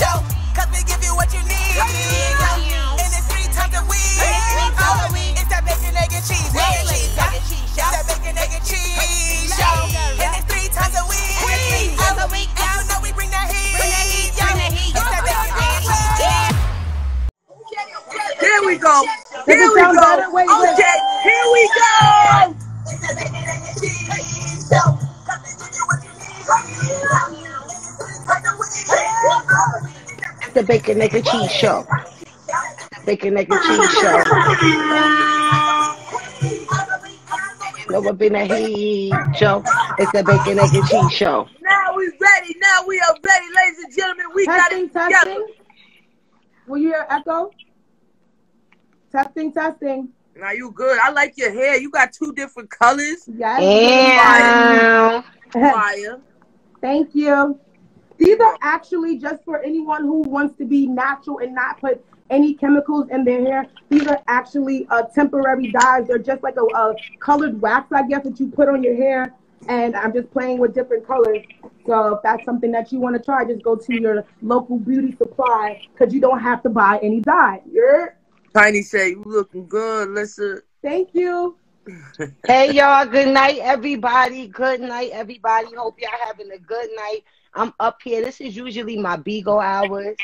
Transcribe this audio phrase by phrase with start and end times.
[0.00, 0.24] show.
[0.56, 1.76] Cause we give you what you need.
[1.76, 4.00] And it's three times a week.
[4.80, 6.48] Oh, it's that bacon, egg, and cheese.
[6.56, 7.68] Egg and cheese.
[7.68, 9.92] It's that bacon, egg, and cheese show.
[10.24, 11.36] And it's three times a week.
[11.44, 13.76] Three times a And you know we bring that heat.
[13.76, 14.32] Bring that heat.
[14.40, 14.48] Yo,
[14.96, 16.56] It's that bacon, egg, and cheese.
[18.40, 19.04] Here we go.
[19.44, 19.92] Here we go.
[20.00, 20.32] better?
[20.32, 20.72] Wait, wait.
[20.80, 20.96] Okay,
[21.28, 22.56] here we go.
[28.80, 29.99] It's
[30.54, 31.84] the Bacon Egg and Cheese Show.
[33.06, 34.22] Bacon Egg and Cheese Show.
[37.90, 39.64] No one been a heat show.
[39.98, 41.48] It's the Bacon Egg and Cheese Show.
[41.60, 42.54] Now we ready.
[42.60, 44.26] Now we are ready, ladies and gentlemen.
[44.34, 45.08] We got Testing, it together.
[45.10, 45.46] testing.
[46.68, 47.50] Will you hear echo?
[49.10, 50.08] Testing, testing.
[50.36, 50.98] Now you good.
[51.02, 51.78] I like your hair.
[51.80, 53.28] You got two different colors.
[53.36, 53.60] Yes.
[53.60, 56.20] And Fire.
[56.80, 57.58] Thank you.
[58.20, 62.52] These are actually just for anyone who wants to be natural and not put any
[62.52, 63.66] chemicals in their hair.
[63.88, 66.06] These are actually uh, temporary dyes.
[66.06, 69.34] They're just like a, a colored wax, I guess, that you put on your hair.
[69.68, 71.38] And I'm just playing with different colors.
[71.86, 75.16] So if that's something that you want to try, just go to your local beauty
[75.16, 77.62] supply because you don't have to buy any dye.
[77.72, 78.16] You're,
[78.52, 80.10] Tiny say you looking good.
[80.10, 80.60] Listen.
[80.82, 81.56] thank you.
[82.46, 84.46] hey y'all, good night everybody.
[84.46, 85.74] Good night everybody.
[85.74, 87.24] Hope y'all having a good night.
[87.54, 88.22] I'm up here.
[88.24, 90.16] This is usually my Bigo hours,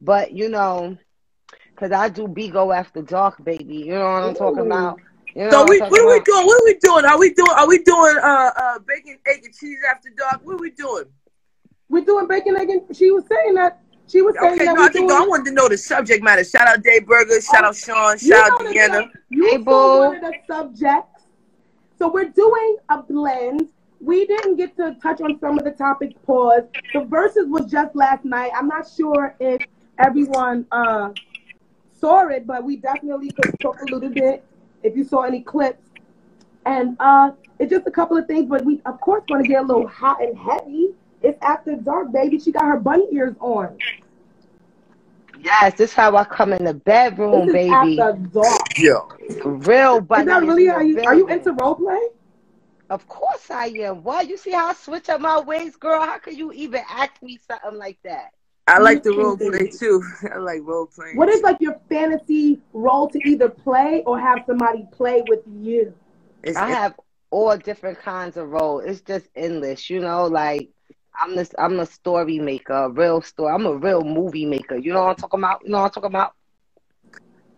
[0.00, 0.96] but you know,
[1.76, 3.76] cause I do Bigo after dark, baby.
[3.76, 4.66] You know what I'm talking Ooh.
[4.66, 5.00] about.
[5.34, 6.46] You know So what we I'm what are we doing?
[6.46, 7.04] What are we doing?
[7.04, 7.50] Are we doing?
[7.56, 10.40] Are we doing uh uh bacon, egg, and cheese after dark?
[10.44, 11.04] What are we doing?
[11.88, 13.80] We're doing bacon, egg, and she was saying that.
[14.06, 16.22] She was saying Okay, that no, I think doing, I wanted to know the subject
[16.22, 16.44] matter.
[16.44, 17.40] Shout out Dave Burger.
[17.40, 18.18] Shout out Sean.
[18.18, 19.10] Shout out know the- Deanna.
[19.30, 19.98] You Hey, saw boo.
[20.08, 21.22] one of the subjects.
[21.98, 23.70] So we're doing a blend.
[24.04, 26.12] We didn't get to touch on some of the topics.
[26.26, 26.64] Pause.
[26.92, 28.50] The verses was just last night.
[28.54, 29.62] I'm not sure if
[29.98, 31.10] everyone uh,
[31.98, 34.44] saw it, but we definitely could talk a little bit
[34.82, 35.88] if you saw any clips.
[36.66, 39.62] And uh, it's just a couple of things, but we of course want to get
[39.62, 40.90] a little hot and heavy.
[41.22, 42.38] It's after dark, baby.
[42.38, 43.78] She got her bunny ears on.
[45.42, 48.00] Yes, this is how I come in the bedroom, This is baby.
[48.00, 48.78] after dark.
[48.78, 49.08] Yo.
[49.44, 50.22] Real bunny.
[50.22, 52.00] Is that really how you are you into role play?
[52.90, 54.02] Of course I am.
[54.02, 54.22] Why?
[54.22, 56.02] You see how I switch up my ways, girl?
[56.02, 58.30] How could you even ask me something like that?
[58.66, 60.02] I like the role play too.
[60.32, 61.16] I like role playing.
[61.16, 65.94] What is like your fantasy role to either play or have somebody play with you?
[66.42, 66.94] It's, I have
[67.30, 68.84] all different kinds of roles.
[68.84, 70.26] It's just endless, you know.
[70.26, 70.70] Like
[71.18, 73.52] I'm this, I'm a story maker, a real story.
[73.52, 74.76] I'm a real movie maker.
[74.76, 75.62] You know what I'm talking about?
[75.64, 76.32] You know what I'm talking about?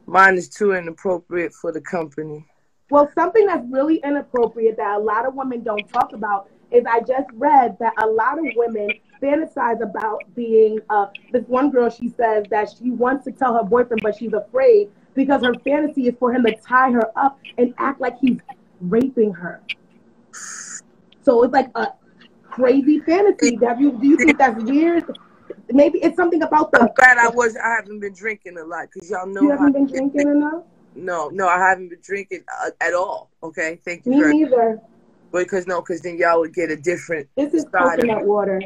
[0.07, 2.47] mine is too inappropriate for the company.
[2.89, 7.01] Well, something that's really inappropriate that a lot of women don't talk about is I
[7.01, 8.91] just read that a lot of women
[9.23, 13.63] fantasize about being uh this one girl she says that she wants to tell her
[13.63, 17.73] boyfriend but she's afraid because her fantasy is for him to tie her up and
[17.79, 18.39] act like he's
[18.81, 19.63] raping her.
[21.23, 21.89] So it's like a
[22.45, 23.59] crazy fantasy.
[23.65, 25.05] Have you do you think that's weird?
[25.71, 27.57] Maybe it's something about I'm the glad I was.
[27.57, 30.63] I haven't been drinking a lot because y'all know you haven't been drinking enough?
[30.97, 33.31] No, no, I haven't been drinking uh, at all.
[33.43, 34.81] Okay, thank you Me very neither.
[35.33, 38.63] Because no, because then y'all would get a different This is side of coconut water.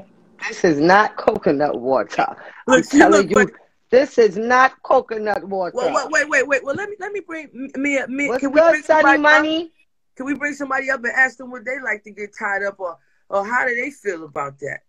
[0.49, 2.37] This is not coconut water.
[2.69, 3.51] I'm you telling look, you, but
[3.91, 5.73] this is not coconut water.
[5.75, 6.65] well, wait, wait, wait, wait.
[6.65, 8.01] Well, let me let me bring me.
[8.09, 9.23] me What's can we good, bring Sunny somebody up?
[9.23, 9.73] Money?
[10.17, 12.79] Can we bring somebody up and ask them what they like to get tied up,
[12.79, 12.97] or
[13.29, 14.81] or how do they feel about that?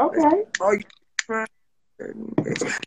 [0.00, 0.42] Okay.
[0.60, 0.80] Oh, you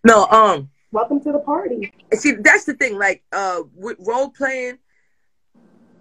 [0.03, 0.69] no, um.
[0.91, 1.91] Welcome to the party.
[2.13, 2.97] See, that's the thing.
[2.97, 4.77] Like, uh, with role playing,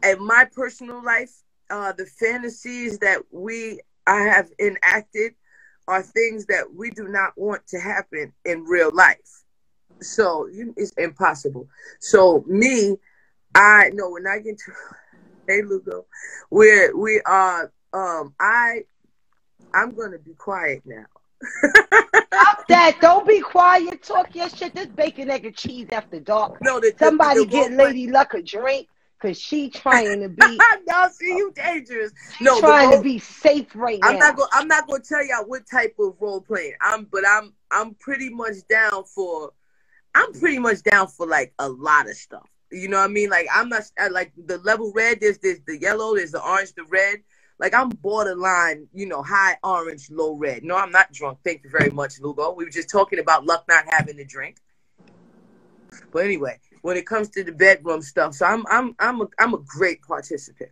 [0.03, 1.33] and my personal life,
[1.71, 5.35] uh, the fantasies that we I have enacted
[5.89, 9.45] are things that we do not want to happen in real life.
[10.03, 11.69] So you, it's impossible.
[12.01, 12.97] So me,
[13.55, 14.73] I know when I get to
[15.49, 16.07] hey Lugo,
[16.51, 18.83] we're we are um I
[19.75, 21.07] I'm gonna be quiet now.
[21.43, 22.99] Stop that.
[23.01, 24.03] Don't be quiet.
[24.03, 24.75] Talk your shit.
[24.75, 26.59] This bacon, egg, and cheese after dark.
[26.63, 28.89] No, the, the- Somebody get Lady Luck a drink
[29.21, 32.13] because she trying to be no, see you dangerous.
[32.37, 34.19] she No, trying role- to be safe right I'm now.
[34.29, 34.49] not going.
[34.53, 36.75] I'm not going to tell y'all what type of role playing.
[36.81, 39.53] I'm, but I'm, I'm pretty much down for.
[40.15, 42.49] I'm pretty much down for like a lot of stuff.
[42.73, 43.29] You know what I mean?
[43.31, 45.19] Like I'm not like the level red.
[45.21, 46.17] There's there's the yellow.
[46.17, 46.73] There's the orange.
[46.75, 47.19] The red.
[47.59, 48.89] Like I'm borderline.
[48.93, 50.65] You know, high orange, low red.
[50.65, 51.39] No, I'm not drunk.
[51.45, 52.53] Thank you very much, Lugo.
[52.53, 54.57] We were just talking about luck not having a drink.
[56.13, 59.55] But anyway, when it comes to the bedroom stuff, so I'm I'm I'm a I'm
[59.55, 60.71] a great participant.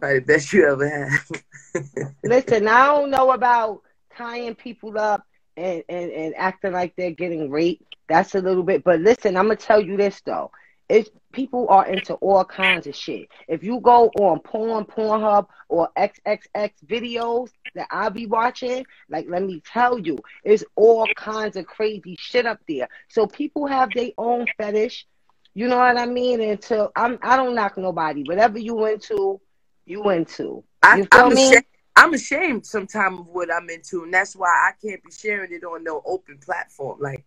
[0.00, 2.14] Probably the best you ever had.
[2.24, 3.82] Listen, I don't know about
[4.16, 5.24] tying people up
[5.56, 7.84] and, and, and acting like they're getting raped.
[8.08, 8.84] That's a little bit.
[8.84, 10.50] But listen, I'm gonna tell you this though.
[10.88, 13.28] It's people are into all kinds of shit.
[13.48, 19.42] If you go on porn, Pornhub, or XXX videos that I'll be watching, like let
[19.42, 22.88] me tell you, it's all kinds of crazy shit up there.
[23.08, 25.06] So people have their own fetish.
[25.54, 26.40] You know what I mean?
[26.40, 28.22] Until I'm, I don't knock nobody.
[28.22, 29.40] Whatever you into,
[29.84, 30.64] you into.
[30.82, 31.32] I, You me?
[31.32, 31.64] ashamed.
[31.94, 35.62] I'm ashamed sometimes of what I'm into, and that's why I can't be sharing it
[35.62, 36.98] on no open platform.
[37.00, 37.24] Like,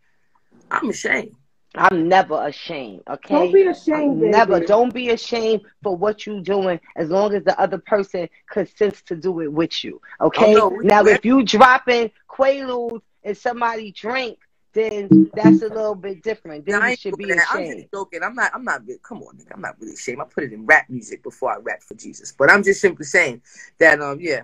[0.71, 1.35] I'm ashamed.
[1.77, 3.01] I'm never ashamed.
[3.09, 3.33] Okay.
[3.33, 4.31] Don't be ashamed, baby.
[4.31, 4.59] Never.
[4.59, 9.15] Don't be ashamed for what you're doing as long as the other person consents to
[9.15, 10.01] do it with you.
[10.21, 10.55] Okay.
[10.55, 14.39] Oh, no, now, if you dropping Quaaludes and somebody drink,
[14.73, 16.65] then that's a little bit different.
[16.65, 17.47] Then Now, I you should be doing that.
[17.49, 17.79] I'm ashamed.
[17.81, 18.23] just joking.
[18.23, 18.51] I'm not.
[18.53, 18.81] I'm not.
[19.03, 19.53] Come on, nigga.
[19.53, 20.19] I'm not really ashamed.
[20.21, 22.33] I put it in rap music before I rap for Jesus.
[22.37, 23.41] But I'm just simply saying
[23.79, 24.01] that.
[24.01, 24.19] Um.
[24.19, 24.41] Yeah.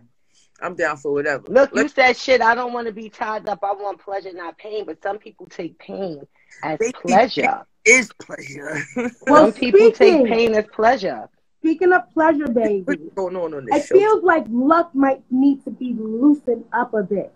[0.64, 1.44] I'm down for whatever.
[1.48, 2.40] Look, you said shit.
[2.40, 3.64] I don't want to be tied up.
[3.64, 4.86] I want pleasure, not pain.
[4.86, 6.22] But some people take pain
[6.64, 7.66] as They pleasure.
[7.86, 8.82] is pleasure.
[9.28, 11.28] Well, Some people speaking- take pain as pleasure.
[11.60, 13.96] Speaking of pleasure, baby, What's going on on it this show?
[13.96, 17.32] feels like luck might need to be loosened up a bit.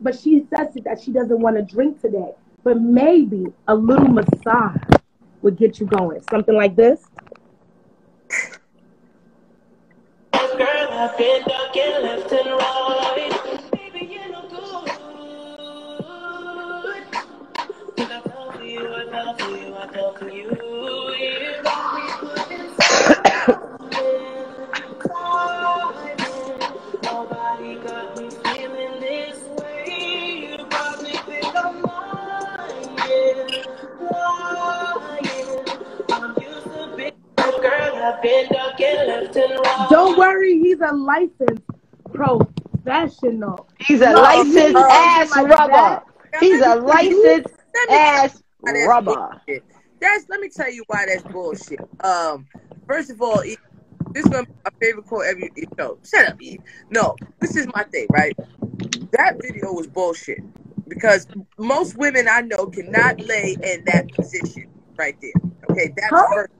[0.00, 2.32] But she says that she doesn't want to drink today.
[2.64, 4.76] But maybe a little massage
[5.40, 6.20] would get you going.
[6.30, 7.00] Something like this.
[10.32, 10.88] Girl,
[39.90, 41.62] Don't worry, he's a licensed
[42.12, 43.68] professional.
[43.78, 46.02] He's a No, licensed no, ass like rubber.
[46.40, 47.54] He's a licensed
[47.90, 49.14] ass rubber.
[49.46, 49.64] bullshit.
[50.00, 51.80] That's let me tell you why that's bullshit.
[52.04, 52.46] Um,
[52.88, 53.56] first of all, E-
[54.12, 55.40] this is gonna be my favorite quote ever.
[55.56, 56.60] You know, shut up, Eve.
[56.90, 58.36] No, this is my thing, right?
[59.12, 60.40] That video was bullshit
[60.88, 61.26] because
[61.58, 65.32] most women I know cannot lay in that position right there.
[65.70, 66.26] Okay, that's Huh?
[66.34, 66.52] first.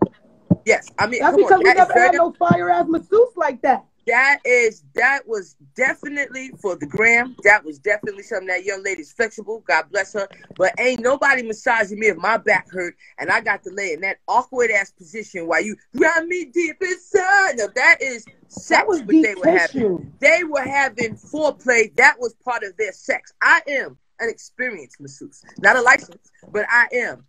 [0.64, 3.62] Yes, I mean, That's because on, we that never had no fire ass masseuse like
[3.62, 3.84] that.
[4.06, 7.36] that is that was definitely for the gram.
[7.44, 9.62] That was definitely something that young lady's flexible.
[9.66, 10.28] God bless her.
[10.56, 14.00] But ain't nobody massaging me if my back hurt and I got to lay in
[14.00, 17.56] that awkward ass position while you grind me deep inside.
[17.56, 20.12] Now that is sex That was what they were having.
[20.20, 21.94] They were having foreplay.
[21.96, 23.32] That was part of their sex.
[23.42, 27.24] I am an experienced masseuse, not a license, but I am.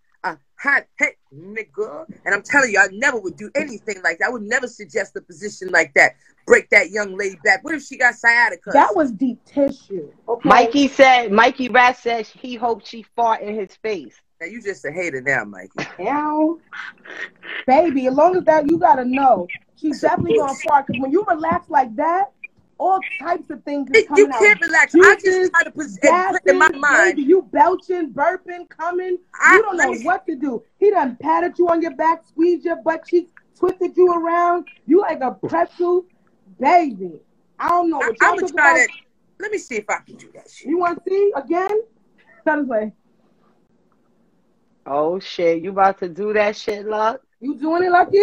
[0.63, 4.27] A hot hey nigga, and I'm telling you, I never would do anything like that.
[4.27, 6.13] I would never suggest a position like that.
[6.45, 7.63] Break that young lady back.
[7.63, 8.71] What if she got sciatica?
[8.73, 10.11] That was deep tissue.
[10.27, 10.49] Okay.
[10.49, 14.15] Mikey said, Mikey Rat said he hoped she fart in his face.
[14.41, 15.87] Now you just a hater now, Mikey.
[16.01, 16.59] Ow.
[17.65, 20.87] Baby, as long as that you gotta know, she's definitely gonna fart.
[20.87, 22.31] Cause when you relax like that,
[22.77, 24.39] all types of things is You coming out.
[24.39, 24.93] can't relax.
[24.95, 27.15] I Juices, just try to put, put in my mind.
[27.15, 29.17] baby, you belching, burping, coming.
[29.41, 30.63] I- you don't know me- what to do.
[30.79, 34.65] He done patted you on your back, squeezed your butt cheeks, twisted you around.
[34.85, 36.05] You like a pretzel,
[36.59, 37.19] baby.
[37.59, 38.77] I don't know I, what y'all I'm gonna talking try about.
[38.79, 38.89] that.
[39.39, 40.67] Let me see if I can do that shit.
[40.67, 41.81] You want to see again?
[42.45, 42.93] Tell us way.
[44.85, 47.21] Oh shit, you about to do that shit, Luck?
[47.39, 48.17] You doing it, Lucky?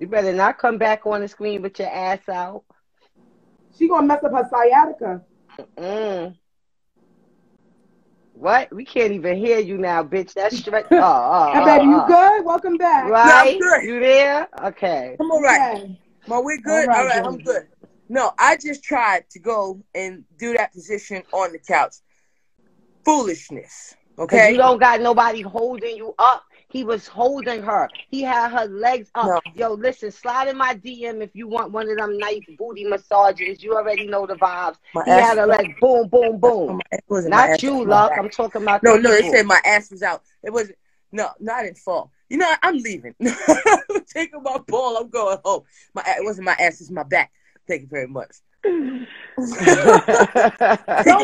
[0.00, 2.64] You better not come back on the screen with your ass out.
[3.78, 5.22] She gonna mess up her sciatica.
[5.76, 6.36] Mm.
[8.34, 8.74] What?
[8.74, 10.34] We can't even hear you now, bitch.
[10.34, 10.86] That's straight.
[10.90, 12.06] Oh, oh, Hey, baby, oh, you oh.
[12.06, 12.44] good?
[12.44, 13.10] Welcome back.
[13.10, 13.58] Right?
[13.60, 13.84] good.
[13.84, 14.48] You there?
[14.64, 15.16] Okay.
[15.20, 15.76] I'm all right.
[15.76, 16.00] Okay.
[16.26, 16.88] Ma, we good?
[16.88, 17.68] All All right, right, I'm good.
[18.08, 21.94] No, I just tried to go and do that position on the couch.
[23.04, 23.94] Foolishness.
[24.18, 24.52] Okay?
[24.52, 26.44] you don't got nobody holding you up.
[26.72, 27.90] He was holding her.
[28.10, 29.26] He had her legs up.
[29.26, 29.40] No.
[29.54, 33.62] Yo, listen, slide in my DM if you want one of them nice booty massages.
[33.62, 34.76] You already know the vibes.
[34.94, 36.80] My He had her like boom, boom, boom.
[37.08, 38.12] Wasn't ass, you, Luck.
[38.16, 39.32] I'm talking about No, no, they people.
[39.32, 40.22] said my ass was out.
[40.42, 40.78] It wasn't.
[41.12, 42.10] No, not I didn't fall.
[42.30, 42.50] You know.
[42.62, 43.14] I'm leaving.
[43.20, 44.96] I'm taking my ball.
[44.96, 45.64] I'm going home.
[45.92, 46.80] My it wasn't my ass.
[46.80, 47.32] It's my back.
[47.68, 48.30] Thank you very much.
[48.64, 49.06] taking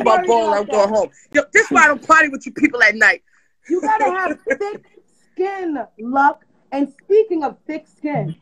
[0.05, 0.53] my ball.
[0.53, 1.09] I'm going home.
[1.33, 3.23] Yo, this is why I don't party with you people at night.
[3.71, 4.85] You gotta have thick
[5.39, 6.45] skin, luck.
[6.73, 8.35] And speaking of thick skin,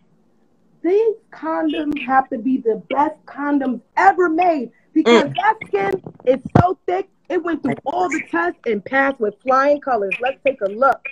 [0.82, 5.34] these condoms have to be the best condoms ever made because Mm.
[5.36, 7.08] that skin is so thick.
[7.28, 10.14] It went through all the tests and passed with flying colors.
[10.20, 11.08] Let's take a look.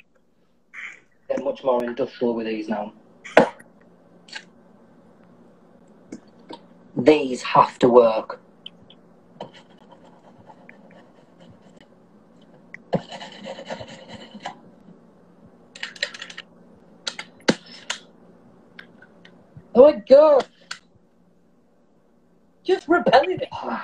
[1.28, 2.92] get much more industrial with these now.
[6.96, 8.40] These have to work.
[19.74, 20.46] Oh my god.
[22.64, 23.48] Just repetitive.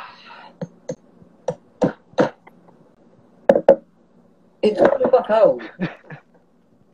[4.62, 5.62] It's coming back out.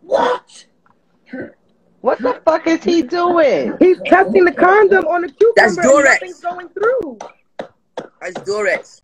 [0.02, 0.66] What?
[2.00, 3.74] What the fuck is he doing?
[3.80, 5.52] He's testing the condom on the cucumber.
[5.56, 6.04] That's and Durex.
[6.04, 7.18] nothing's going through.
[8.20, 9.00] That's Durex.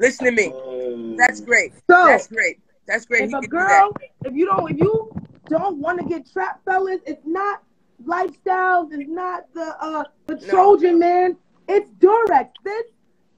[0.00, 1.16] Listen to me.
[1.18, 1.44] That's oh.
[1.44, 1.74] great.
[1.90, 2.60] So That's great.
[2.86, 3.24] That's great.
[3.24, 3.68] if He a can do that.
[3.68, 3.92] girl,
[4.24, 5.14] if you don't, if you
[5.50, 7.62] don't want to get trapped, fellas, it's not
[8.04, 8.92] lifestyles.
[8.92, 10.40] It's not the uh the No.
[10.50, 11.36] Trojan man.
[11.68, 12.50] It's Durex.
[12.64, 12.84] This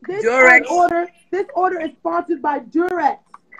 [0.06, 0.66] this Durex.
[0.71, 3.18] order this order is sponsored by Durex.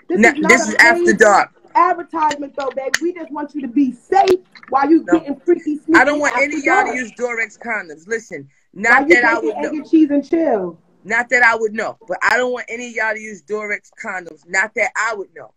[0.09, 1.51] This Now, is not this a is after dark.
[1.75, 2.93] advertisement though, babe.
[3.01, 5.19] We just want you to be safe while you No.
[5.19, 5.95] getting freaky sneaky.
[5.95, 8.07] I don't want after any of y'all to use Durex condoms.
[8.07, 9.79] Listen, While not you that I taking would egg know.
[9.81, 10.79] and cheese and chill.
[11.07, 13.91] Not that I would know, but I don't want any of y'all to use Durex
[14.03, 14.47] condoms.
[14.49, 15.53] Not that I would know.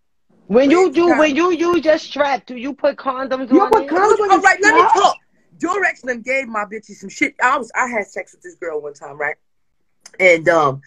[0.48, 3.70] When you do, it's when you use your strap, do you put condoms You on
[3.70, 4.94] put condoms on All right, let me strap?
[4.94, 5.18] talk.
[5.58, 7.36] Durex them gave my bitches some shit.
[7.42, 9.36] I was I had sex with this girl one time, right?
[10.20, 10.82] And um,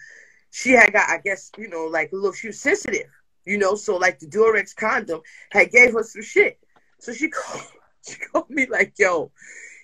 [0.51, 3.07] she had got I guess you know like a little she was sensitive,
[3.45, 6.59] you know, so like the Durex condom had gave her some shit.
[6.99, 7.63] So she called
[8.07, 9.31] she called me like, yo,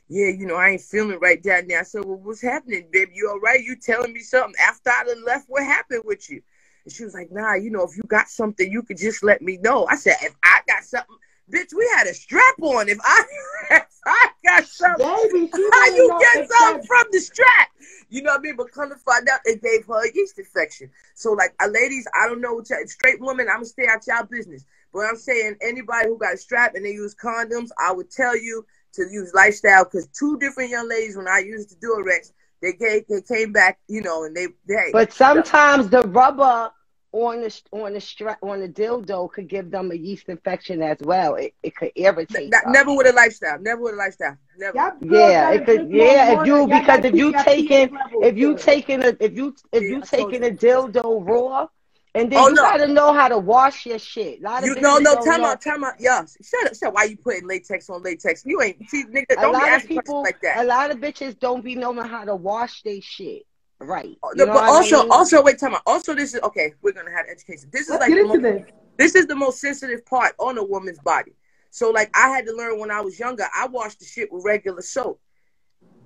[0.09, 1.79] yeah, you know, I ain't feeling right down there.
[1.79, 3.09] I said, well, what's happening, babe?
[3.13, 3.61] You all right?
[3.61, 5.45] You telling me something after I done left?
[5.49, 6.41] What happened with you?
[6.85, 9.41] And she was like, nah, you know, if you got something, you could just let
[9.41, 9.85] me know.
[9.87, 11.17] I said, if I got something,
[11.51, 12.89] bitch, we had a strap on.
[12.89, 13.23] If I,
[13.71, 17.69] if I got something, Baby, how you get something from the strap?
[18.09, 18.55] You know what I mean?
[18.55, 20.89] But come to find out, it gave her a yeast infection.
[21.15, 24.07] So, like, uh, ladies, I don't know what y'all, straight women, I'm gonna stay out
[24.07, 24.65] y'all business.
[24.93, 28.37] But I'm saying, anybody who got a strap and they use condoms, I would tell
[28.37, 32.73] you to use lifestyle because two different young ladies, when I used the Durex, they
[32.73, 36.71] gave, they came back, you know, and they, they But sometimes the rubber
[37.13, 40.97] on the on the strap on the dildo could give them a yeast infection as
[41.01, 41.35] well.
[41.35, 42.73] It, it could irritate Not- them.
[42.73, 44.77] never with a lifestyle, never with a lifestyle, never.
[44.77, 45.75] Y'all Yeah, it could.
[45.77, 49.55] drink more Yeah, if you because if you taking if you taking a if you
[49.71, 51.67] if Yeah, you taking a dildo raw,
[52.13, 52.61] and then Oh, you no.
[52.61, 54.39] gotta know how to wash your shit.
[54.41, 55.47] A lot of You no no don't time know.
[55.47, 56.93] out time out yeah shut up shut up.
[56.93, 59.87] why you putting latex on latex you ain't see nigga don't be lot of asking
[59.89, 63.43] people, questions like a lot of bitches don't be knowing how to wash their shit
[63.79, 64.17] right.
[64.23, 65.11] Uh, You but also I mean?
[65.11, 65.81] also wait time out.
[65.85, 67.69] Also this is okay we're gonna have education.
[67.71, 68.71] This is Let's like get the into most, this.
[68.97, 71.33] this is the most sensitive part on a woman's body.
[71.69, 74.45] So like I had to learn when I was younger I washed the shit with
[74.45, 75.19] regular soap.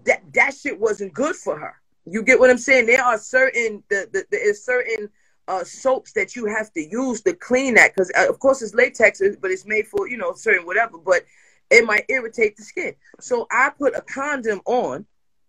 [0.05, 1.75] That that shit wasn't good for her.
[2.05, 2.87] You get what I'm saying?
[2.87, 5.09] There are certain the, the there is certain
[5.47, 8.73] uh, soaps that you have to use to clean that because uh, of course it's
[8.73, 11.23] latex but it's made for you know certain whatever but
[11.69, 12.93] it might irritate the skin.
[13.19, 15.05] So i put a condom on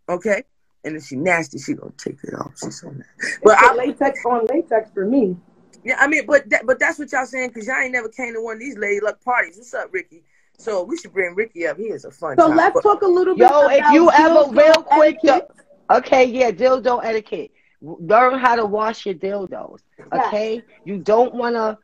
[0.08, 0.44] okay
[0.84, 4.24] and if she nasty she gonna take it off she's so nasty but i latex
[4.26, 5.36] on latex for me.
[5.84, 8.34] yeah i mean but that, but that's what y'all saying because y'all ain't never came
[8.34, 10.22] to one of these lady luck parties what's up ricky
[10.58, 13.02] so we should bring ricky up he is a fun So time let's But- talk
[13.02, 15.48] a little bit Yo, about if you ever real quick, etiquette.
[15.90, 17.50] Okay, yeah, dildo etiquette.
[17.82, 19.80] Learn how to wash your dildos.
[19.98, 20.26] Yes.
[20.26, 21.76] Okay, you don't want to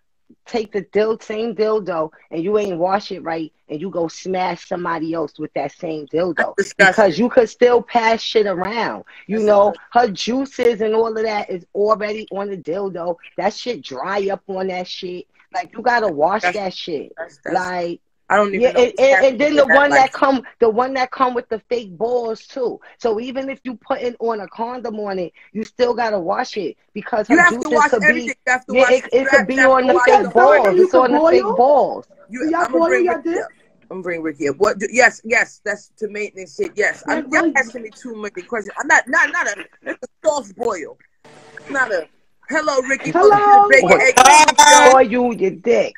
[0.46, 4.66] take the dil- same dildo and you ain't wash it right, and you go smash
[4.68, 9.04] somebody else with that same dildo because you could still pass shit around.
[9.26, 13.16] You That's know, her juices and all of that is already on the dildo.
[13.36, 15.26] That shit dry up on that shit.
[15.54, 17.12] Like you gotta wash That's- that shit.
[17.50, 20.12] Like i don't even yeah, know and, and, and then the what's one happening that
[20.12, 22.78] come, the one that come with the fake balls too.
[22.98, 26.76] So even if you putting on a condom on it, you still gotta wash it
[26.92, 28.34] because you have to wash could everything be.
[28.46, 30.76] you have to Yeah, wash it, it could be on the fake balls.
[30.76, 32.06] you It's on the fake balls.
[32.28, 33.44] You, Do y'all I'm gonna boil bring your Ricky dick?
[33.90, 34.56] I'm gonna Ricky up.
[34.58, 34.78] What?
[34.78, 36.72] Do, yes, yes, that's to maintenance shit.
[36.76, 38.74] Yes, I'm Like, y'all really- asking me too many questions.
[38.78, 40.98] I'm not, not, not a, it's a soft boil.
[41.56, 42.06] It's not a.
[42.50, 43.10] Hello, Ricky.
[43.10, 43.28] Hello.
[43.30, 44.92] Welcome to the Bacon Egg and Cheese Show.
[44.92, 45.94] Or you your dick.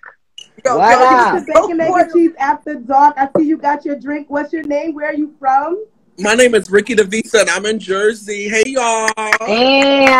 [0.64, 1.10] Yo, What yo, up?
[1.10, 2.12] Welcome to this is Bacon, so Egg, and.
[2.12, 3.14] Cheese After Dark.
[3.16, 4.28] I see you got your drink.
[4.30, 4.94] What's your name?
[4.94, 5.84] Where are you from?
[6.18, 8.48] My name is Ricky DeVisa and I'm in Jersey.
[8.48, 9.08] Hey y'all.
[9.18, 10.16] Ew, So, hey,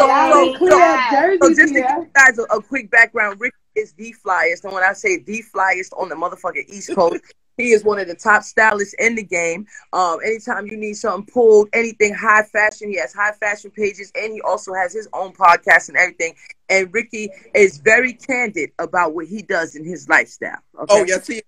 [0.00, 0.70] Loud so, and so, clear.
[0.78, 1.36] yeah.
[1.42, 4.72] so just to give you guys a, a quick background, Ricky is the flyest, and
[4.72, 7.22] when I say the flyest on the motherfucking East Coast,
[7.56, 9.66] he is one of the top stylists in the game.
[9.92, 14.32] Um, anytime you need something pulled, anything high fashion, he has high fashion pages, and
[14.32, 16.34] he also has his own podcast and everything.
[16.68, 20.58] And Ricky is very candid about what he does in his lifestyle.
[20.80, 20.86] Okay?
[20.90, 21.42] Oh yes, he,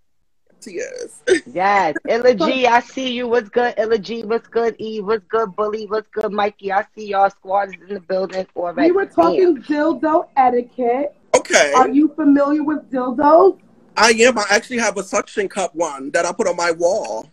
[0.66, 1.42] yes, is.
[1.52, 3.28] Yes, Illa G, I see you.
[3.28, 4.24] What's good, Illa G?
[4.24, 5.00] What's good, E?
[5.00, 5.86] What's good, Bully?
[5.86, 6.72] What's good, Mikey?
[6.72, 8.90] I see y'all squad is in the building already.
[8.90, 11.14] We were talking dildo etiquette.
[11.36, 11.72] Okay.
[11.76, 13.58] Are you familiar with dildos?
[13.98, 14.38] I am.
[14.38, 17.28] I actually have a suction cup one that I put on my wall.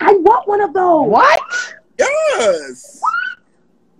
[0.00, 1.08] I want one of those.
[1.08, 1.40] What?
[1.98, 3.00] Yes.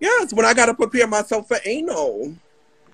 [0.00, 2.35] Yes, when I gotta prepare myself for anal.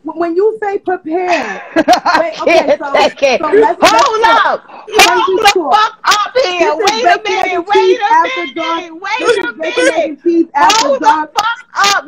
[0.04, 3.40] When you say prepare, Wait, okay, can't so- take it.
[3.40, 4.46] so let's- let's Hold talk.
[4.46, 4.64] up.
[4.70, 5.74] Hold the talk.
[5.74, 6.76] fuck up here.
[6.76, 7.66] This is Wait a minute.
[7.66, 9.02] Wait a minute.
[9.02, 10.04] Wait a is bacon, egg, minute.
[10.10, 11.34] and cheese after Hold the dark.
[11.34, 12.04] fuck up.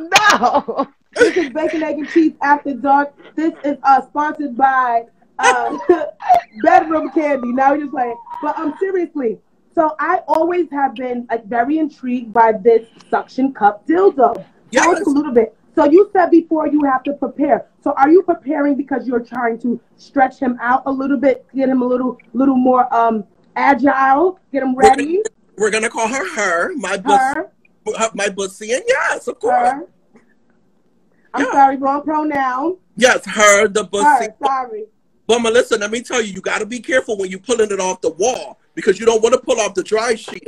[0.76, 0.88] No.
[1.16, 3.12] This is bacon, egg, and cheese after dark.
[3.34, 5.04] This is uh sponsored by
[5.40, 5.78] uh
[6.62, 7.52] Bedroom Candy.
[7.52, 9.38] Now we're just playing, but um seriously.
[9.74, 14.44] So I always have been like very intrigued by this suction cup dildo.
[14.72, 15.56] Tell us a little bit.
[15.74, 17.66] So you said before you have to prepare.
[17.82, 21.68] So are you preparing because you're trying to stretch him out a little bit, get
[21.68, 23.24] him a little little more um
[23.56, 25.22] agile, get him We're ready?
[25.56, 27.50] we're gonna call her her, my bus, Her,
[28.14, 29.54] my bussy, and yes, of course.
[29.70, 29.86] her.
[31.32, 31.52] I'm Yeah.
[31.52, 32.78] sorry, wrong pronoun.
[32.96, 34.26] Yes, her, the bussy.
[34.26, 34.86] Her, sorry.
[35.30, 37.78] But Melissa, let me tell you, you got to be careful when you're pulling it
[37.78, 40.42] off the wall because you don't want to pull off the dry sheet.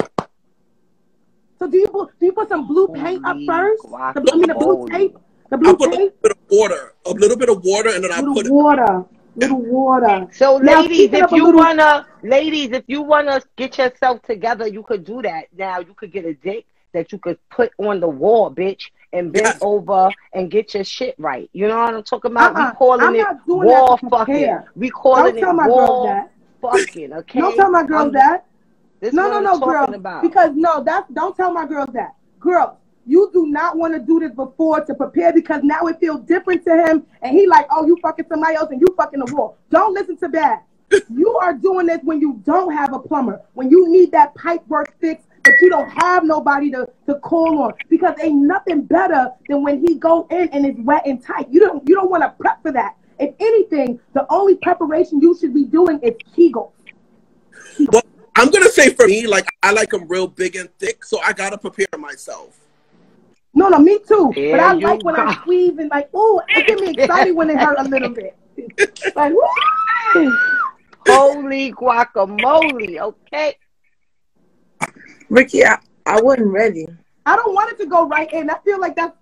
[1.60, 3.80] So do you put do you put some blue paint up first?
[3.84, 3.96] The,
[4.32, 4.90] I mean the blue guacamole.
[4.90, 5.16] tape,
[5.50, 8.02] the I blue put a little bit of water, a little bit of water, and
[8.02, 8.52] then I little put it.
[8.52, 9.04] water,
[9.36, 10.26] little water.
[10.32, 14.82] So, Now, ladies, if you little- wanna, ladies, if you wanna get yourself together, you
[14.82, 15.44] could do that.
[15.56, 19.32] Now, you could get a dick that you could put on the wall, bitch, and
[19.32, 19.58] bend Yes.
[19.60, 21.50] over and get your shit right.
[21.52, 22.56] You know what I'm talking about?
[22.56, 22.70] Uh-uh.
[22.70, 24.58] We calling I'm it wall fucking.
[24.76, 26.30] We calling Don't tell it my girls wall that.
[26.60, 27.12] fucking.
[27.20, 27.40] Okay.
[27.40, 28.46] Don't tell my girls I'm- that.
[29.12, 29.92] No, no, no, girl.
[29.92, 30.22] about.
[30.22, 32.14] Because no, that's don't tell my girls that.
[32.38, 36.20] Girls, you do not want to do this before to prepare because now it feels
[36.20, 39.34] different to him, and he like, oh, you fucking somebody else and you fucking the
[39.34, 39.58] wall.
[39.70, 40.62] Don't listen to that.
[41.10, 44.64] you are doing this when you don't have a plumber, when you need that pipe
[44.68, 49.30] work fixed, but you don't have nobody to, to call on because ain't nothing better
[49.48, 51.48] than when he go in and it's wet and tight.
[51.50, 52.96] You don't you don't want to prep for that.
[53.18, 56.72] If anything, the only preparation you should be doing is Kegel.
[57.92, 58.02] Well,
[58.36, 61.32] I'm gonna say for me, like I like them real big and thick, so I
[61.32, 62.58] gotta prepare myself.
[63.54, 64.32] No, no, me too.
[64.34, 65.22] There but I like when go.
[65.22, 68.36] I'm squeezing, like, ooh, it get me excited when it hurt a little bit.
[69.16, 69.32] Like,
[70.14, 70.38] woo!
[71.06, 72.98] Holy guacamole.
[72.98, 73.56] Okay.
[75.32, 76.86] Ricky, I, I wasn't ready.
[77.24, 78.50] I don't want it to go right in.
[78.50, 79.16] I feel like that's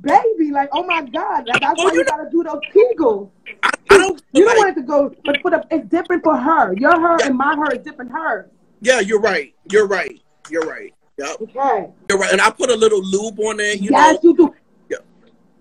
[0.00, 0.50] baby.
[0.50, 1.46] Like, oh my God.
[1.46, 3.30] Like, that's Oh, why you you gotta do those kegels.
[3.62, 4.20] I, I don't.
[4.32, 6.72] You don't want it to go, but for the, it's different for her.
[6.74, 8.50] Your her and my her is different her.
[8.80, 9.54] yeah, you're right.
[9.70, 10.20] You're right.
[10.50, 10.92] You're right.
[11.18, 11.90] Yep, Okay.
[12.10, 12.32] you're right.
[12.32, 13.80] And I put a little lube on it.
[13.80, 14.30] You yes, know.
[14.30, 14.54] you do.
[14.88, 14.96] Yeah.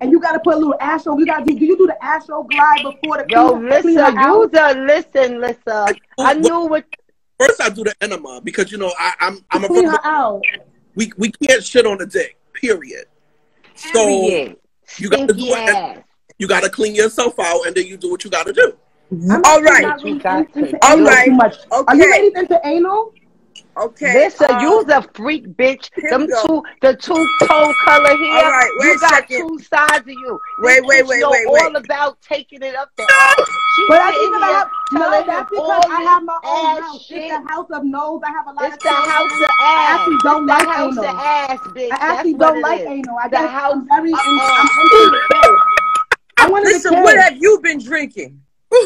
[0.02, 1.16] And you gotta put a little astro.
[1.20, 1.60] You gotta do.
[1.60, 4.34] Do you do the Astroglide before the Yo, clean, clean Lissa, her out?
[4.34, 5.96] you the listen, Lissa.
[6.18, 6.86] I knew what
[7.48, 10.42] First, I do the enema because you know I, I'm I'm a Clean her out.
[10.96, 12.38] we we can't shit on the dick.
[12.54, 13.06] Period.
[13.76, 14.58] So period.
[14.98, 16.04] you gotta do it.
[16.38, 18.74] you gotta clean yourself out, and then you do what you gotta do.
[19.12, 19.82] I'm All actually right.
[19.84, 21.26] not really You got into to- anal All right.
[21.26, 21.56] too much.
[21.72, 22.12] Are you Okay.
[22.12, 23.14] ladies into anal?
[23.76, 24.14] Okay.
[24.14, 25.90] Lissa, um, you's a freak, bitch.
[26.10, 26.46] Them go.
[26.46, 27.16] two, the two
[27.48, 28.34] tone color here.
[28.36, 29.38] All right, wait you a got second.
[29.50, 30.40] two sides of you.
[30.60, 33.08] Wait, This wait, wait, know wait, all about taking it up there.
[33.76, 36.02] She's But that's sitting because I here have no, telling that's him because all I
[36.04, 37.06] have my own ass house.
[37.08, 37.18] shit.
[37.18, 38.22] It's the house of no's.
[38.24, 40.00] I have a lot It's of the house of I ass.
[40.00, 41.06] actually don't the like house anal.
[41.06, 41.92] of ass, bitch.
[41.92, 42.88] I actually That's don't it like is.
[42.88, 43.18] anal.
[43.18, 45.56] I The guess house I'm very in, I'm into the kid.
[46.38, 47.24] I wanted Listen, a what kid.
[47.24, 48.42] have you been drinking?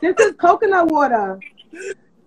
[0.00, 1.40] This is coconut water.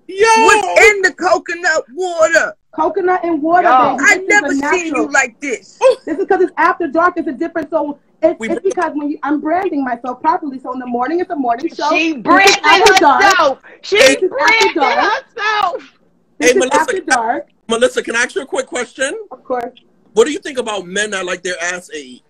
[0.07, 2.53] Yo, What's in the coconut water?
[2.71, 3.97] Coconut and water, Yo.
[3.99, 5.77] I never a seen you like this.
[6.05, 7.15] This is because it's after dark.
[7.17, 7.69] It's a different.
[7.69, 10.59] So it's, it's because when you, I'm branding myself properly.
[10.59, 11.89] So in the morning, it's a morning show.
[11.89, 13.23] She This branded after dark.
[13.23, 13.59] herself.
[13.81, 15.93] She This branded herself.
[16.39, 19.19] This Hey, is Melissa, after dark, Melissa, can I ask you a quick question?
[19.31, 19.73] of course.
[20.13, 22.23] What do you think about men that like their ass ate?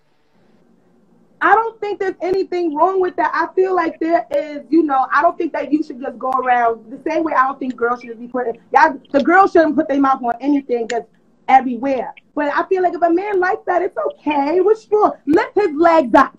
[1.40, 3.30] I don't think there's anything wrong with that.
[3.32, 6.30] I feel like there is, you know, I don't think that you should just go
[6.30, 7.32] around the same way.
[7.32, 10.34] I don't think girls should be putting, y'all, the girls shouldn't put their mouth on
[10.40, 11.06] anything just
[11.46, 12.12] everywhere.
[12.34, 14.60] But I feel like if a man likes that, it's okay.
[14.60, 15.12] What's wrong?
[15.26, 16.36] Lift his legs up.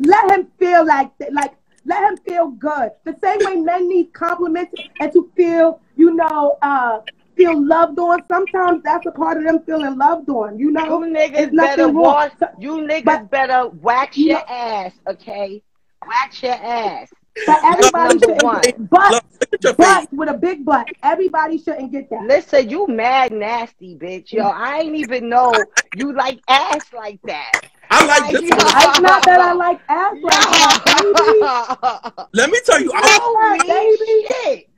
[0.00, 2.90] Let him feel like, like, let him feel good.
[3.04, 7.00] The same way men need compliments and to feel, you know, uh,
[7.36, 8.22] feel loved on.
[8.28, 10.58] Sometimes that's a part of them feeling loved on.
[10.58, 11.94] You know, You niggas It's nothing better wrong.
[11.94, 12.32] wash.
[12.58, 15.62] You niggas But- better wax You your know- ass, okay?
[16.06, 17.08] Wax your ass.
[17.46, 18.42] but everybody number shouldn't.
[18.42, 18.88] one.
[18.90, 22.22] But Look, look at your But with a big butt, everybody shouldn't get that.
[22.26, 24.32] Listen, you mad nasty, bitch.
[24.32, 25.52] Yo, I ain't even know
[25.96, 27.52] you like ass like that.
[27.90, 28.42] I like this.
[28.50, 28.90] Like, one.
[28.90, 30.32] It's not that I like ass like
[30.84, 32.28] that, baby.
[32.34, 34.26] Let me tell you, I, Yeah, Holy baby.
[34.28, 34.68] shit.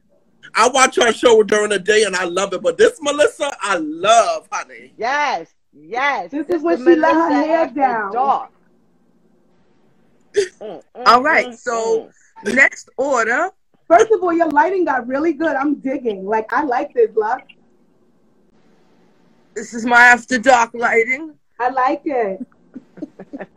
[0.57, 2.63] I watch our show during the day and I love it.
[2.63, 4.95] But this Melissa, I love, honey.
[4.97, 6.31] Yes, yes.
[6.31, 8.13] This is This when she let her Melissa hair down.
[8.13, 8.51] dark.
[10.61, 12.11] Mm, mm, All right, mm, so
[12.45, 13.51] next order.
[13.89, 15.55] First of all, your lighting got really good.
[15.57, 16.27] I'm digging.
[16.27, 17.41] Like I like this, love.
[19.55, 21.35] This is my after dark lighting.
[21.59, 22.47] I like it.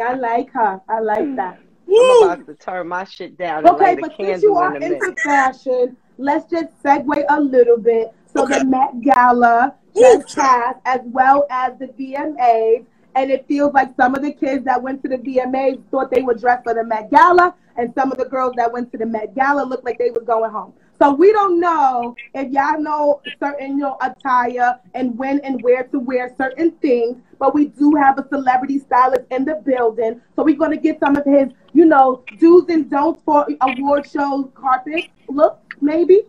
[0.00, 0.80] I like her.
[0.88, 1.58] I like that.
[1.88, 4.56] I'm about to turn my shit down and Okay, light a but since candle you
[4.56, 5.18] are in a into minute.
[5.22, 8.12] fashion, let's just segue a little bit.
[8.32, 8.60] So Okay.
[8.60, 12.84] the Met Gala just passed, as well as the VMAs,
[13.16, 16.22] and it feels like some of the kids that went to the VMAs thought they
[16.22, 19.06] were dressed for the Met Gala, and some of the girls that went to the
[19.06, 20.72] Met Gala looked like they were going home.
[21.00, 25.84] So we don't know if y'all know certain you know attire and when and where
[25.84, 30.20] to wear certain things, but we do have a celebrity stylist in the building.
[30.36, 34.44] So we're gonna get some of his, you know, do's and don'ts for award show
[34.54, 36.22] carpet look, maybe.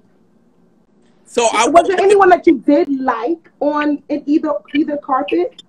[1.26, 5.64] So I Was there anyone that you did like on in either either carpet?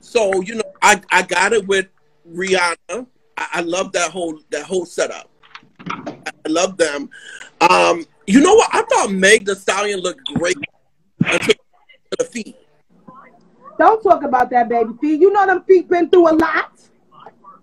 [0.00, 1.86] So you know, I I got it with
[2.30, 3.06] Rihanna.
[3.36, 5.30] I, I love that whole that whole setup.
[5.88, 7.08] I love them.
[7.60, 8.68] Um, you know what?
[8.72, 10.56] I thought Meg the Stallion looked great
[11.24, 11.54] until
[12.18, 12.56] the feet.
[13.78, 15.20] Don't talk about that baby feet.
[15.20, 16.72] You know them feet been through a lot.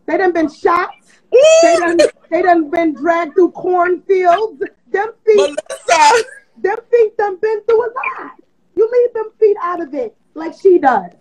[0.05, 0.89] They done been shot.
[1.31, 1.97] They done
[2.29, 4.63] they done been dragged through cornfields.
[4.91, 6.23] Them feet Melissa,
[6.57, 8.31] them feet done been through a lot.
[8.75, 11.11] You leave them feet out of it like she does.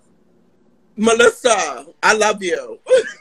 [0.96, 2.78] Melissa, I love you.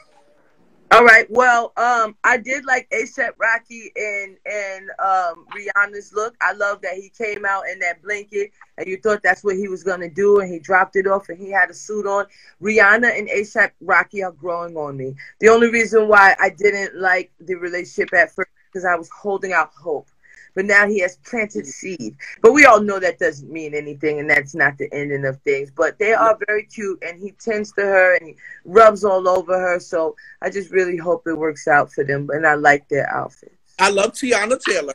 [0.92, 1.26] All right.
[1.30, 6.34] Well, um, I did like ASAP Rocky and and um Rihanna's look.
[6.40, 9.68] I love that he came out in that blanket and you thought that's what he
[9.68, 12.26] was gonna do and he dropped it off and he had a suit on.
[12.60, 15.14] Rihanna and ASAP Rocky are growing on me.
[15.38, 19.52] The only reason why I didn't like the relationship at first because I was holding
[19.52, 20.09] out hope.
[20.54, 21.68] But now he has planted mm.
[21.68, 22.16] seed.
[22.42, 25.70] But we all know that doesn't mean anything, and that's not the ending of things.
[25.70, 29.58] But they are very cute, and he tends to her and he rubs all over
[29.58, 29.80] her.
[29.80, 32.28] So I just really hope it works out for them.
[32.30, 33.54] And I like their outfits.
[33.78, 34.92] I love Teyana Taylor.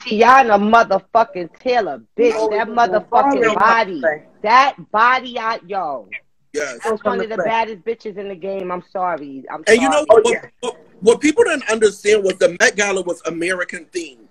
[0.00, 2.32] Teyana motherfucking Taylor, bitch.
[2.34, 4.02] Oh, that motherfucking Oh, body.
[4.42, 6.08] That body, I, yo.
[6.52, 6.78] Yes.
[6.84, 7.44] That's one of the play.
[7.44, 8.70] baddest bitches in the game.
[8.70, 9.44] I'm sorry.
[9.50, 12.76] I'm And you know what, Oh, what, what, what people didn't understand was the Met
[12.76, 14.23] Gala was American themed.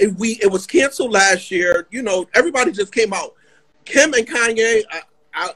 [0.00, 1.86] It, we it was canceled last year.
[1.90, 3.34] You know, everybody just came out.
[3.84, 4.82] Kim and Kanye.
[4.90, 5.02] I
[5.34, 5.50] I,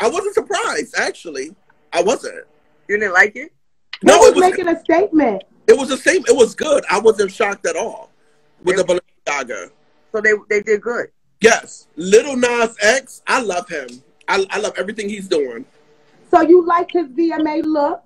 [0.00, 1.54] I wasn't surprised actually.
[1.92, 2.44] I wasn't.
[2.88, 3.52] You didn't like it?
[4.02, 5.42] No, No, was it was making a statement.
[5.66, 6.22] it was the same.
[6.28, 6.84] It was good.
[6.90, 8.10] I wasn't shocked at all
[8.62, 9.70] with the Balenciaga.
[10.12, 11.08] So they they did good.
[11.40, 13.22] Yes, Lil Nas X.
[13.26, 13.88] I love him.
[14.26, 15.64] I, I love everything he's doing.
[16.30, 18.02] So you like his VMA looks?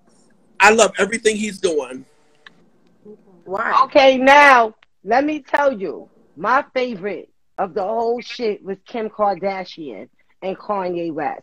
[0.61, 2.05] I love everything he's doing.
[3.45, 3.81] Why?
[3.85, 10.09] Okay, now let me tell you, my favorite of the whole shit was Kim Kardashian
[10.43, 11.43] and Kanye West.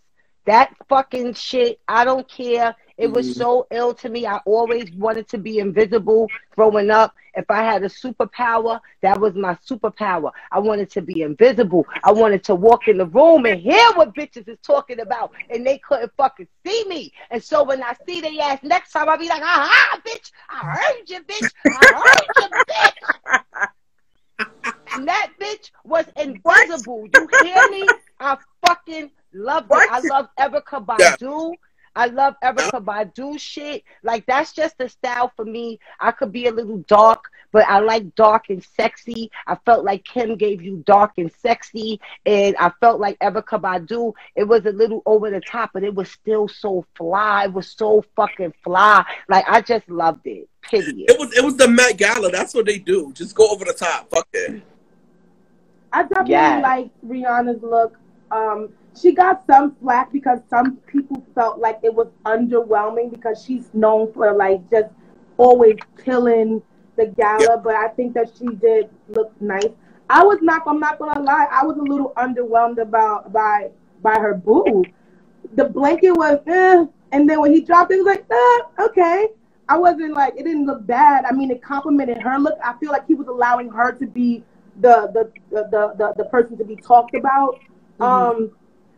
[0.50, 2.76] That fucking shit, I don't care.
[2.98, 3.40] It was mm-hmm.
[3.40, 4.26] so ill to me.
[4.26, 7.14] I always wanted to be invisible growing up.
[7.36, 10.32] If I had a superpower, that was my superpower.
[10.52, 11.86] I wanted to be invisible.
[12.04, 15.64] I wanted to walk in the room and hear what bitches is talking about, and
[15.64, 17.14] they couldn't fucking see me.
[17.30, 20.66] And so when I see their ass next time, I'll be like, aha, bitch, I
[20.66, 21.48] heard you, bitch.
[21.68, 22.50] I heard you,
[24.48, 24.74] bitch.
[24.96, 27.08] And that bitch was invisible.
[27.14, 27.88] You hear me?
[28.20, 28.36] I
[28.66, 29.89] fucking loved it.
[29.92, 31.15] I love Erykah Yeah.
[31.15, 31.54] Badu.
[31.96, 33.84] I love Erykah Badu shit.
[34.04, 35.80] Like that's just the style for me.
[36.00, 39.32] I could be a little dark, but I like dark and sexy.
[39.48, 44.13] I felt like Kim gave you dark and sexy, and I felt like Erykah Badu.
[44.36, 47.46] It was a little over the top, but it was still so fly.
[47.46, 49.04] It was so fucking fly.
[49.28, 50.48] Like I just loved it.
[50.62, 50.96] Period.
[51.10, 52.30] It was it was the Met Gala.
[52.30, 53.12] That's what they do.
[53.13, 54.10] Just go over the top.
[54.12, 54.62] Fuck it.
[55.92, 56.63] I definitely Yes.
[56.63, 57.98] like Rihanna's look.
[58.32, 63.70] Um, she got some flack because some people felt like it was underwhelming because she's
[63.74, 64.90] known for like just
[65.38, 66.62] always killing
[66.96, 67.40] the gala.
[67.42, 67.56] Yeah.
[67.64, 69.68] But I think that she did look nice.
[70.10, 70.64] I was not.
[70.68, 71.48] I'm not gonna lie.
[71.52, 73.70] I was a little underwhelmed about by
[74.02, 74.88] by her boob.
[75.56, 79.28] The blanket was, eh, and then when he dropped it, it was like, eh, okay.
[79.68, 81.26] I wasn't like it didn't look bad.
[81.26, 82.58] I mean, it complimented her look.
[82.64, 84.44] I feel like he was allowing her to be
[84.82, 87.60] the the the the, the, the person to be talked about.
[88.00, 88.04] Mm-hmm.
[88.04, 88.52] Um,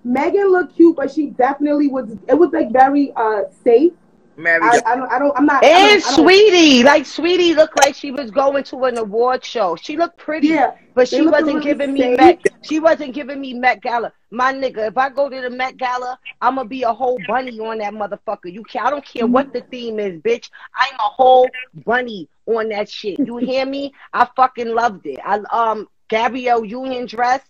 [0.04, 2.12] Megan looked cute, but she definitely was.
[2.28, 3.94] It was like very uh safe.
[4.38, 4.62] Mary.
[4.64, 5.12] I, I don't.
[5.12, 5.38] I don't.
[5.38, 5.64] I'm not.
[5.64, 8.98] I And don't, I don't- Saweetie, like Saweetie looked like she was going to an
[8.98, 9.76] award show.
[9.76, 12.18] She looked pretty, Yeah, but she wasn't little giving me safe.
[12.18, 12.40] Met.
[12.64, 14.12] She wasn't giving me Met Gala.
[14.32, 17.60] My nigga, if I go to the Met Gala, I'm gonna be a whole bunny
[17.60, 18.52] on that motherfucker.
[18.52, 20.50] You can I don't care what the theme is, bitch.
[20.76, 21.50] I'm a whole
[21.86, 23.20] bunny on that shit.
[23.20, 23.94] You hear me?
[24.14, 25.20] I fucking loved it.
[25.24, 27.42] I um Gabrielle Union dress.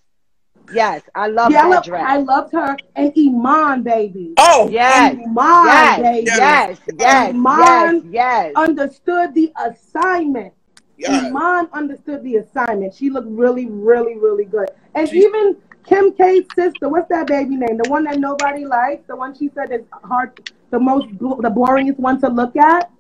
[0.73, 2.05] Yes, I love yeah, I, that dress.
[2.07, 4.33] I loved her and Iman, baby.
[4.37, 6.25] Oh yes, Iman, yes, baby.
[6.27, 8.53] yes, yes, yes, Iman yes.
[8.55, 10.53] Understood the assignment.
[10.97, 11.25] yeah.
[11.27, 12.93] Iman understood the assignment.
[12.93, 14.69] She looked really, really, really good.
[14.95, 17.77] And She- even Kim K's sister, what's that baby name?
[17.77, 21.97] The one that nobody likes, the one she said is hard, the most, the boringest
[21.97, 22.91] one to look at.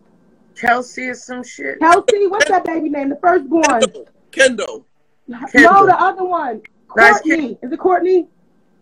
[0.55, 1.79] Kelsey is some shit.
[1.79, 3.09] Kelsey, what's that baby name?
[3.09, 3.83] The firstborn.
[4.31, 4.85] Kendall.
[5.27, 6.61] No, the other one.
[6.95, 7.57] No, it's Kourtney.
[7.63, 8.27] Is it Kourtney?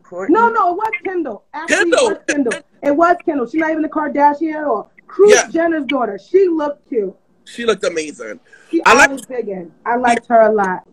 [0.04, 0.30] Kourtney.
[0.30, 1.44] No, no, it was Kendall.
[1.54, 2.00] Actually, Kendall.
[2.00, 2.54] it was Kendall.
[2.84, 3.46] It was Kendall.
[3.48, 5.50] She's not even a Kardashian or Kris Yeah.
[5.52, 6.18] Jenner's daughter.
[6.20, 7.16] She looked cute.
[7.46, 8.40] She looked amazing.
[8.72, 9.72] She I like- always biggin.
[9.86, 10.88] I liked her a lot.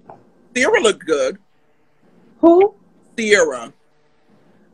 [0.55, 1.39] Ciara looked good.
[2.41, 2.75] Who?
[3.19, 3.73] Ciara.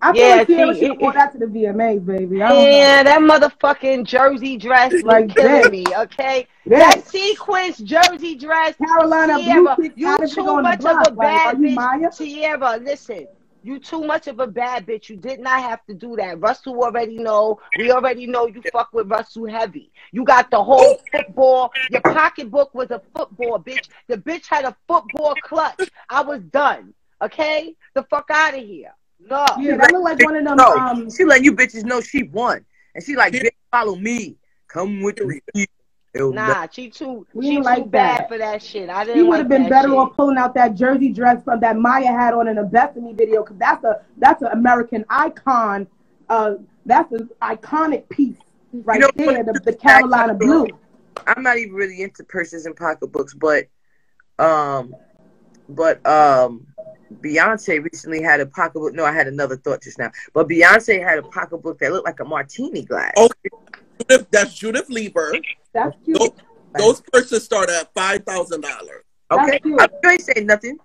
[0.03, 2.39] I Yeah, Ciara see, should have that to the VMAs, baby.
[2.39, 5.71] Yeah, that motherfucking jersey dress was Like killing that.
[5.71, 6.49] me, okay?
[6.67, 6.79] know.
[6.79, 7.09] That Yes.
[7.09, 11.61] sequence jersey dress, Carolina Ciara, Blue you out of it too much of a bad
[11.61, 11.75] you bitch.
[11.77, 12.11] Mya?
[12.11, 13.29] Ciara, listen,
[13.63, 15.09] you too much of a bad bitch.
[15.09, 16.41] You did not have to do that.
[16.41, 17.61] Russell already know.
[17.75, 19.93] We already know you fuck with Russell heavy.
[20.13, 21.73] You got the whole football.
[21.89, 23.89] Your pocketbook was a football, bitch.
[24.09, 25.93] The bitch had a football clutch.
[26.09, 26.95] I was done.
[27.23, 27.77] Okay?
[27.95, 28.93] The fuck out of here.
[29.29, 29.47] No.
[29.59, 30.57] Yeah, that looked like one of them.
[30.57, 34.37] No, Um, she letting you bitches know she won, and she like, bitch, follow me,
[34.69, 35.67] come with me.
[36.15, 38.29] It'll Nah, she too We she ain't too like bad that.
[38.29, 38.91] for that shit.
[38.91, 39.97] I she didn't would like have been better shit.
[39.97, 43.03] off pulling out that jersey dress from that Mya had on in the Best of
[43.03, 45.87] Me video, because that's a that's an American icon.
[46.29, 46.55] Uh,
[46.85, 48.37] that's an iconic piece
[48.73, 49.43] right know there.
[49.43, 50.67] The, the Carolina blue.
[51.27, 53.67] I'm not even really into purses and pocketbooks, but
[54.39, 54.95] um,
[55.69, 56.67] but um,
[57.21, 58.95] Beyonce recently had a pocketbook.
[58.95, 62.21] No, I had another thought just now, but Beyonce had a pocketbook that looked like
[62.21, 63.13] a martini glass.
[63.17, 63.49] Okay.
[63.99, 65.35] Judith, that's Judith Leiber.
[65.75, 66.19] That's cute.
[66.19, 66.31] Those,
[66.77, 69.05] those purses start at five thousand dollars.
[69.31, 69.81] okay, that's cute.
[69.81, 70.79] I ain't saying nothing.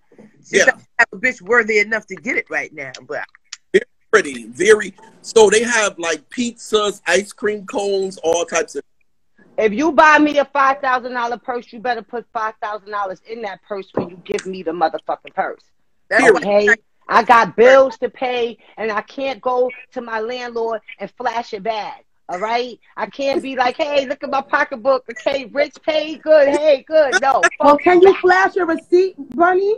[0.46, 0.66] She Yeah.
[0.66, 3.24] doesn't have a bitch worthy enough to get it right now, but
[3.74, 4.94] Very Pretty, very.
[5.22, 8.84] So they have like pizzas, ice cream cones, all types of.
[9.58, 13.22] If you buy me a five thousand dollar purse, you better put five thousand dollars
[13.28, 15.63] in that purse when you give me the motherfucking purse.
[16.10, 16.76] that's Okay?
[17.10, 21.62] I got bills to pay and I can't go to my landlord and flash a
[21.62, 22.04] bag.
[22.30, 22.78] All right?
[22.98, 25.06] I can't be like, hey, look at my pocketbook.
[25.10, 26.50] Okay, rich paid good.
[26.50, 27.22] Hey, good.
[27.22, 27.41] No.
[27.62, 29.78] Well, oh, can you flash a receipt, Bunny?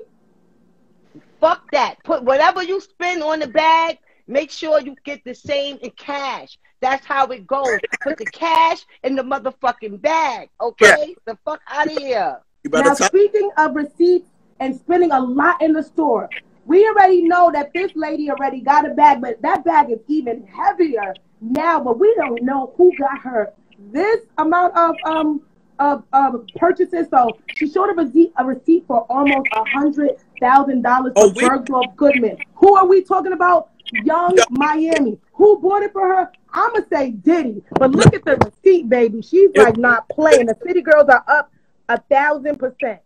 [1.39, 2.03] fuck that.
[2.03, 3.97] Put whatever you spend on the bag,
[4.29, 6.57] make sure you get the same in cash.
[6.81, 7.79] That's how it goes.
[8.01, 10.49] Put the cash in the motherfucking bag.
[10.61, 11.15] Okay?
[11.25, 12.39] The fuck out of here.
[12.65, 12.95] Now, tell.
[12.95, 16.29] speaking of receipts and spending a lot in the store,
[16.65, 20.45] we already know that this lady already got a bag, but that bag is even
[20.47, 21.79] heavier now.
[21.81, 23.53] But we don't know who got her
[23.91, 25.41] this amount of um
[25.79, 27.07] of, of purchases.
[27.09, 31.33] So she showed a receipt, a receipt for almost a hundred thousand dollars for Oh,
[31.35, 32.37] we- Bergdorf Goodman.
[32.55, 33.69] Who are we talking about?
[34.03, 35.17] Yung Miami.
[35.33, 36.31] Who bought it for her?
[36.53, 37.63] I'ma say Diddy.
[37.79, 39.21] But look at the receipt, baby.
[39.21, 39.63] She's Yeah.
[39.63, 40.47] like not playing.
[40.47, 41.51] The city girls are up
[41.89, 42.99] a thousand percent.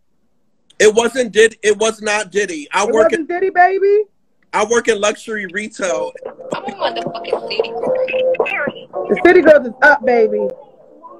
[0.78, 1.56] It wasn't did.
[1.62, 2.68] It was not Diddy.
[2.72, 3.20] I It work in.
[3.20, 4.04] wasn't Diddy, baby.
[4.52, 6.12] I work in luxury retail.
[6.52, 9.08] I'm a motherfucking city girl.
[9.08, 10.48] The city girls is up, baby.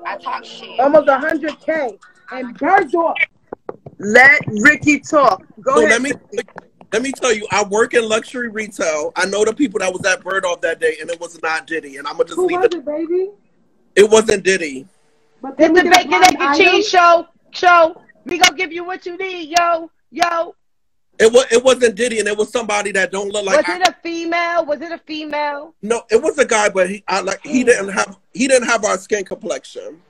[0.07, 0.79] I talk shit.
[0.79, 1.99] Almost a hundred k.
[2.33, 3.15] And Bergdorf.
[3.99, 5.43] let Ricky talk.
[5.61, 6.03] Go So ahead.
[6.03, 6.13] let me
[6.95, 9.13] let me tell you, I work in luxury retail.
[9.17, 11.97] I know the people that was at Bergdorf that day, and it was not Diddy.
[11.97, 12.75] And I'm gonna just Who leave was it.
[12.75, 13.31] it, baby?
[13.97, 14.87] It wasn't Diddy.
[15.43, 17.27] But This can the we get a bacon, egg, and cheese show.
[17.51, 18.01] Show.
[18.27, 19.91] We gonna give you what you need, yo.
[20.13, 20.55] Yo.
[21.19, 23.57] It was it wasn't Diddy, and it was somebody that don't look like.
[23.57, 24.65] was I, it a female?
[24.65, 25.75] Was it a female?
[25.83, 28.85] no, it was a guy, but he I, like he didn't have he didn't have
[28.85, 30.01] our skin complexion.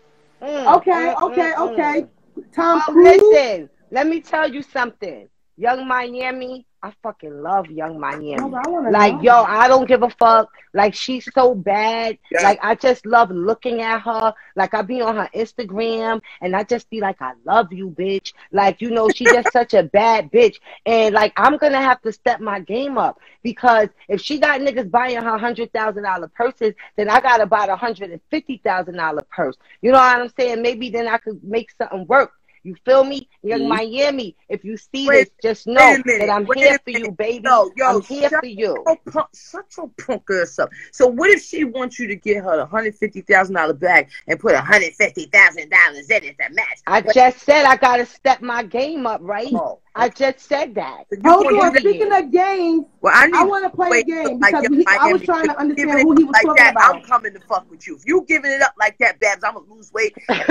[0.42, 1.73] Mm, Okay, mm, okay, mm, mm.
[1.73, 2.07] okay.
[2.55, 5.31] Tom Well, listen, let me tell you something.
[5.57, 8.37] Yung Miami, I fucking love Yung Miami.
[8.43, 9.23] Oh, Like, know.
[9.23, 10.51] yo, I don't give a fuck.
[10.75, 12.19] Like, she's so bad.
[12.33, 12.43] Yeah.
[12.43, 14.35] Like, I just love looking at her.
[14.57, 18.33] Like, I be on her Instagram and I just be like, I love you, bitch.
[18.51, 20.57] Like, you know, she's just such a bad bitch.
[20.87, 24.90] And, like, I'm gonna have to step my game up because if she got niggas
[24.90, 29.57] buying her $100,000 purses, then I gotta buy the $150,000 purse.
[29.83, 30.62] You know what I'm saying?
[30.62, 32.33] Maybe then I could make something work.
[32.64, 33.29] You feel me?
[33.42, 33.68] Yung Mhm.
[33.68, 37.44] Miami, if you see Wait- this, just know minute, that I'm here for you, baby.
[37.44, 38.83] Yo, yo, I'm here for you.
[38.87, 40.70] your punk, shut your punk ass up.
[40.90, 44.09] So what if she wants you to get her a hundred fifty thousand dollar bag
[44.27, 46.79] and put a hundred fifty thousand dollars in it to match?
[46.87, 49.53] I just said I gotta step my game up, right?
[49.55, 51.04] Oh, I just said that.
[51.12, 51.76] so you Hold on.
[51.78, 53.35] Speaking of games, Well, I need.
[53.37, 55.57] I want to play a wait, game like, because yo, he, I was trying to
[55.59, 56.96] understand who he was like talking that, about.
[56.96, 57.94] I'm coming to fuck with you.
[57.96, 60.14] If you giving it up like that, Babs, I'm gonna lose weight.
[60.28, 60.46] I'm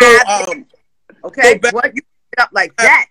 [0.00, 0.48] So five.
[0.48, 0.66] um,
[1.24, 3.06] okay, so back- what you give it up like that?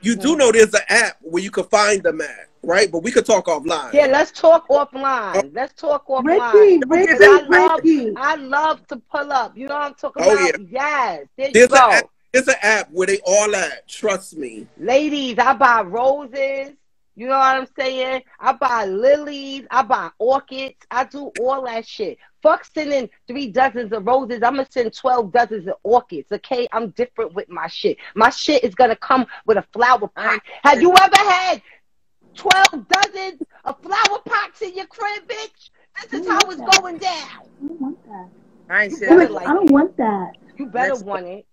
[0.00, 2.90] you do know there's an app where you can find them at, right?
[2.90, 3.92] But we could talk offline.
[3.92, 5.50] yeah, let's talk offline.
[5.54, 6.82] Let's talk offline.
[6.88, 8.12] Ricky, I love- Ricky.
[8.16, 9.56] I love to pull up.
[9.56, 10.60] You know what I'm talking Oh, about?
[10.70, 11.26] Yes.
[11.36, 12.00] There you There's go.
[12.34, 12.46] An app.
[12.46, 13.88] There's an app where they all at.
[13.88, 14.66] Trust me.
[14.78, 16.72] Ladies, I buy roses.
[17.14, 18.22] You know what I'm saying?
[18.40, 19.66] I buy lilies.
[19.70, 20.78] I buy orchids.
[20.90, 22.16] I do all that shit.
[22.42, 24.40] Fuck sending three dozens of roses.
[24.42, 26.32] I'm gonna send twelve dozens of orchids.
[26.32, 27.98] Okay, I'm different with my shit.
[28.14, 30.40] My shit is gonna come with a flower pot.
[30.64, 31.60] Have you ever had
[32.34, 35.70] twelve dozens of flower pots in your crib, bitch?
[36.10, 37.12] This is how it's going down.
[37.12, 38.28] I don't want that.
[38.70, 39.72] I ain't You said like I don't it.
[39.72, 40.32] want that.
[40.56, 41.46] You better Let's- want it.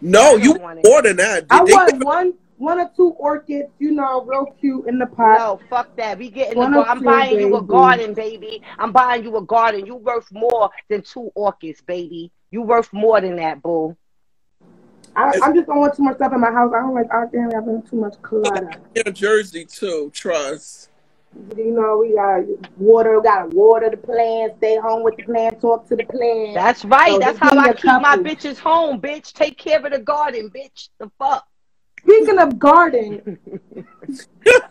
[0.00, 1.46] No, you want more than that.
[1.50, 5.06] I They- they- want one, one or two orchids, you know, real cute in the
[5.06, 5.38] pot.
[5.38, 6.18] No, fuck that.
[6.18, 8.62] We getting the One gar- or I'm two, buying you a garden, baby.
[8.78, 9.86] I'm buying you a garden.
[9.86, 12.32] You worth more than two orchids, baby.
[12.50, 13.96] You worth more than that, boo.
[15.16, 16.72] I, I just don't want too much stuff in my house.
[16.74, 18.70] I don't like out there having too much clutter.
[18.96, 20.10] New Jersey too.
[20.12, 20.88] Trust.
[21.56, 22.44] You know, we got
[22.78, 26.54] water, gotta water the plants, stay home with the plants, talk to the plants.
[26.54, 27.12] That's right.
[27.12, 29.32] So That's how I me I a keep my bitches home, bitch.
[29.32, 30.88] Take care of the garden, bitch.
[30.98, 31.46] The fuck.
[32.00, 33.38] Speaking of garden,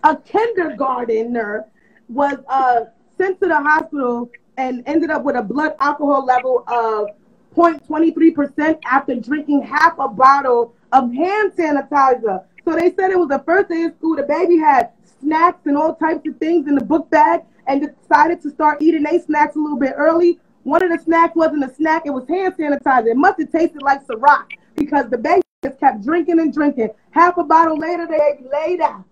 [0.03, 1.65] a kindergartner
[2.07, 2.81] was uh,
[3.17, 7.07] sent to the hospital and ended up with a blood alcohol level of
[7.55, 12.43] 0.23% after drinking half a bottle of hand sanitizer.
[12.65, 14.15] So they said it was the first day of school.
[14.15, 14.91] The baby had
[15.23, 19.03] snacks and all types of things in the book bag and decided to start eating
[19.03, 20.39] their snacks a little bit early.
[20.63, 23.07] One of the snacks wasn't a snack, it was hand sanitizer.
[23.07, 26.89] It must have tasted like Ciroc because the baby just kept drinking and drinking.
[27.11, 29.03] Half a bottle later, they laid out.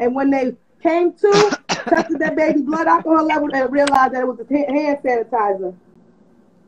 [0.00, 4.26] And when they came to, tested that baby blood alcohol level and realized that it
[4.26, 5.74] was a hand sanitizer.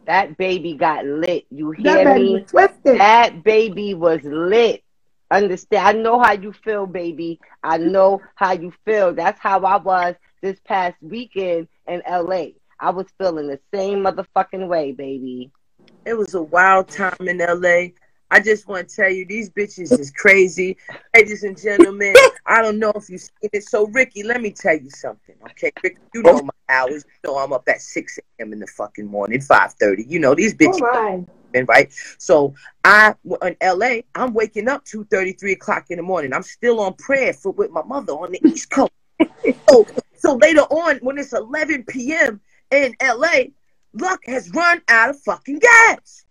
[0.06, 1.46] That baby got lit.
[1.50, 2.40] You That hear baby me?
[2.44, 2.98] twisted.
[2.98, 4.83] That baby was lit.
[5.30, 5.86] Understand?
[5.86, 7.40] I know how you feel, baby.
[7.62, 9.14] I know how you feel.
[9.14, 12.46] That's how I was this past weekend in LA.
[12.78, 15.50] I was feeling the same motherfucking way, baby.
[16.06, 17.88] It was a wild time in LA.
[18.32, 20.76] I just want to tell you, these bitches is crazy.
[21.14, 22.14] Ladies and gentlemen,
[22.46, 23.64] I don't know if you've seen it.
[23.64, 25.72] So, Ricky, let me tell you something, okay?
[25.82, 26.42] Ricky, you know oh.
[26.42, 27.04] my hours.
[27.24, 28.52] You know I'm up at 6 a.m.
[28.52, 30.08] in the fucking morning, 5.30.
[30.08, 31.26] You know, these Oh bitches.
[31.52, 31.92] Been right?
[32.18, 36.32] So, I, in LA, I'm waking up 2.30, 3 o'clock in the morning.
[36.32, 38.92] I'm still on prayer for with my mother on the East Coast.
[39.68, 39.86] so,
[40.16, 42.40] so later on, when it's 11 p.m.
[42.70, 43.44] in LA,
[43.94, 46.24] Luck has run out of fucking gas.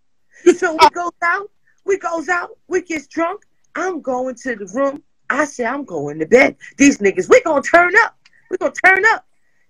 [0.57, 1.49] So we goes out,
[1.85, 3.45] we goes out, we gets drunk.
[3.75, 5.03] I'm going to the room.
[5.29, 6.55] I say I'm going to bed.
[6.77, 8.15] These niggas, we gonna turn up.
[8.49, 9.25] We gonna turn up.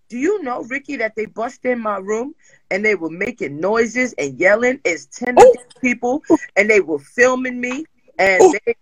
[0.10, 2.34] Do you know, Ricky, that they bust in my room
[2.72, 5.46] and they were making noises and yelling as ten of
[5.82, 6.24] people
[6.56, 7.86] and they were filming me
[8.18, 8.76] and they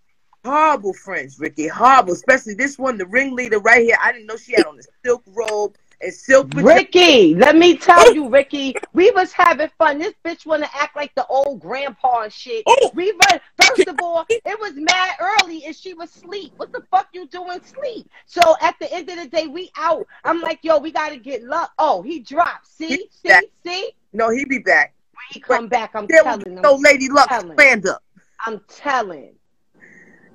[0.44, 1.68] horrible friends, Ricky.
[1.68, 2.14] Horrible.
[2.14, 3.98] Especially this one, the ringleader right here.
[4.02, 6.74] I didn't know she had on a silk robe and silk pajamas.
[6.74, 9.98] Ricky, let me tell you, Ricky, we was having fun.
[9.98, 12.62] This bitch want to act like the old grandpa and shit.
[12.66, 12.90] Oh.
[12.94, 13.40] We run.
[13.60, 16.52] First of all, it was mad early and she was asleep.
[16.56, 18.08] What the fuck you doing sleep?
[18.26, 20.06] So at the end of the day, we out.
[20.24, 21.72] I'm like, yo, we gotta get luck.
[21.78, 22.66] Oh, he dropped.
[22.66, 23.44] See, see, back.
[23.64, 23.90] see.
[24.12, 24.94] No, he be back.
[25.12, 26.62] When he come back, I'm There was telling.
[26.62, 28.02] no I'm, Lady Luck stand up.
[28.46, 29.34] I'm telling.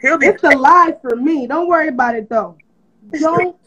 [0.02, 1.47] He'll be It's a lie for me.
[1.47, 2.58] Don't worry about it though.
[3.13, 3.58] Don't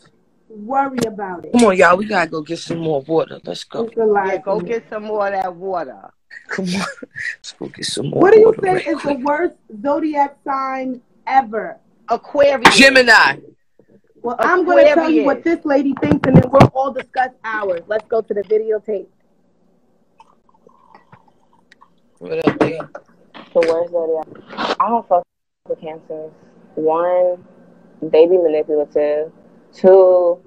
[0.49, 1.53] worry about it.
[1.53, 1.97] Come on, y'all.
[1.97, 3.41] We gotta go get some more water.
[3.45, 3.85] Let's go.
[3.85, 3.97] It's.
[3.97, 6.11] Yeah, go get some more of that water.
[6.49, 6.73] Come on.
[7.37, 8.61] Let's go get some more What do you water.
[8.61, 11.79] think right is the worst zodiac sign ever?
[12.09, 12.77] Aquarius.
[12.77, 13.39] Gemini.
[14.23, 17.31] Well, I'm going to tell you what this lady thinks, and then we'll all discuss
[17.45, 17.83] ours.
[17.87, 19.07] Let's go to the videotape.
[22.19, 22.81] What up, D?
[23.53, 24.77] The worst zodiac.
[24.81, 25.25] I don't fuck
[25.69, 26.33] with cancers.
[26.75, 27.45] One,
[28.03, 29.33] they be manipulative.
[29.77, 30.41] Two,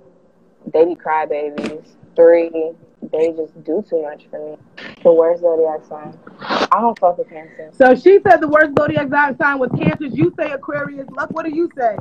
[0.74, 1.86] they be crybabies.
[2.15, 2.74] Three,
[3.12, 4.58] they just do too much for me.
[5.04, 6.18] The worst zodiac sign.
[6.42, 7.70] I don't fuck with cancer.
[7.74, 10.18] So she said the worst zodiac sign was Cancers.
[10.18, 11.08] You say Aquarius.
[11.12, 11.98] Luck, what do you say?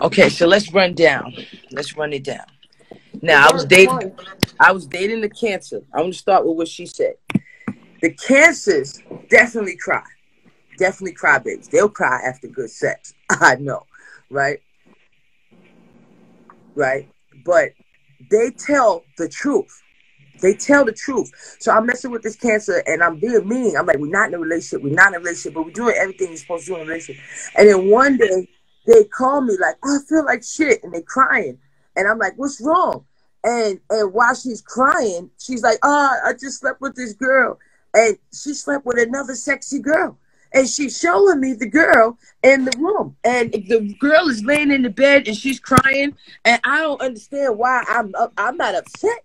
[0.00, 1.34] Okay, so let's run down.
[1.70, 2.46] Let's run it down.
[3.22, 4.12] Now I was dating.
[4.60, 5.82] I was dating the cancer.
[5.92, 7.14] I'm gonna start with what she said.
[8.02, 10.04] The cancers definitely cry.
[10.76, 11.68] Definitely cry babies.
[11.68, 13.14] They'll cry after good sex.
[13.30, 13.86] I know,
[14.30, 14.60] right?
[16.76, 17.08] Right?
[17.44, 17.70] But
[18.30, 19.82] they tell the truth.
[20.42, 21.32] They tell the truth.
[21.58, 23.76] So I'm messing with this cancer and I'm being mean.
[23.76, 24.82] I'm like, we're not in a relationship.
[24.84, 26.84] We're not in a relationship, but we're doing everything you're supposed to do in a
[26.84, 27.24] relationship.
[27.56, 28.48] And then one day
[28.86, 30.84] they call me like, oh, I feel like shit.
[30.84, 31.58] And they're crying.
[31.96, 33.06] And I'm like, what's wrong?
[33.46, 37.58] And and while she's crying, she's like, oh, I just slept with this girl,
[37.94, 40.18] and she slept with another sexy girl."
[40.56, 44.80] And she's showing me the girl in the room, and the girl is laying in
[44.80, 48.14] the bed, and she's crying, and I don't understand why I'm.
[48.38, 49.22] I'm not upset.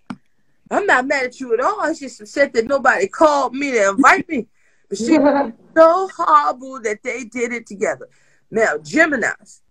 [0.70, 1.78] I'm not mad at you at all.
[1.80, 4.48] I'm just upset that nobody called me to invite me.
[4.90, 8.10] But she was so horrible that they did it together.
[8.50, 9.62] Now, Gemini's,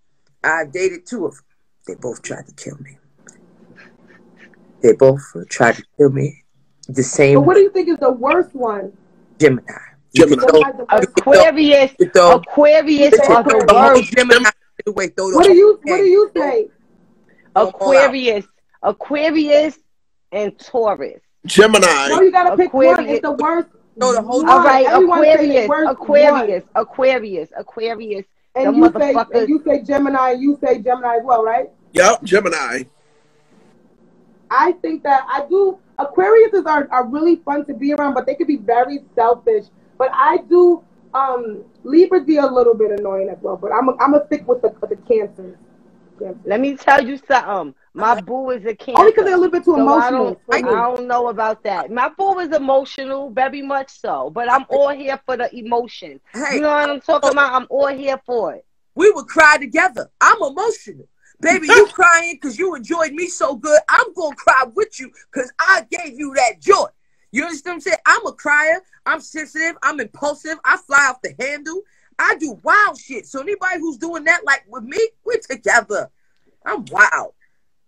[0.43, 1.45] I dated two of them.
[1.87, 2.97] They both tried to kill me.
[4.83, 6.45] They both tried to kill me.
[6.89, 8.93] the same But what do you think is the worst one?
[9.39, 9.90] Gemini.
[10.13, 11.09] You can throw, Gemini's the worst.
[11.19, 14.13] Aquarius, Aquarius you are the the worst.
[14.13, 14.51] Gemini
[14.87, 15.09] away.
[15.09, 16.69] Throw What do you What do you say?
[17.55, 18.05] Throw 'em all out.
[18.05, 18.47] Aquarius,
[18.83, 19.79] Aquarius,
[20.33, 21.21] and Taurus.
[21.47, 22.09] Gemini.
[22.09, 23.07] No, you gotta pick one.
[23.07, 23.69] It's the worst.
[23.97, 24.49] No, the whole- one.
[24.49, 28.25] All right, Everyone say Aquarius, Aquarius, Aquarius, Aquarius.
[28.55, 30.33] And you say and you say Gemini.
[30.33, 31.71] You say Gemini as well, right?
[31.93, 32.85] Yep, Gemini.
[34.51, 35.79] I think that I do.
[35.99, 39.67] Aquariuses are, are really fun to be around, but they could be very selfish.
[40.01, 40.83] But I do.
[41.13, 43.59] Um, Libras be a little bit annoying as well.
[43.59, 45.59] But I'm a, I'm gonna stick with the the cancers.
[46.19, 46.41] Cancers.
[46.47, 47.75] Let me tell you something.
[47.93, 48.99] My boo is a cancer.
[48.99, 50.25] Only because they're a little bit too So I emotional.
[50.27, 50.61] don't, for I
[50.97, 51.91] don't know about that.
[51.91, 54.31] My boo is emotional, very much so.
[54.31, 56.19] But I'm all here for the emotion.
[56.33, 57.53] Hey, You know what I'm talking about?
[57.53, 58.65] I'm all here for it.
[58.95, 60.09] we would cry together.
[60.23, 61.07] I'm emotional.
[61.43, 63.81] Baby, you crying because you enjoyed me so good.
[63.89, 66.87] I'm going to cry with you because I gave you that joy.
[67.33, 67.97] You understand what I'm saying?
[68.07, 68.81] I'm a crier.
[69.07, 69.77] I'm sensitive.
[69.83, 70.59] I'm impulsive.
[70.65, 71.83] I fly off the handle.
[72.19, 73.27] I do wild shit.
[73.27, 76.11] So anybody who's doing that, like with me, we're together.
[76.67, 77.35] I'm wild.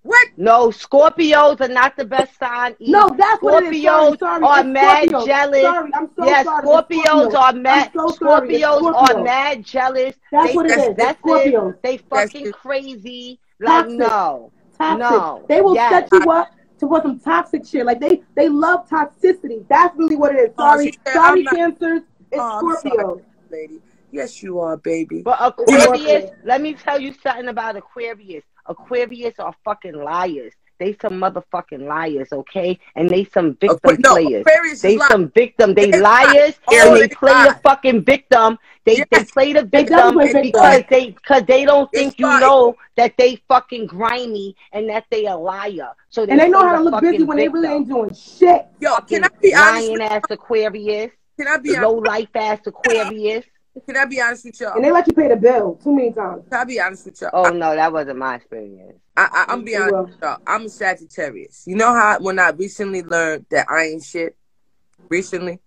[0.04, 0.28] What?
[0.36, 2.74] No, Scorpios are not the best sign.
[2.80, 2.90] either.
[2.90, 3.84] No, that's what it is.
[3.84, 4.42] Sorry, Scorpios sorry.
[4.44, 5.26] are It's mad Scorpios.
[5.26, 5.62] jealous.
[5.62, 6.66] Sorry, I'm so yes, sorry.
[6.66, 7.34] Scorpios Scorpios.
[7.34, 7.86] are mad.
[7.86, 9.16] I'm so Scorpios Scorpios.
[9.18, 10.14] are mad jealous.
[10.32, 10.94] That's they, what it that's- is.
[10.98, 11.22] It's it.
[11.22, 11.82] Scorpios.
[11.82, 12.52] They That's fucking it.
[12.54, 13.40] crazy.
[13.60, 13.98] Like Toxic.
[13.98, 14.98] no, Toxic.
[14.98, 15.44] no.
[15.48, 16.08] They will Yes.
[16.10, 16.50] set you up
[16.82, 17.86] to want some toxic shit.
[17.86, 19.64] Like they they love toxicity.
[19.68, 20.50] That's really what it is.
[20.58, 22.02] Oh, Sorry, she said, sorry, not- cancers.
[22.32, 23.00] It's Oh, Scorpio.
[23.00, 23.80] sorry, lady.
[24.10, 25.22] Yes, you are, baby.
[25.22, 28.42] But Aquarius, let me tell you something about Aquarius.
[28.66, 30.52] Aquarius are fucking liars.
[30.82, 32.78] They some motherfucking liars, okay?
[32.96, 34.40] And they some victim Aqu- no, players.
[34.40, 35.10] Aquarius They is lying.
[35.12, 35.74] some victim.
[35.74, 37.44] They They liars and they they play lie.
[37.44, 38.58] the fucking victim.
[38.84, 42.26] They they play the They victim definitely because they because they don't It's think you
[42.26, 42.40] fine.
[42.40, 45.90] know that they fucking grimy and that they a liar.
[46.10, 48.12] So they And they know how to look busy fucking when they really ain't doing
[48.12, 48.66] shit.
[48.80, 49.88] Yo, can I be honest?
[49.88, 52.06] lying With, ass Aquarius, can I be low honest?
[52.06, 53.44] life ass Aquarius.
[53.86, 54.74] Can I be honest with y'all?
[54.74, 56.44] And they let you pay the bill too many times.
[56.50, 57.30] Can I be honest with y'all?
[57.32, 58.98] Oh no, that wasn't my experience.
[59.16, 60.38] I, I, I'm being honest with y'all.
[60.46, 61.64] I'm a Sagittarius.
[61.66, 64.36] You know how when I recently learned that I ain't shit?
[65.08, 65.58] Recently?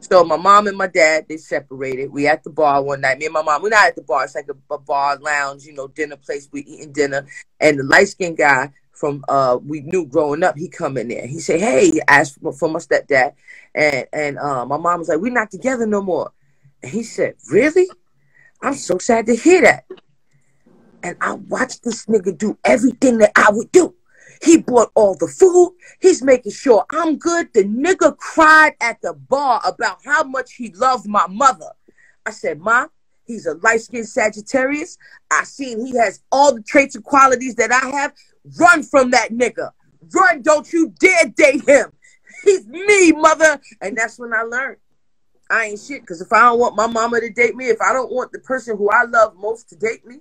[0.00, 2.12] So my mom and my dad, they separated.
[2.12, 3.18] We at the bar one night.
[3.18, 4.24] Me and my mom, we're not at the bar.
[4.24, 6.48] It's like a, a bar, lounge, you know, dinner place.
[6.52, 7.26] We eating dinner.
[7.60, 11.26] And the light-skinned guy from uh we knew growing up, he come in there.
[11.26, 13.32] He said, Hey, he asked for, for my stepdad.
[13.74, 16.32] And and uh, my mom was like, We're not together no more.
[16.84, 17.88] And he said, Really?
[18.62, 19.84] I'm so sad to hear that
[21.04, 23.94] and I watched this nigga do everything that I would do.
[24.42, 25.76] He bought all the food.
[26.00, 27.52] He's making sure I'm good.
[27.52, 31.70] The nigga cried at the bar about how much he loved my mother.
[32.24, 32.86] I said, Ma,
[33.26, 34.96] he's a light skinned Sagittarius.
[35.30, 38.14] I seen he has all the traits and qualities that I have.
[38.58, 39.70] Run from that nigga.
[40.14, 41.92] Run, don't you dare date him.
[42.44, 43.60] He's me, mother.
[43.82, 44.78] And that's when I learned.
[45.50, 46.02] I ain't shit.
[46.02, 48.40] Because if I don't want my mama to date me, if I don't want the
[48.40, 50.20] person who I love most to date me,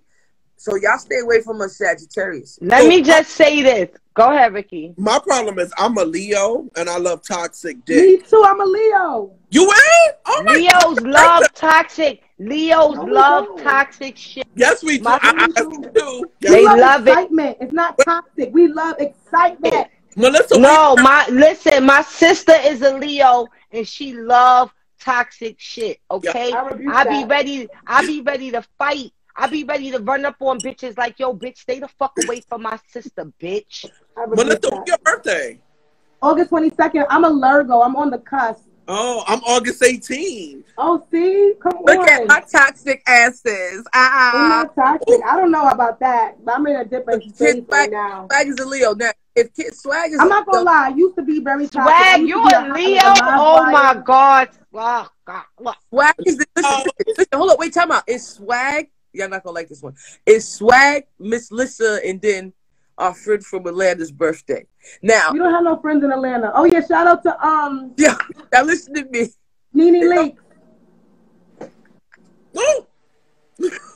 [0.55, 2.57] so y'all stay away from us Sagittarius.
[2.61, 3.89] Let me just say this.
[4.13, 4.93] Go ahead, Ricky.
[4.97, 8.43] My problem is I'm a Leo and I love toxic Me too.
[8.45, 9.31] I'm a Leo.
[9.49, 10.15] You ain't?
[10.25, 12.21] Oh my Leos love toxic.
[12.39, 13.63] Leos oh, No, love don't.
[13.63, 14.47] toxic shit.
[14.55, 15.03] Yes, we do.
[15.05, 16.29] My- I, I, we do.
[16.41, 16.65] We They Yes.
[16.65, 17.11] love, love it.
[17.11, 17.57] excitement.
[17.59, 18.49] It's not toxic.
[18.53, 19.87] We love excitement.
[20.15, 24.71] Melissa, No, my listen, my sister is a Leo and she love
[25.03, 25.99] toxic shit.
[26.09, 27.67] Okay, I rebuke I be ready.
[27.85, 29.11] I be ready to fight.
[29.35, 32.41] I be ready to run up on bitches like, yo, bitch, stay the fuck away
[32.47, 33.85] from my sister, bitch.
[34.15, 34.71] I we, rebuke Melissa, that.
[34.73, 35.59] what's your birthday?
[36.21, 37.05] August 22nd.
[37.09, 37.81] I'm a Virgo.
[37.81, 38.69] I'm on the cusp.
[38.87, 40.63] Oh, I'm August 18.
[40.77, 41.53] Oh, see?
[41.61, 42.09] Come Look on.
[42.09, 43.85] at my toxic asses.
[43.93, 45.21] Ah, I'm not toxic.
[45.25, 46.43] I don't know about that.
[46.43, 48.27] but I'm in a different Kid space right now.
[48.29, 48.93] Swag is a Leo.
[48.93, 50.87] Now, if Kid Swag is I'm not gonna Leo, lie.
[50.87, 53.01] I used to be very Swag, you to be a Leo?
[53.01, 53.71] live Oh wire.
[53.71, 54.49] my god.
[54.73, 55.43] Oh, god.
[55.59, 55.75] Look.
[55.89, 58.03] Swag is the, listen, listen, listen, hold up, wait, time out.
[58.07, 58.89] It's Swag.
[59.13, 59.95] Y'all not gonna like this one.
[60.25, 62.53] It's Swag, Miss Lissa, and then
[62.97, 64.65] our friend from Atlanta's birthday.
[65.01, 66.51] Now, We don't have no friends in Atlanta.
[66.53, 68.17] Oh yeah, shout out to um yeah,
[68.51, 69.29] now listen to me.
[69.73, 70.37] Nene Lake.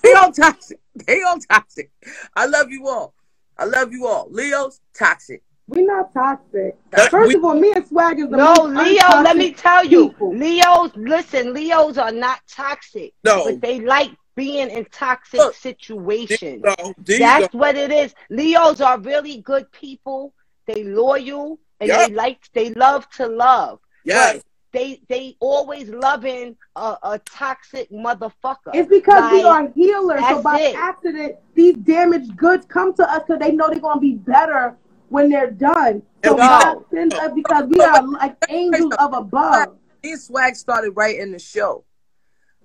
[0.04, 0.80] They all toxic.
[1.06, 1.92] They all toxic.
[2.36, 3.14] I love you all.
[3.60, 4.28] I love you all.
[4.30, 5.42] Leo's toxic.
[5.68, 6.78] We're not toxic.
[6.92, 9.52] That- First we- of all, me and Swag is the No, most Leo, let me
[9.52, 10.10] tell you.
[10.10, 10.34] people.
[10.36, 13.44] Leos, listen, Leos are not toxic, No.
[13.46, 16.62] but they like being in toxic Look, situations.
[16.64, 16.76] No.
[17.00, 17.58] There you That's go.
[17.58, 18.14] what it is.
[18.30, 20.34] Leos are really good people.
[20.68, 22.08] They loyal and Yep.
[22.10, 23.80] they like they love to love.
[24.06, 24.42] Yes.
[24.78, 28.74] But they they always loving a, a toxic motherfucker.
[28.74, 30.24] It's because we are healers.
[30.28, 30.76] So by it.
[30.76, 34.78] accident, these damaged goods come to us because they know they're gonna be better
[35.10, 36.02] when they're done.
[36.24, 39.78] So And we- God sends us because we are like angels of above.
[40.04, 41.84] Me and Swag started writing the show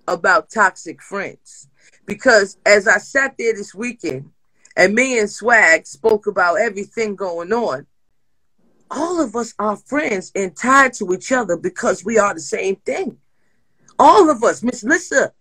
[0.06, 1.68] about toxic friends
[2.06, 4.30] because as I sat there this weekend
[4.76, 7.86] and me and Swag spoke about everything going on,
[8.93, 12.76] all of us are friends and tied to each other because we are the same
[12.76, 13.18] thing.
[13.99, 15.32] All of us, Miss Lissa,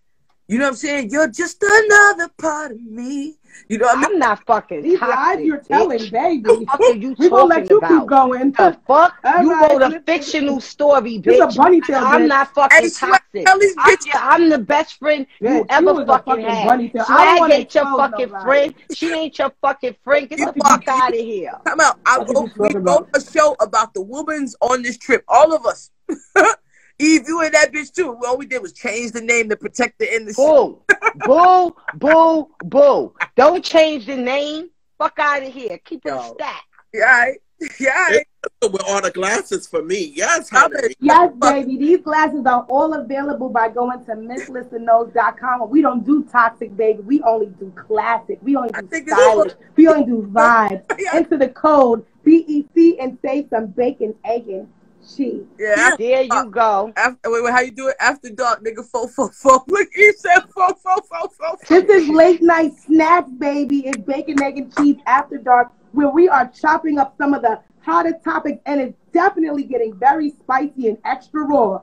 [0.47, 1.09] you know what I'm saying?
[1.11, 3.35] You're just another part of me.
[3.67, 4.05] You know what I mean?
[4.13, 6.11] I'm not fucking These toxic, lies you're telling, bitch.
[6.11, 6.43] baby.
[6.43, 8.01] The fuck are you we gonna let you about?
[8.01, 8.51] keep going.
[8.51, 9.15] The fuck?
[9.23, 11.27] All you right, wrote a fictional story, bitch.
[11.27, 11.55] It's a bitch.
[11.57, 12.27] bunny tail, I'm bitch.
[12.27, 13.45] not fucking Hey, toxic.
[13.45, 16.67] tell these I'm, I'm the best friend Yeah, you ever was fucking fucking had.
[16.67, 17.05] bunny tail.
[17.07, 18.43] I don't Swag wanna ain't your fucking nobody.
[18.43, 18.75] friend.
[18.91, 20.29] She ain't your fucking friend.
[20.29, 21.59] Get You the fuck out of here.
[21.65, 21.99] Come out.
[22.05, 25.23] I What are go, we wrote a show about the women's on this trip.
[25.27, 25.91] All of us.
[27.01, 28.15] Eve, you and that bitch too.
[28.25, 30.43] All we did was change the name to protect the industry.
[30.43, 30.81] Boo,
[31.25, 33.13] boo, boo, boo.
[33.35, 34.69] Don't change the name.
[34.97, 35.79] Fuck out of here.
[35.83, 36.33] Keep it a Yo.
[36.35, 36.63] stack.
[36.93, 37.37] Yeah, all right.
[37.79, 38.27] Yeah, all right.
[38.71, 40.13] With all the glasses for me.
[40.15, 40.95] Yes, honey.
[40.99, 41.77] Yes, baby.
[41.77, 45.69] These glasses are all available by going to MissLissaKnows.com.
[45.69, 47.01] We don't do toxic, baby.
[47.01, 48.39] We only do classic.
[48.41, 49.53] We only do think stylish.
[49.75, 50.83] We only do vibes.
[50.99, 51.11] Yeah.
[51.13, 54.67] Enter the code BEC and save some bacon, egg, and
[55.15, 55.43] cheese.
[55.59, 55.95] Yeah.
[55.97, 56.91] There you go.
[56.95, 57.95] After, wait, wait, how you do it?
[57.99, 58.85] After dark, nigga.
[58.85, 59.63] Fo fo fo.
[59.67, 61.57] Look, Eve said fo fo fo fo.
[61.67, 63.87] This is late night snacks, baby.
[63.87, 67.59] It's bacon, egg, and cheese after dark, where we are chopping up some of the
[67.81, 71.81] hottest topics, and it's definitely getting very spicy and extra raw.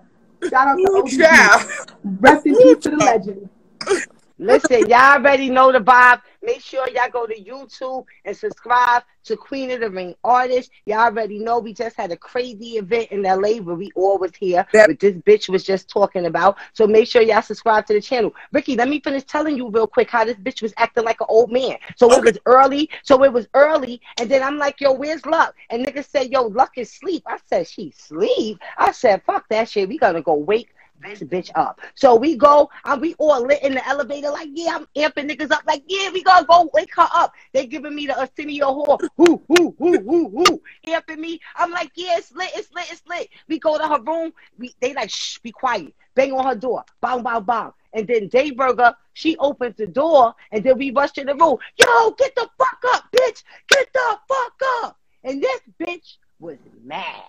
[0.48, 2.18] Shout out to Ooh.
[2.20, 3.48] Rest in peace to the legend.
[4.40, 6.20] Listen, y'all already know the vibe.
[6.44, 10.70] Make sure y'all go to YouTube and subscribe to Queen of the Ring Artist.
[10.86, 14.30] Y'all already know we just had a crazy event in LA where we all was
[14.36, 16.56] here, what this bitch was just talking about.
[16.72, 18.32] So make sure y'all subscribe to the channel.
[18.52, 21.26] Ricky, let me finish telling you real quick how this bitch was acting like an
[21.28, 21.76] old man.
[21.96, 22.88] So it was early.
[23.02, 25.56] So it was early, and then I'm like, yo, where's Luck?
[25.70, 27.24] And nigga said, yo, Luck is sleep.
[27.26, 28.60] I said, she sleep.
[28.76, 29.88] I said, fuck that shit.
[29.88, 30.68] We gonna go wake
[31.02, 31.80] this bitch up.
[31.94, 35.50] So we go, and we all lit in the elevator, like, yeah, I'm amping niggas
[35.50, 37.32] up, like, yeah, we gonna go wake her up.
[37.52, 41.40] They giving me the Arsenio whore, whoo, whoo, whoo, whoo, whoo, amping me.
[41.56, 43.28] I'm like, yeah, it's lit, it's lit, it's lit.
[43.48, 45.94] We go to her room, we, they like, shh, be quiet.
[46.14, 47.70] Bang on her door, bang, bang, bang.
[47.92, 51.58] And then Dayburger, she opens the door, and then we rush to the room.
[51.78, 53.42] Yo, get the fuck up, bitch!
[53.68, 54.98] Get the fuck up!
[55.24, 57.22] And this bitch was mad.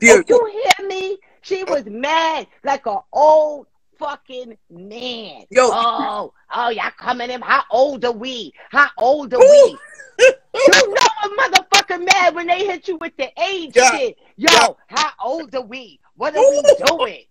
[0.00, 1.18] Dude, Oh, you hear me?
[1.42, 3.66] She was mad like an old
[3.98, 5.44] fucking man.
[5.50, 5.68] Yo.
[5.72, 7.40] Oh, oh, y'all coming in?
[7.42, 8.52] How old are we?
[8.70, 9.78] How old are we?
[10.18, 13.90] you know a motherfucker mad when they hit you with the age Yeah.
[13.90, 14.16] shit.
[14.36, 14.68] Yo, Yeah.
[14.88, 15.98] how old are we?
[16.16, 17.24] What are we doing?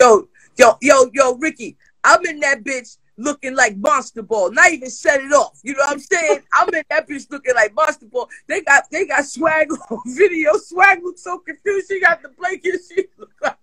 [0.00, 1.76] yo, yo, yo, yo, Ricky.
[2.04, 4.52] I'm in that bitch looking like Monster Ball.
[4.52, 5.60] Not even set it off.
[5.62, 6.40] You know what I'm saying?
[6.54, 8.28] I'm in that bitch looking like Monster Ball.
[8.46, 10.56] They got they got swag on video.
[10.56, 11.88] Swag looks so confused.
[11.88, 12.80] She got the blanket.
[12.88, 13.56] She look like,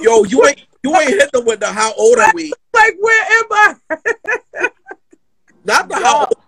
[0.00, 2.52] Yo, you ain't you ain't hit them with the how old are we?
[2.74, 3.76] like where am I?
[5.64, 6.47] Not the how old.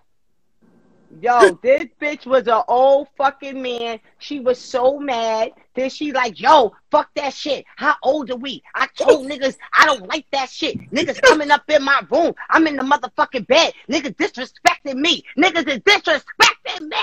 [1.21, 3.99] Yo, this bitch was an old fucking man.
[4.17, 5.51] She was so mad.
[5.75, 7.63] Then she like, yo, fuck that shit.
[7.75, 8.63] How old are we?
[8.73, 10.79] I told niggas I don't like that shit.
[10.91, 12.33] Niggas coming up in my room.
[12.49, 13.71] I'm in the motherfucking bed.
[13.87, 15.23] Niggas disrespecting me.
[15.37, 16.97] Niggas is disrespecting me.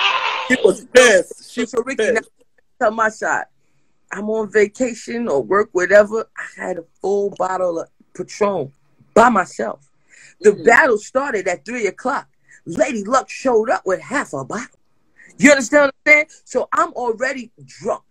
[0.48, 1.52] She was pissed.
[1.52, 2.30] She so was Ricky, pissed.
[2.80, 3.44] tell my side.
[4.10, 6.28] I'm on vacation or work, whatever.
[6.36, 8.72] I had a full bottle of Patron
[9.14, 9.88] by myself.
[10.40, 10.64] The Mm.
[10.64, 12.26] battle started at three o'clock.
[12.68, 14.78] Lady Luck showed up with half a bottle.
[15.38, 16.26] You understand what I'm saying?
[16.44, 18.02] So I'm already drunk.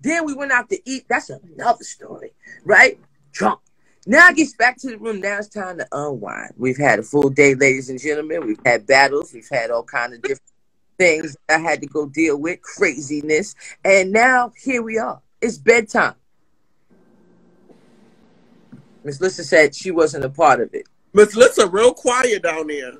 [0.00, 1.06] Then we went out to eat.
[1.08, 2.32] That's another story,
[2.64, 2.98] right?
[3.32, 3.60] Drunk.
[4.06, 5.20] Now it gets back to the room.
[5.20, 6.52] Now it's time to unwind.
[6.56, 8.46] We've had a full day, ladies and gentlemen.
[8.46, 9.32] We've had battles.
[9.32, 10.42] We've had all kind of different
[10.98, 13.54] things I had to go deal with, craziness.
[13.84, 15.20] And now here we are.
[15.40, 16.14] It's bedtime.
[19.02, 20.86] Miss Lissa said she wasn't a part of it.
[21.14, 22.92] Miss Lissa, real quiet down there.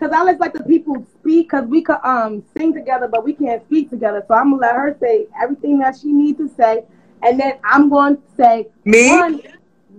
[0.00, 3.34] Cause I like let the people speak, cause we could um sing together, but we
[3.34, 4.24] can't speak together.
[4.26, 6.84] So I'm gonna let her say everything that she needs to say,
[7.22, 9.10] and then I'm going to say Me?
[9.10, 9.42] one,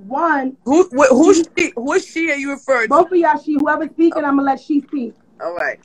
[0.08, 0.58] one.
[0.66, 1.72] Who wh- who's she?
[1.76, 2.32] Who is she?
[2.32, 2.96] Are you referring to?
[2.96, 5.14] Both of y'all, she whoever's speaking, I'm gonna let she speak.
[5.40, 5.80] All right,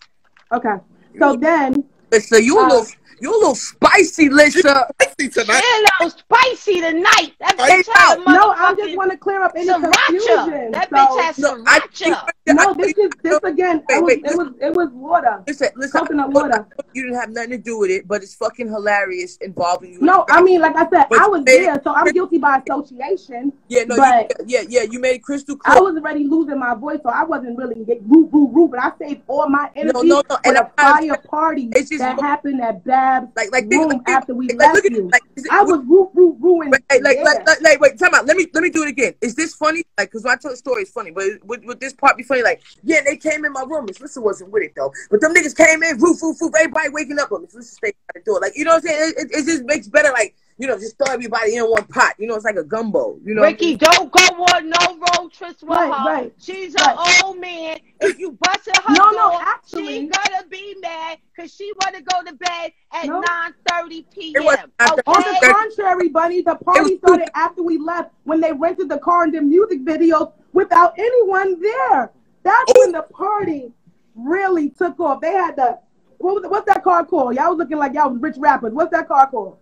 [0.50, 0.76] Okay.
[1.18, 2.86] So then, Lissa, you a Uh, little,
[3.20, 4.86] you a little spicy, Lissa.
[5.02, 5.62] Spicy tonight.
[5.62, 7.32] She a little spicy tonight.
[7.40, 9.92] That bitch had a no, I just want to clear up any sriracha.
[10.06, 10.70] confusion.
[10.72, 12.28] That So- bitch has No, I sriracha.
[12.48, 13.82] no, this is this again.
[13.88, 16.00] Wait, it was it was it was water, Listen, listen.
[16.00, 16.66] coconut water.
[16.92, 20.00] You didn't have nothing to do with it, but it's fucking hilarious involving you.
[20.00, 22.38] No, I mean, like I said, But I was made it- there, so I'm guilty
[22.38, 23.52] by association.
[23.68, 24.82] yeah, no, but- you, yeah, yeah.
[24.82, 28.02] You made it crystal I was already losing my voice, so I wasn't really get
[28.02, 28.68] woo woo woo.
[28.68, 32.02] But I saved all my energy no, no, for and the fire party It's just
[32.06, 35.08] that happened at Bab's Like, like, room think- after we like, left at you.
[35.12, 36.72] like, it- I was woo woo wooing.
[36.90, 37.22] Hey, like, yeah.
[37.24, 38.26] like, like, like, wait, time out.
[38.26, 39.14] Let me, let me do it again.
[39.20, 39.82] Is this funny?
[39.98, 42.22] Like, cause when I tell the story, it's funny, but would, would this part be
[42.22, 42.42] funny?
[42.42, 43.86] Like, yeah, they came in my room.
[43.86, 46.88] Miss Lissa wasn't with it though, but them niggas came in, roof, roof, roof, everybody
[46.90, 47.28] waking up.
[47.30, 48.40] But Miss Lissa stayed by the door.
[48.40, 49.12] Like, you know what I'm saying?
[49.18, 50.10] It, it, it just makes better.
[50.12, 52.14] Like, you know, just throw everybody in one pot.
[52.18, 53.18] You know, it's like a gumbo.
[53.24, 56.04] You know, Ricky, don't go on no road trips with Right, her.
[56.06, 56.96] right, She's right.
[56.98, 57.78] an old man.
[58.00, 61.96] If you busted her No, no, door, actually- she gonna be mad because she want
[61.96, 63.20] to go to bed at No.
[63.20, 64.72] 9:30 It was p.m.
[64.80, 68.98] after- On the contrary, Bunny, the party started after we left when they rented the
[68.98, 72.12] car and did music videos without anyone there.
[72.42, 72.80] That's oh.
[72.80, 73.72] when the party
[74.14, 75.20] really took off.
[75.20, 75.78] They had the
[76.18, 77.34] what was what's that car called?
[77.34, 78.72] Y'all was looking like y'all was rich rappers.
[78.72, 79.58] What's that car called?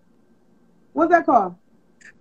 [0.95, 1.53] What's that car?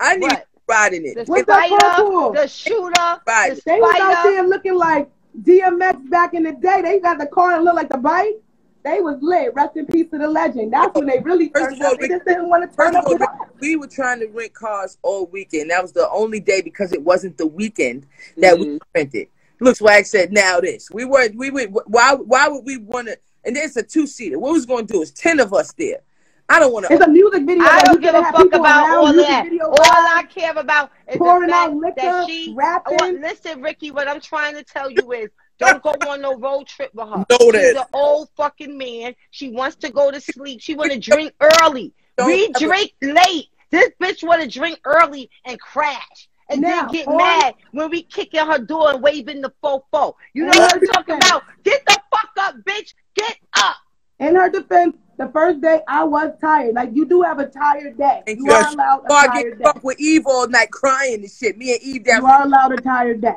[0.01, 0.31] I need What?
[0.31, 1.15] to ride in it.
[1.15, 2.37] The What's that car called?
[2.37, 3.55] the shooter, Right.
[3.55, 5.09] the They was out there looking like
[5.43, 6.83] DMX back in the day.
[6.83, 8.35] They got the car and looked like the bike.
[8.83, 9.55] They was lit.
[9.55, 10.73] Rest in peace to the legend.
[10.73, 12.01] That's when they really First turned of all, up.
[12.01, 14.99] They just didn't want to turn of up all, we were trying to rent cars
[15.03, 15.71] all weekend.
[15.71, 18.07] That was the only day because it wasn't the weekend
[18.39, 18.77] that we mm-hmm.
[18.93, 19.29] rented.
[19.61, 21.75] Look, Swag said, "Now this." We were, we would.
[21.87, 22.15] Why?
[22.15, 23.17] Why would we want to?
[23.45, 24.39] And it's a two seater.
[24.39, 26.01] What was going to do is ten of us there.
[26.49, 26.93] I don't want to.
[26.93, 27.65] It's a music video.
[27.65, 29.49] I don't we give a fuck about all that.
[29.63, 29.75] All.
[29.81, 32.55] I care about is pouring the out fact liquor, that she.
[32.57, 32.99] rapping.
[33.01, 36.67] Oh, listen, Ricky, what I'm trying to tell you is don't go on no road
[36.67, 37.17] trip with her.
[37.31, 37.77] Know She's that.
[37.77, 39.15] an old fucking man.
[39.31, 40.61] She wants to go to sleep.
[40.61, 41.93] She want to drink early.
[42.19, 43.49] Don't we ever- drink late.
[43.71, 46.29] This bitch want to drink early and crash.
[46.51, 49.53] And Now, then get on- mad when we kick in her door and waving the
[49.63, 50.15] fofo.
[50.35, 51.43] You know what I'm talking about?
[51.65, 52.93] Get the fuck up, bitch.
[53.17, 53.77] Get up.
[54.21, 56.75] In her defense, the first day I was tired.
[56.75, 58.23] Like you do have a tired day.
[58.27, 59.65] And You yes, are allowed a I tired get day.
[59.65, 61.57] fucked with Eve all night crying and shit.
[61.57, 62.23] Me and Eve down.
[62.23, 63.37] You are allowed a tired day.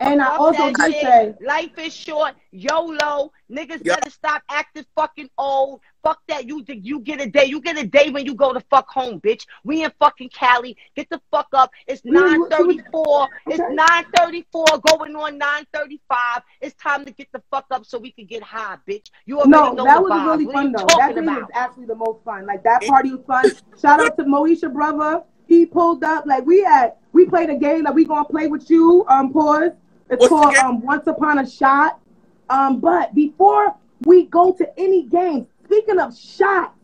[0.00, 2.34] And I also did say, life is short.
[2.50, 3.32] YOLO.
[3.50, 3.94] Niggas Yeah.
[3.94, 5.80] better stop acting fucking old.
[6.02, 6.46] Fuck that.
[6.46, 7.46] You you get a day.
[7.46, 9.46] You get a day when you go to fuck home, bitch.
[9.64, 10.76] We in fucking Cali.
[10.94, 11.70] Get the fuck up.
[11.86, 13.28] It's nine thirty four.
[13.46, 14.66] It's nine thirty four.
[14.90, 16.42] Going on nine thirty five.
[16.60, 19.10] It's time to get the fuck up so we can get high, bitch.
[19.24, 20.26] You already no, know that was vibes.
[20.26, 20.86] really what fun though.
[20.98, 22.46] That day was actually the most fun.
[22.46, 23.50] Like that party was fun.
[23.80, 25.22] Shout out to Moesha brother.
[25.46, 26.26] He pulled up.
[26.26, 29.04] Like we had, we played a game that we gonna play with you.
[29.08, 29.70] Um, pause.
[30.10, 32.00] It's What's called um Once Upon a Shot.
[32.48, 36.74] Um, but before we go to any game, speaking of shot,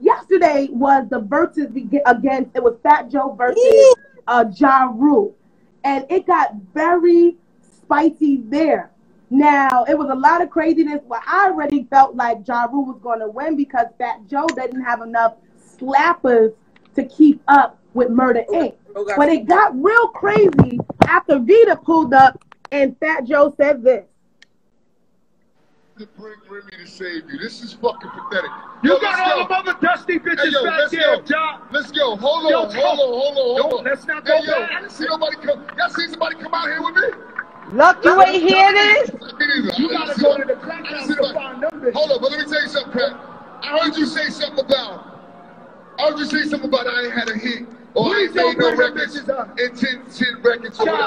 [0.00, 2.56] yesterday was the Verzuz against.
[2.56, 3.94] It was Fat Joe versus
[4.26, 5.36] uh Ja Rule,
[5.84, 8.90] and it got very spicy there.
[9.28, 11.00] Now it was a lot of craziness.
[11.06, 14.82] Where I already felt like Ja Rule was going to win because Fat Joe didn't
[14.82, 15.34] have enough
[15.78, 16.54] slappers
[16.94, 18.74] to keep up with Murder Inc.
[18.94, 22.42] Oh, But it got real crazy after Vita pulled up
[22.72, 24.04] and Fat Joe said this.
[25.98, 27.38] to bring Remy to save you.
[27.38, 28.50] This is fucking pathetic.
[28.82, 29.42] You Yo, got all go.
[29.44, 31.22] the mother dusty bitches Hey, yo, back let's there, go.
[31.22, 31.60] John.
[31.70, 32.16] Let's go.
[32.16, 33.84] Hold on, Yo, hold on, hold on, hold Don't- on.
[33.84, 34.90] let's not go hey, go yo, back.
[34.90, 35.66] see nobody come.
[35.78, 37.76] Y'all see somebody come out here with me?
[37.76, 39.10] Look, you ain't hear this?
[39.78, 40.62] You gotta go to the that.
[40.62, 41.92] crack I didn't house see to find them.
[41.92, 43.12] Hold on, but let me tell you something, Pat.
[43.62, 45.06] I heard you say something about.
[45.98, 48.42] I heard you say something about I ain't had a hit or I ain't made
[48.44, 49.58] no bring records bitches up.
[49.60, 51.02] in 10, 10 records or whatever.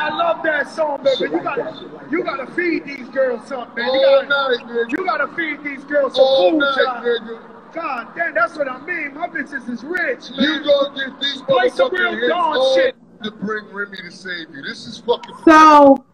[0.00, 1.24] I love that song, baby.
[1.34, 3.92] You gotta, you gotta feed these girls something, man.
[3.94, 4.92] You All gotta, night, nigga.
[4.98, 7.40] you gotta feed these girls some All food, night, John.
[7.72, 9.14] God damn, that's what I mean.
[9.14, 10.40] My bitches is rich, man.
[10.40, 12.96] You gonna get these Play some real hits dawn shit.
[13.22, 14.62] to bring Remy to save you.
[14.62, 15.34] This is fucking.
[15.44, 16.04] So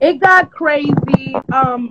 [0.00, 1.36] it got crazy.
[1.52, 1.88] Um,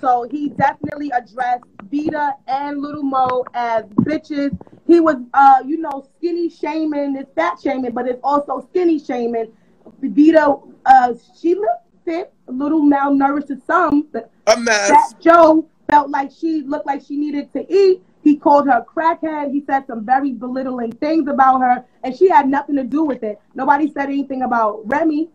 [0.00, 4.58] so he definitely addressed Vita and Little Mo as bitches.
[4.86, 7.16] He was, uh, you know, skinny shaming.
[7.16, 9.52] It's fat shaming, but it's also skinny shaming.
[10.00, 14.08] Vita, uh, she looked fit, a little malnourished to some.
[14.12, 14.88] But A mess.
[14.88, 18.02] Fat Joe felt like she looked like she needed to eat.
[18.24, 19.50] He called her a crackhead.
[19.52, 23.22] He said some very belittling things about her, and she had nothing to do with
[23.22, 23.40] it.
[23.54, 25.28] Nobody said anything about Remy.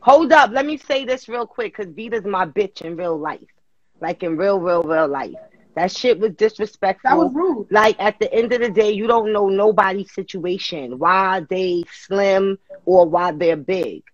[0.00, 3.40] Hold up, let me say this real quick because Vita's my bitch in real life.
[4.00, 5.34] Like in real, real, real life.
[5.74, 7.10] That shit was disrespectful.
[7.10, 7.66] That was rude.
[7.70, 12.58] Like at the end of the day, you don't know nobody's situation, why they slim
[12.84, 14.04] or why they're big.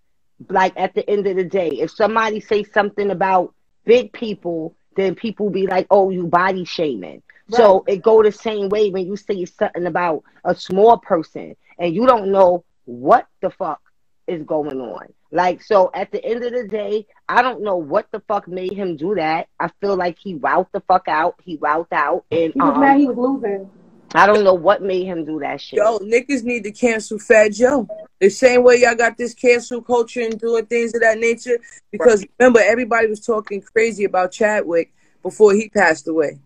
[0.49, 3.53] Like at the end of the day, if somebody say something about
[3.85, 8.69] big people, then people be like, "Oh, you body shaming." So it go the same
[8.69, 13.49] way when you say something about a small person and you don't know what the
[13.49, 13.81] fuck
[14.31, 15.13] is going on.
[15.31, 18.73] Like so, at the end of the day, I don't know what the fuck made
[18.73, 19.47] him do that.
[19.59, 21.35] I feel like he wowed the fuck out.
[21.43, 23.69] He wowed out, and He was um, mad he was losing.
[24.13, 25.77] I don't know what made him do that shit.
[25.77, 27.87] Yo, niggas need to cancel Fat Joe.
[28.19, 31.57] The same way y'all got this cancel culture and doing things of that nature.
[31.91, 36.39] Because remember, everybody was talking crazy about Chadwick before he passed away.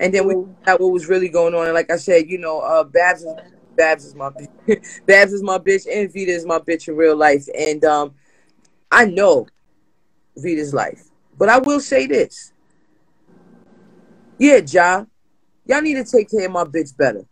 [0.00, 1.66] and then we found out what was really going on.
[1.66, 3.34] And like I said, you know, uh, Babs is
[3.76, 4.30] Babs is my
[5.06, 7.46] Babs is my bitch, and Vita is my bitch in real life.
[7.56, 8.14] And um,
[8.90, 9.46] I know
[10.36, 11.04] Vita's life,
[11.38, 12.52] but I will say this:
[14.38, 15.04] yeah, Ja,
[15.66, 17.24] y'all need to take care of my bitch better.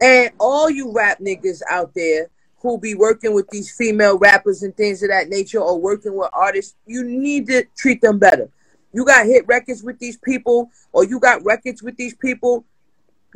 [0.00, 2.28] And all you rap niggas out there
[2.62, 6.30] who be working with these female rappers and things of that nature or working with
[6.32, 8.48] artists, you need to treat them better.
[8.92, 12.64] You got hit records with these people or you got records with these people,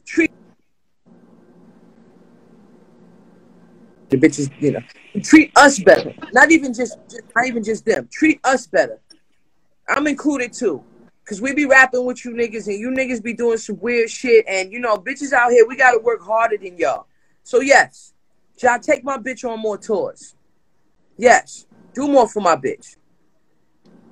[0.04, 0.30] treat
[4.09, 4.80] the bitches, you know,
[5.22, 6.14] treat us better.
[6.32, 8.09] Not even just, just not even just them.
[8.12, 9.00] Treat us better.
[9.88, 10.82] I'm included too.
[11.24, 14.44] Cause we be rapping with you niggas and you niggas be doing some weird shit
[14.48, 17.07] and you know, bitches out here, we gotta work harder than y'all.
[17.42, 18.12] So yes,
[18.62, 20.36] y'all take my bitch on more tours.
[21.18, 22.96] Yes, do more for my bitch.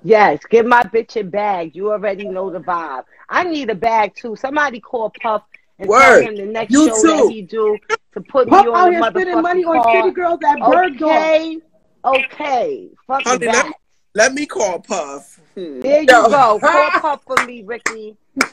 [0.03, 1.77] Yes, give my bitch a bag.
[1.77, 3.05] You already know the vibe.
[3.29, 4.35] I need a bag too.
[4.37, 5.43] Somebody call Puff
[5.79, 6.01] and Word.
[6.01, 7.07] tell him the next You show too.
[7.09, 7.79] that he do
[8.15, 10.05] to put Puff me out on here spending motherfucking money on card.
[10.05, 11.03] city girls at Bergdorf.
[11.03, 11.59] Okay,
[12.05, 12.89] okay.
[13.07, 13.67] Fuck Honey, let that.
[13.67, 13.73] me,
[14.15, 15.41] let me call Puff.
[15.55, 15.81] Hmm.
[15.81, 16.29] There you Yo.
[16.29, 16.59] go.
[16.61, 18.17] Call Puff for me, Ricky.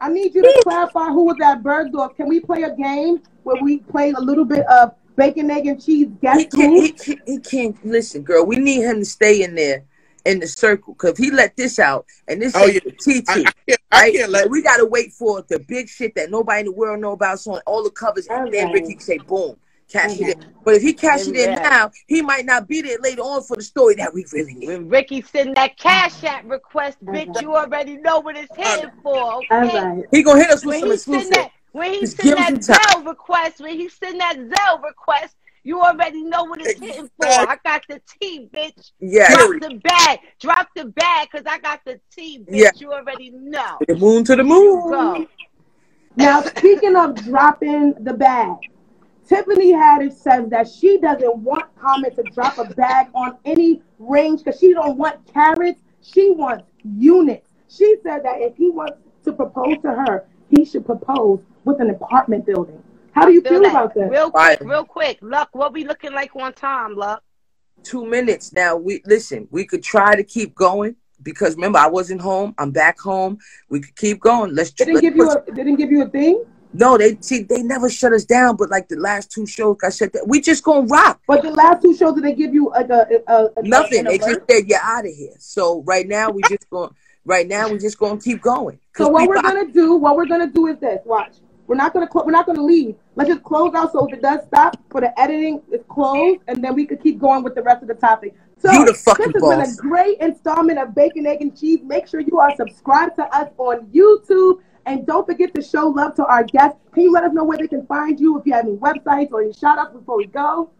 [0.00, 2.16] I need you to clarify who was at Bergdorf.
[2.16, 5.82] Can we play a game where we play a little bit of bacon, egg, and
[5.82, 6.08] cheese?
[6.22, 6.80] Guess He can't, who?
[6.82, 8.44] he, can't, he can't listen, girl.
[8.46, 9.84] We need him to stay in there
[10.26, 10.94] in the circle.
[10.96, 12.92] Cause if he let this out and this Oh, ain't yeah.
[13.00, 14.14] TT, I, I can't, I right?
[14.14, 17.12] can't let we gotta wait for the big shit that nobody in the world know
[17.12, 17.40] about.
[17.40, 19.56] So on all the covers, and then Ricky can say, "Boom,
[19.90, 20.24] cash Okay.
[20.24, 20.50] it in." Mm-hmm.
[20.64, 21.60] But if he cash it in Yeah.
[21.62, 24.68] now, he might not be there later on for the story that we really need.
[24.68, 29.36] When Ricky send that cash app request, bitch, you already know what it's hitting for.
[29.50, 29.68] Okay.
[29.74, 30.04] right.
[30.12, 31.30] He gonna hit us with When some he exclusive.
[31.30, 33.02] that, when he Just send that him some time.
[33.02, 37.26] Zelle request, when he send that Zelle request, you already know what it's hitting for.
[37.26, 38.92] I got the T, bitch.
[39.00, 40.18] Yeah, Drop the bag.
[40.40, 42.46] Drop the bag, cause I got the T, bitch.
[42.50, 42.70] Yeah.
[42.76, 43.78] You already know.
[43.88, 44.90] the moon to the moon.
[44.90, 45.26] go.
[46.14, 48.56] Now, speaking of dropping the bag,
[49.28, 54.44] Tiffany Haddish says that she doesn't want Common to drop a bag on any range
[54.44, 55.80] because she don't want carats.
[56.00, 56.64] She wants
[56.96, 57.48] units.
[57.68, 61.90] She said that if he wants to propose to her, he should propose with an
[61.90, 62.80] apartment building.
[63.16, 63.70] How do you Feel feel that.
[63.70, 64.10] about that?
[64.10, 65.18] Real quick, real quick.
[65.22, 67.22] Luck, what we looking like on time, Luck?
[67.82, 68.76] Two minutes now.
[68.76, 69.48] We listen.
[69.50, 72.54] We could try to keep going because remember I wasn't home.
[72.58, 73.38] I'm back home.
[73.70, 74.54] We could keep going.
[74.54, 74.72] Let's.
[74.72, 76.44] They didn't let's give you a they didn't give you a thing,
[76.74, 79.88] No, they see they never shut us down, but like the last two shows, I
[79.88, 81.22] said that we just gonna rock.
[81.26, 84.04] but the last two shows did they give you like a, a, a Nothing.
[84.04, 85.36] They just said you're out of here.
[85.38, 86.90] So right now we just going.
[87.24, 88.78] Right now we just gonna keep going.
[88.94, 91.00] So what we we're gonna do, what we're gonna do is this.
[91.06, 91.36] Watch.
[91.66, 92.96] We're not gonna cl- we're not gonna leave.
[93.14, 96.62] Let's just close out so if it does stop for the editing, it's closed, and
[96.62, 98.34] then we could keep going with the rest of the topic.
[98.58, 101.80] So You the fucking this has been a great installment of Bacon, Egg, and Cheese.
[101.82, 104.60] Make sure you are subscribed to us on YouTube.
[104.86, 106.78] And don't forget to show love to our guests.
[106.94, 109.32] Can you let us know where they can find you if you have any websites
[109.32, 110.70] or any shout outs before we go?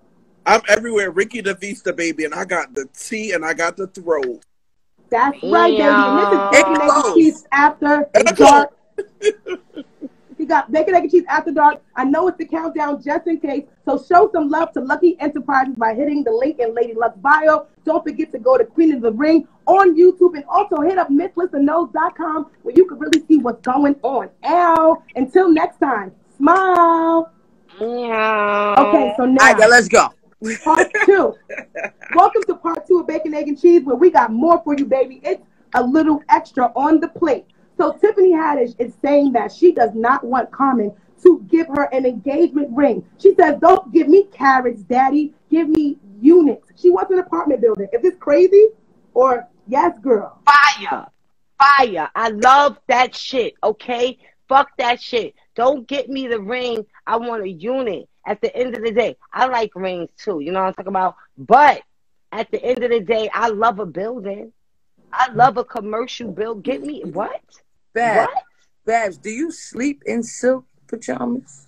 [0.47, 1.11] I'm everywhere.
[1.11, 4.45] Ricky DeVista, baby, and I got the T and I got the throat.
[5.11, 5.83] That's right, baby.
[5.83, 8.71] And this is Bacon, Egg, and Cheese after dark.
[10.47, 11.83] He got bacon, egg, and cheese after dark.
[11.97, 13.65] I know it's the countdown just in case.
[13.85, 17.67] So show some love to Lucky Enterprises by hitting the link in Lady Luck's bio.
[17.85, 21.09] Don't forget to go to Queen of the Ring on YouTube and also hit up
[21.11, 24.31] MissLissaKnows.com where you can really see what's going on.
[24.45, 25.03] Ow.
[25.17, 27.33] Until next time, smile.
[27.81, 28.77] Yeah.
[28.79, 30.11] Okay, so now right, now let's go.
[30.63, 31.35] part two.
[32.15, 34.85] Welcome to part two of Bacon, Egg, and Cheese, where we got more for you,
[34.87, 35.21] baby.
[35.25, 35.43] It's
[35.75, 37.47] a little extra on the plate.
[37.77, 42.07] So Tiffany Haddish is saying that she does not want Common to give her an
[42.07, 43.05] engagement ring.
[43.19, 45.35] She says, "Don't give me carats, Daddy.
[45.51, 47.89] Give me units." She wants an apartment building.
[47.93, 48.69] Is this crazy?
[49.15, 50.39] Or yes, girl?
[50.47, 51.07] Fire.
[51.59, 52.11] Fire.
[52.15, 54.19] I love that shit, okay?
[54.49, 55.35] Fuck that shit.
[55.55, 56.87] Don't get me the ring.
[57.07, 58.09] I want a unit.
[58.27, 60.41] At the end of the day, I like rings too.
[60.41, 61.15] You know what I'm talking about?
[61.39, 61.83] But
[62.33, 64.53] at the end of the day, I love a building.
[65.13, 66.63] I love a commercial build.
[66.63, 67.41] Get me what?
[67.97, 68.43] Babs, What?
[68.85, 71.67] Babs, do you sleep in silk pajamas?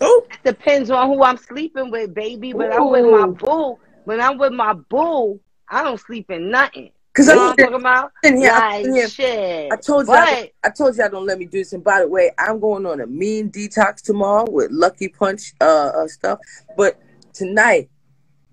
[0.00, 2.54] Oh, depends on who I'm sleeping with, baby.
[2.54, 3.32] When I'm with my Ooh.
[3.32, 6.92] boo, when I'm with my boo, I don't sleep in nothing.
[7.14, 8.12] Cause You know I'm what I'm talking about?
[8.22, 9.08] sitting here, I'm Like here.
[9.08, 9.72] shit.
[9.72, 11.72] I told you, I, I told you I don't let me do this.
[11.72, 15.64] And by the way, I'm going on a mean detox tomorrow with Lucky Punch uh,
[15.96, 16.38] uh stuff.
[16.76, 16.96] But
[17.32, 17.90] tonight,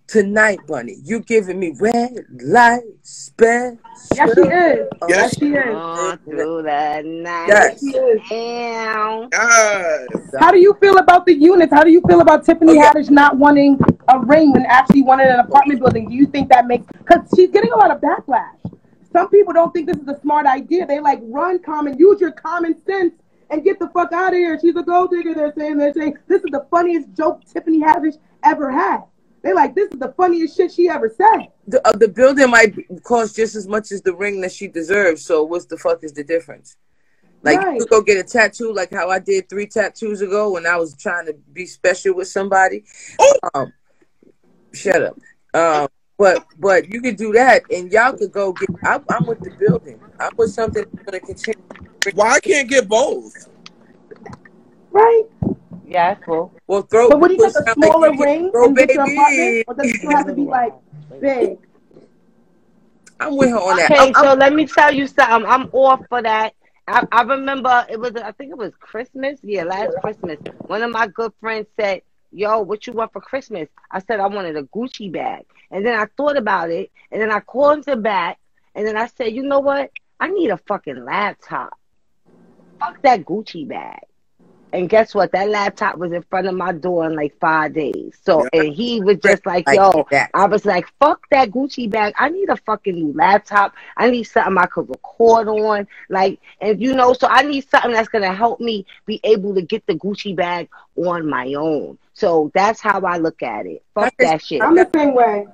[0.07, 3.79] tonight, Bunny, you giving me red light special.
[4.15, 4.87] Yes, she is.
[5.01, 5.75] Oh, Yes, she is.
[5.75, 7.47] on through the night.
[7.47, 7.79] Yes.
[7.79, 8.21] She is.
[8.31, 10.19] Yes.
[10.39, 11.73] How do you feel about the units?
[11.73, 12.81] How do you feel about Tiffany Okay.
[12.81, 13.79] Haddish not wanting
[14.09, 16.09] a ring when actually wanted an apartment building?
[16.09, 18.49] Do you think that makes because she's getting a lot of backlash
[19.13, 20.85] some people don't think this is a smart idea.
[20.87, 23.13] They like run common, use your common sense
[23.51, 24.57] and get the fuck out of here.
[24.59, 25.35] She's a gold digger.
[25.35, 29.01] They're saying they're saying this is the funniest joke Tiffany Haddish ever had.
[29.43, 31.47] They like this is the funniest shit she ever said.
[31.67, 35.25] The, uh, the building might cost just as much as the ring that she deserves.
[35.25, 36.77] So what's the fuck is the difference?
[37.43, 37.73] Like Right.
[37.73, 40.77] you could go get a tattoo, like how I did three tattoos ago when I
[40.77, 42.85] was trying to be special with somebody.
[43.53, 43.73] Um,
[44.73, 45.17] shut up.
[45.53, 45.87] Um,
[46.17, 48.69] but but you could do that, and y'all could go get.
[48.85, 49.99] I'm, I'm with the building.
[50.19, 51.59] I'm with something that's gonna continue.
[52.13, 53.33] Why I can't get both?
[54.91, 55.23] Right?
[55.86, 56.53] Yeah, that's cool.
[56.67, 57.09] Well, throw.
[57.09, 59.65] But would you take a sound like smaller you ring throw and get your apartment,
[59.67, 60.73] or does it still have to be like
[61.19, 61.57] big?
[63.19, 63.91] I'm with her on that.
[63.91, 65.49] Okay, I'm- I'm- so let me tell you something.
[65.49, 66.53] I'm all for that.
[66.88, 69.39] I, I remember it was I think it was Christmas.
[69.43, 70.38] Yeah, last Christmas.
[70.67, 73.69] One of my good friends said, Yo, what you want for Christmas?
[73.91, 75.45] I said I wanted a Gucci bag.
[75.71, 78.39] And then I thought about it and then I called him back
[78.75, 79.91] and then I said, you know what?
[80.19, 81.77] I need a fucking laptop.
[82.79, 83.99] Fuck that Gucci bag.
[84.74, 85.32] And guess what?
[85.34, 88.17] That laptop was in front of my door in like five days.
[88.26, 88.61] So, Yeah.
[88.61, 90.32] and he was just like, Like yo, that.
[90.34, 92.15] I was like, fuck that Gucci bag.
[92.17, 93.76] I need a fucking new laptop.
[93.97, 95.88] I need something I could record on.
[96.09, 99.53] Like, and you know, so I need something that's going to help me be able
[99.53, 101.99] to get the Gucci bag on my own.
[102.15, 103.84] So that's how I look at it.
[103.93, 104.63] Fuck that shit.
[104.63, 105.45] I'm the same way.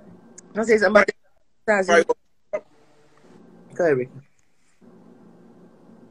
[0.53, 1.11] Can I say something about
[1.67, 1.87] that?
[1.89, 2.07] Right.
[3.75, 4.11] Go ahead, Ricky.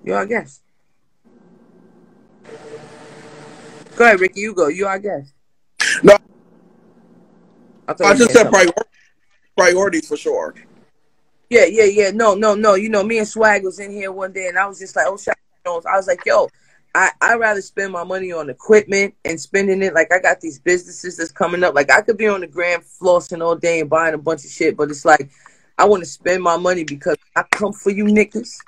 [0.05, 0.61] You're our guest.
[3.99, 4.43] Go ahead, Ricky.
[4.43, 4.69] You go.
[4.69, 5.33] You're our guest.
[6.05, 6.17] No,
[7.89, 8.73] I, I just said priority,
[9.57, 10.55] priority for sure.
[11.51, 12.11] Yeah, yeah, yeah.
[12.13, 12.77] No, no, no.
[12.77, 15.07] You know, me and Swag was in here one day, and I was just like,
[15.09, 15.35] oh, shit.
[15.67, 16.49] I was like, yo,
[16.95, 19.95] I I rather spend my money on equipment and spending it.
[19.95, 21.75] Like I got these businesses that's coming up.
[21.75, 24.51] Like I could be on the gram flossing all day and buying a bunch of
[24.53, 25.29] shit, but it's like
[25.77, 28.59] I want to spend my money because I come for you niggas.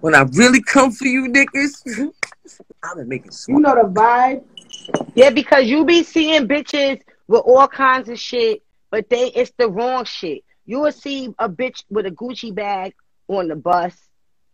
[0.00, 2.12] When I really come for you niggas,
[2.82, 3.62] I've been making You smart.
[3.62, 4.44] know the vibe.
[5.14, 9.68] Yeah, because you be seeing bitches with all kinds of shit, but they it's the
[9.68, 10.44] wrong shit.
[10.66, 12.94] You will see a bitch with a Gucci bag
[13.28, 13.94] on the bus.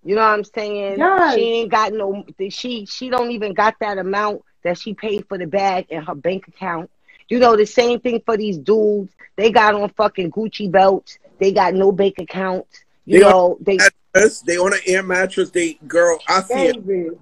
[0.05, 0.99] You know what I'm saying?
[0.99, 1.35] Yes.
[1.35, 5.39] She ain't got no she she don't even got that amount that she paid for
[5.39, 6.91] the bag in her bank account.
[7.29, 9.13] You know the same thing for these dudes.
[9.37, 11.19] They got on fucking Gucci belts.
[11.39, 12.85] They got no bank accounts.
[13.05, 13.79] You They on know, they
[14.15, 15.51] mattress, they on an air mattress.
[15.51, 16.87] They girl, I see it.
[16.87, 16.87] Baby.
[16.87, 17.21] I see it.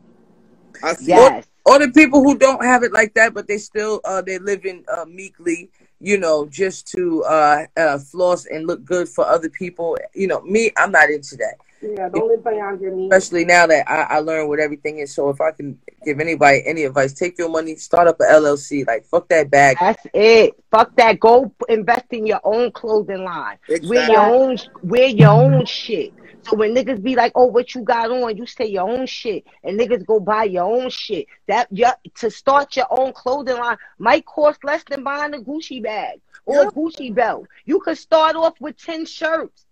[1.00, 1.46] Yes.
[1.64, 4.84] or the people who don't have it like that, but they still uh they living
[4.94, 5.70] uh meekly,
[6.00, 9.96] you know, just to uh, uh floss and look good for other people.
[10.14, 11.56] You know, me, I'm not into that.
[11.82, 13.12] Yeah, don't live beyond your means.
[13.12, 15.14] Especially now that I, I learned what everything is.
[15.14, 18.86] So if I can give anybody any advice, take your money, start up a LLC.
[18.86, 19.76] Like fuck that bag.
[19.78, 20.54] That's it.
[20.70, 21.20] Fuck that.
[21.20, 23.58] Go invest in your own clothing line.
[23.68, 26.12] Wear your own wear your own shit.
[26.48, 29.46] So when niggas be like, "Oh, what you got on?" You say your own shit,
[29.64, 31.26] and niggas go buy your own shit.
[31.48, 35.82] That your, to start your own clothing line might cost less than buying a Gucci
[35.82, 37.46] bag or a Gucci belt.
[37.64, 39.66] You could start off with ten shirts,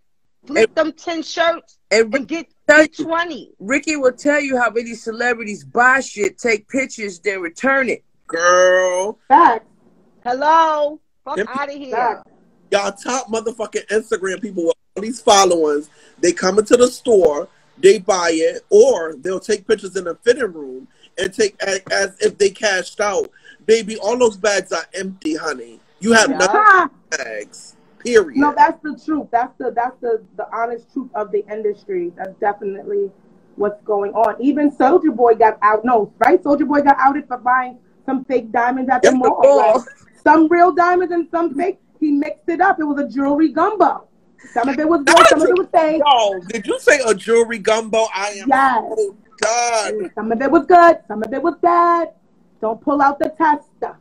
[0.47, 3.53] flip them ten shirts, And and get get you, twenty.
[3.61, 8.05] Ricky will tell you how many celebrities buy shit, take pictures, then return it.
[8.27, 9.67] Girl, Facts.
[10.25, 11.95] Hello, fuck out of here.
[11.95, 12.31] Facts.
[12.73, 15.91] y'all top motherfucking Instagram people with all these followers.
[16.21, 20.53] They come into the store, they buy it, or they'll take pictures in the fitting
[20.53, 20.87] room
[21.19, 23.31] and take as, as if they cashed out.
[23.67, 25.81] Baby, all those bags are empty, honey.
[26.01, 26.39] You have Yeah.
[26.39, 27.77] nothing bags.
[27.99, 28.37] Period.
[28.39, 29.29] no, that's the truth.
[29.33, 32.13] That's the that's the the honest truth of the industry.
[32.17, 33.11] That's definitely
[33.57, 34.37] what's going on.
[34.43, 35.87] Even Soldier Boy got out.
[35.87, 36.43] No, right?
[36.43, 39.41] Soldier Boy got outed for buying some fake diamonds at the Yes, mall.
[39.57, 39.85] Like, mall.
[40.23, 41.79] some real diamonds and some fake.
[41.99, 42.79] He mixed it up.
[42.79, 44.07] It was a jewelry gumbo.
[44.53, 45.27] Some of it was good.
[45.29, 46.03] Some of it was fake.
[46.05, 48.07] Yo, did you say a jewelry gumbo?
[48.15, 48.83] I am Yes.
[48.97, 50.11] so done.
[50.15, 50.99] Some of it was good.
[51.09, 52.13] Some of it was bad.
[52.61, 53.97] Don't pull out the tester.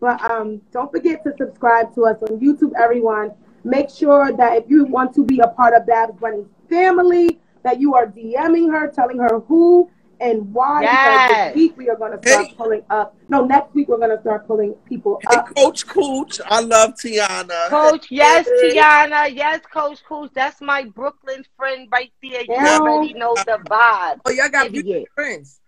[0.00, 3.32] But um, don't forget to subscribe to us on YouTube, everyone.
[3.64, 7.80] Make sure that if you want to be a part of Babs Bunny's family, that
[7.80, 9.90] you are DMing her, telling her who
[10.20, 10.82] and why.
[10.82, 11.54] Yes.
[11.54, 12.54] this week we are going to start Hey.
[12.56, 13.16] pulling up.
[13.28, 15.54] No, next week we're going to start pulling people Hey, up.
[15.54, 17.68] Coach Cooch, I love Tiana.
[17.68, 18.74] Coach, yes, Hey.
[18.74, 20.30] Tiana, yes, Coach Coach.
[20.34, 22.42] That's my Brooklyn friend right there.
[22.42, 22.78] You Yeah.
[22.80, 24.20] already know the vibe.
[24.24, 25.60] Oh, y'all got Baby, beautiful friends.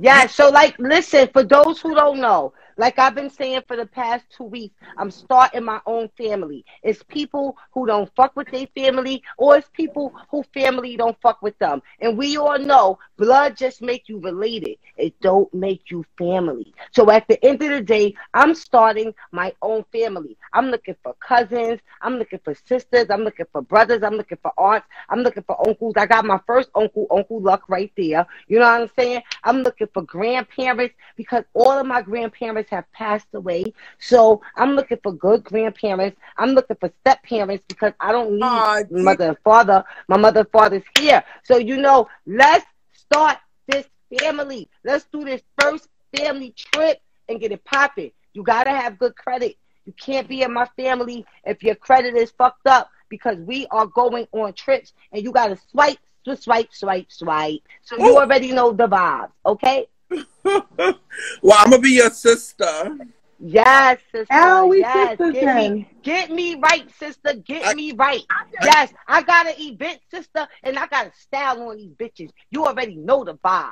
[0.00, 3.86] Yeah, so like listen, for those who don't know, like I've been saying for the
[3.86, 6.64] past two weeks, I'm starting my own family.
[6.82, 11.42] It's people who don't fuck with their family, or it's people who family don't fuck
[11.42, 11.82] with them.
[12.00, 14.76] And we all know blood just make you related.
[14.96, 16.74] It don't make you family.
[16.92, 20.36] So at the end of the day, I'm starting my own family.
[20.52, 21.80] I'm looking for cousins.
[22.02, 23.06] I'm looking for sisters.
[23.10, 24.02] I'm looking for brothers.
[24.02, 24.86] I'm looking for aunts.
[25.08, 25.94] I'm looking for uncles.
[25.96, 28.26] I got my first uncle, Uncle Luck, right there.
[28.48, 29.22] You know what I'm saying?
[29.44, 33.64] I'm looking for grandparents because all of my grandparents have passed away.
[33.98, 36.18] So I'm looking for good grandparents.
[36.36, 39.84] I'm looking for step parents because I don't need Aw, mother and father.
[40.08, 41.22] My mother and father's here.
[41.44, 43.86] So you know, let's start this
[44.18, 44.68] family.
[44.84, 48.12] Let's do this first family trip and get it popping.
[48.32, 49.56] You gotta have good credit.
[49.86, 53.86] You can't be in my family if your credit is fucked up because we are
[53.86, 57.60] going on trips and you gotta swipe, swipe, swipe, swipe, swipe.
[57.82, 59.86] So you already know the vibes, okay?
[60.44, 62.98] well, I'm gonna be your sister.
[63.40, 64.26] Yes, sister.
[64.30, 65.10] Oh, we yes.
[65.10, 65.72] sisters Get then.
[65.74, 67.34] me, get me right, sister.
[67.34, 68.22] Get I- me right.
[68.62, 72.30] Yes, I got an event, sister, and I got a style on these bitches.
[72.50, 73.70] You already know the vibe.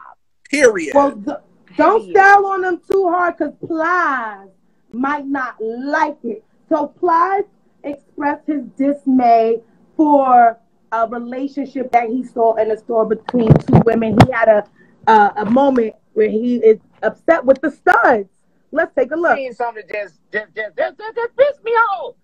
[0.50, 0.94] Period.
[0.94, 1.32] Well, d-
[1.76, 2.16] don't Period.
[2.16, 4.48] style on them too hard because Plies
[4.92, 6.44] might not like it.
[6.68, 7.44] So Plies
[7.84, 9.60] expressed his dismay
[9.96, 10.58] for
[10.90, 14.18] a relationship that he saw in the store between two women.
[14.26, 14.64] He had a
[15.06, 18.28] a, a moment where he is upset with the studs.
[18.70, 19.36] Let's take a look.
[19.36, 22.14] seen something that just just just just, just, just pissed me off.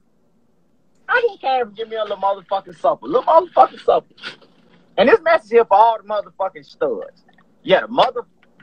[1.08, 4.14] I just came to give me a little motherfucking supper, little motherfucking supper.
[4.96, 7.24] And this message here for all the motherfucking studs.
[7.62, 8.22] Yeah, the mother.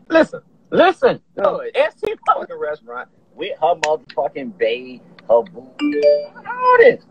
[0.09, 1.21] Listen, listen.
[1.33, 5.71] Stud, SC fucking restaurant with her motherfucking babe, her boo,
[6.47, 7.03] all this.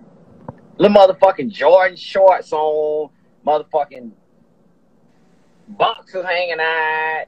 [0.79, 3.11] Little motherfucking Jordan shorts on,
[3.47, 4.11] motherfucking
[5.69, 7.25] boxers hanging out,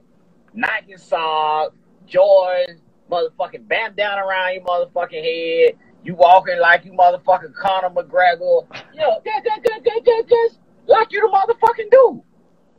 [0.57, 1.76] Nike socks,
[2.07, 2.80] Jordan,
[3.11, 5.74] motherfucking bam down around your motherfucking head.
[6.02, 8.66] You walking like you motherfucking Conor McGregor.
[8.94, 12.22] Yo, that, that, that, that, that, just like you the motherfucking dude.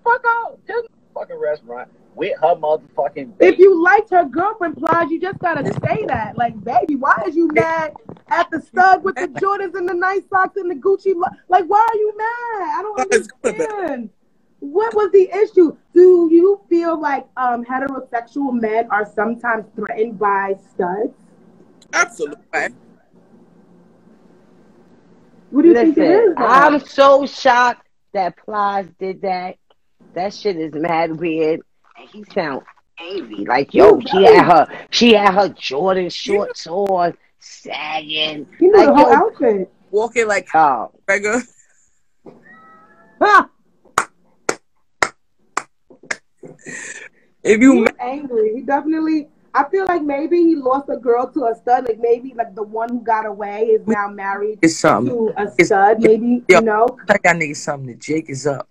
[0.03, 0.53] Fuck off.
[0.67, 5.65] Just fucking restaurant with her motherfucking If you liked her girlfriend, Plies, you just gotta
[5.85, 6.35] say that.
[6.35, 7.93] Like, baby, why is you mad
[8.29, 11.13] at the stud with the Jordans and the nice socks and the Gucci?
[11.47, 12.79] Like, why are you mad?
[12.79, 13.69] I don't It's good, man.
[13.69, 14.09] understand.
[14.59, 15.77] What was the issue?
[15.97, 21.11] Do you feel like um, heterosexual men are sometimes threatened by studs?
[21.91, 22.75] Absolutely.
[25.49, 26.45] What do you think it Listen, though?
[26.45, 29.55] I'm so shocked that Plies did that.
[30.13, 31.61] That shit is mad weird.
[31.97, 32.61] And he sound
[32.99, 33.45] angry.
[33.45, 38.45] Like, yo, she had her she had her Jordan shorts on, sagging.
[38.59, 39.73] You know Like, the whole yo, outfit.
[39.89, 41.41] Walking like oh, regular.
[47.43, 48.55] If you He's angry.
[48.55, 49.27] He definitely.
[49.53, 51.87] I feel like maybe he lost a girl to a stud.
[51.87, 55.13] Like maybe like the one who got away is now married it's something.
[55.13, 56.01] to a It's- stud.
[56.01, 56.59] Maybe Yo.
[56.59, 56.97] you know.
[57.09, 57.87] I got niggas something.
[57.87, 58.67] The jig is up.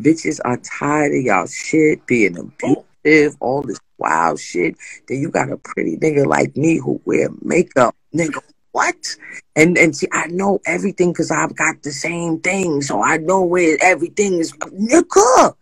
[0.00, 4.76] Bitches are tired of y'all shit being abusive, all this wild shit.
[5.06, 7.94] Then you got a pretty nigga like me who wear makeup.
[8.14, 8.40] Nigga,
[8.72, 9.16] what?
[9.54, 12.80] And and see, I know everything because I've got the same thing.
[12.82, 14.52] So I know where everything is.
[14.52, 15.54] Nigga.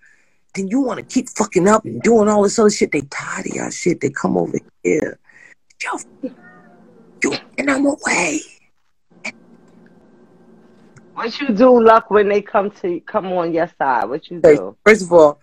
[0.55, 2.93] Then you want to keep fucking up and doing all this other shit.
[2.93, 4.01] They tired of y'all shit.
[4.01, 5.19] They come over here.
[5.83, 6.31] Yo,
[7.23, 8.41] you and I'm away.
[11.15, 14.07] what you do, Luck, when they come to come on your side?
[14.07, 14.77] What you do?
[14.85, 15.41] First of all,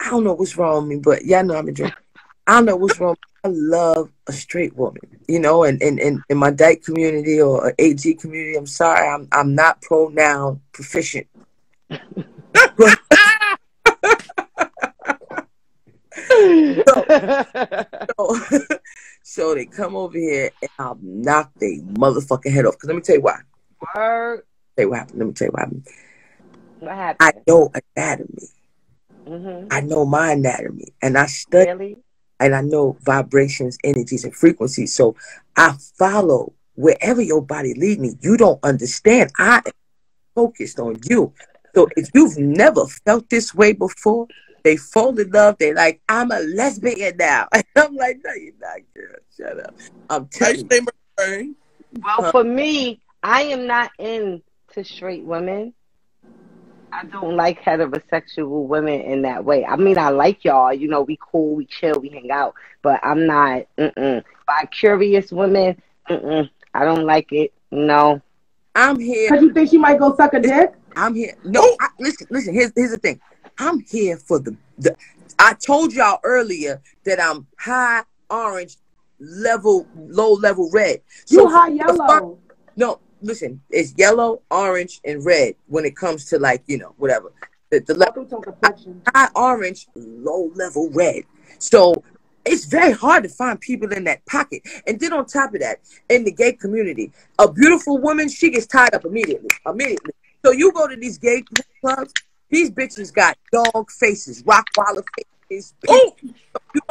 [0.00, 2.02] I don't know what's wrong with me, but y'all know I'm a drinker.
[2.46, 3.16] I don't know what's wrong.
[3.44, 7.68] I love a straight woman, you know, and in, in, in my dyke community or
[7.68, 11.26] a AG community, I'm sorry, I'm I'm not pronoun proficient.
[12.76, 12.98] But-
[18.18, 18.58] so,
[19.22, 22.78] so they come over here and I'll knock their motherfucking head off.
[22.78, 23.40] Cause let me tell you why.
[23.94, 24.42] Word.
[24.76, 25.18] You what happened.
[25.18, 25.86] Let me tell you what happened.
[26.80, 28.48] What I know anatomy.
[29.26, 29.68] Mm-hmm.
[29.70, 31.70] I know my anatomy, and I study.
[31.70, 31.96] Really?
[32.40, 34.94] and I know vibrations, energies, and frequencies.
[34.94, 35.16] So
[35.56, 38.16] I follow wherever your body lead me.
[38.20, 39.30] You don't understand.
[39.38, 39.72] I am
[40.34, 41.32] focused on you.
[41.74, 44.28] So if you've never felt this way before,
[44.64, 45.56] they fall in love.
[45.58, 47.46] They like, I'm a lesbian now.
[47.52, 49.16] And I'm like, no, you're not, girl.
[49.36, 49.74] Shut up.
[50.10, 50.68] I'm How telling you you.
[50.70, 50.80] say
[51.18, 51.54] Murray?
[52.02, 54.42] Well, for me, I am not into
[54.82, 55.74] straight women.
[56.92, 59.64] I don't like heterosexual women in that way.
[59.64, 60.72] I mean, I like y'all.
[60.72, 62.54] You know, we cool, we chill, we hang out.
[62.82, 63.66] But I'm not.
[63.78, 64.22] Mm-mm.
[64.46, 66.48] By curious women, mm-mm.
[66.72, 67.52] I don't like it.
[67.70, 68.22] No.
[68.76, 69.28] I'm here.
[69.28, 70.74] Cause you think she might go suck a dick?
[70.96, 71.34] I'm here.
[71.44, 71.76] No, oh.
[71.80, 72.54] I, listen, listen.
[72.54, 73.20] Here's here's the thing.
[73.58, 74.96] I'm here for the the.
[75.38, 78.76] I told y'all earlier that I'm high orange,
[79.18, 81.00] level, low level red.
[81.28, 82.38] You high yellow.
[82.76, 87.32] no, listen, it's yellow, orange, and red when it comes to like you know whatever.
[87.70, 88.26] The, the level
[89.14, 91.24] high orange, low level red.
[91.58, 92.02] So
[92.44, 94.62] it's very hard to find people in that pocket.
[94.86, 98.66] And then on top of that, in the gay community, a beautiful woman she gets
[98.66, 99.48] tied up immediately.
[99.66, 100.12] Immediately.
[100.44, 101.42] So you go to these gay
[101.80, 102.12] clubs,
[102.54, 105.04] these bitches got dog faces, rock waller
[105.50, 105.74] faces.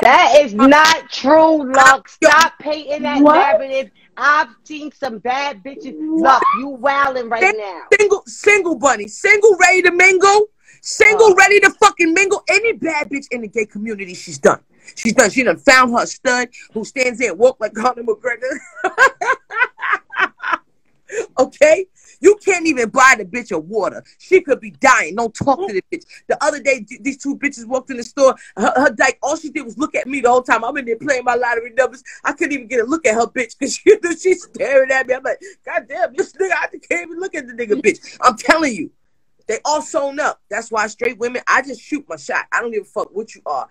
[0.01, 2.07] That is not true, Luck.
[2.07, 3.35] Stop painting that What?
[3.35, 3.91] narrative.
[4.15, 5.95] I've seen some bad bitches.
[5.99, 7.81] Luck, you wilding right now.
[7.99, 10.47] Single, single bunny, single ready to mingle,
[10.81, 12.43] single ready to fucking mingle.
[12.49, 14.61] Any bad bitch in the gay community, she's done.
[14.95, 15.29] She's done.
[15.31, 18.57] She done found her stud who stands there and walk like Conor McGregor.
[21.39, 21.85] okay?
[22.23, 24.01] You can't even buy the bitch a water.
[24.17, 25.15] She could be dying.
[25.17, 26.05] Don't talk to the bitch.
[26.29, 28.33] The other day, th- these two bitches walked in the store.
[28.55, 30.63] Her, her dyke, all she did was look at me the whole time.
[30.63, 32.01] I'm in there playing my lottery numbers.
[32.23, 35.15] I couldn't even get a look at her bitch because she, she's staring at me.
[35.15, 38.17] I'm like, God damn, this nigga, I can't even look at the nigga bitch.
[38.21, 38.89] I'm telling you,
[39.47, 40.39] they all sewn up.
[40.49, 42.45] That's why straight women, I just shoot my shot.
[42.53, 43.67] I don't give a fuck what you are.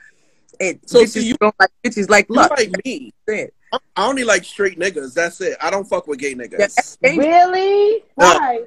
[0.60, 2.50] And So, bitches see, you- don't like bitches like You luck.
[2.50, 3.12] like me.
[3.28, 5.14] I I only like straight niggas.
[5.14, 5.56] That's it.
[5.60, 6.98] I don't fuck with gay niggas.
[7.02, 8.04] Really?
[8.14, 8.60] Why?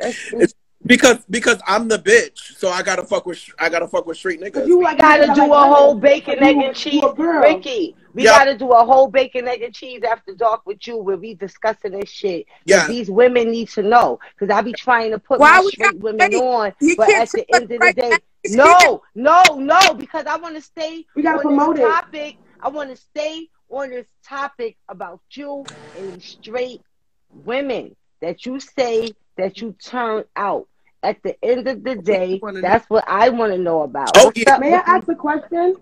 [0.00, 0.54] It's
[0.86, 4.40] because because I'm the bitch, so I gotta fuck with I gotta fuck with straight
[4.40, 4.66] niggas.
[4.66, 7.02] We gotta do a whole bacon, egg, and cheese.
[7.18, 8.30] Ricky, we Yeah.
[8.38, 11.92] gotta do a whole bacon, egg, and cheese after dark with you where we discussing
[11.92, 12.46] this shit.
[12.64, 12.86] Yeah.
[12.88, 14.20] These women need to know.
[14.38, 16.72] Because I be trying to put Why my we straight women on.
[16.80, 18.16] you But at the end of the day, now.
[18.48, 21.88] No, no, no, because I want to stay We gotta on promote this it.
[21.88, 22.36] topic.
[22.60, 25.64] I want to stay on this topic about you
[25.98, 26.82] and straight
[27.30, 30.66] women that you say that you turn out.
[31.02, 34.10] At the end of the day, that's what I want to know about.
[34.16, 35.76] Oh, What's May I ask a question?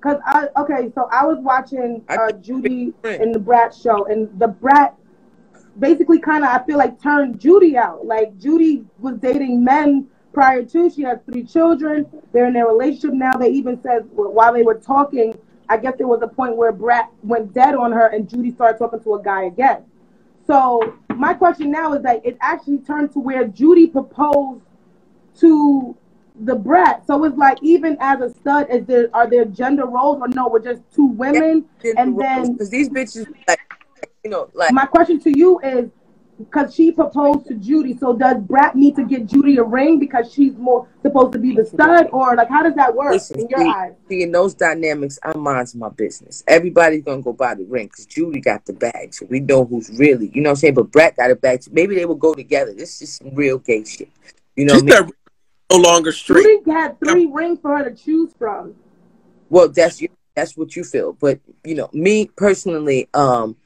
[0.00, 4.48] Cause I okay, so I was watching uh, Judy in the Brat show, and the
[4.48, 4.96] Brat
[5.78, 8.06] basically kind of I feel like turned Judy out.
[8.06, 10.90] Like Judy was dating men prior to.
[10.90, 12.06] She has three children.
[12.32, 13.32] They're in their relationship now.
[13.32, 17.10] They even said while they were talking, I guess there was a point where Brat
[17.22, 19.84] went dead on her, and Judy started talking to a guy again.
[20.46, 24.62] So my question now is that it actually turned to where Judy proposed
[25.38, 25.96] to
[26.40, 27.06] the brat.
[27.06, 30.48] So it's like even as a stud, is there are there gender roles or no?
[30.48, 31.64] We're just two women,
[31.96, 33.60] and then because these bitches, like,
[34.24, 35.90] you know, like my question to you is
[36.44, 37.96] because she proposed to Judy.
[37.96, 41.54] So does Brat need to get Judy a ring because she's more supposed to be
[41.54, 43.92] the stud, or like how does that work Listen, in your see, eyes?
[44.08, 46.42] see, in those dynamics, I mind's my business.
[46.46, 49.90] Everybody's gonna go buy the ring because Judy got the bag, so we know who's
[49.98, 50.74] really, you know what I'm saying.
[50.74, 51.62] But Brat got a bag.
[51.70, 52.74] Maybe they will go together.
[52.74, 54.10] This is some real gay shit.
[54.56, 55.12] You know She what I mean?
[55.70, 56.44] no longer straight.
[56.44, 58.74] Judy had three rings for her to choose from.
[59.48, 60.08] Well, that's you.
[60.34, 63.56] that's what you feel, but you know, me personally, um,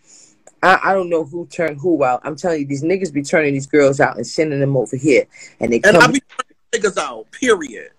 [0.66, 2.20] I, I don't know who turned who out.
[2.24, 5.26] I'm telling you, these niggas be turning these girls out and sending them over here,
[5.60, 6.02] and they And come.
[6.02, 6.56] I be turning
[6.92, 7.30] niggas out.
[7.32, 7.90] Period.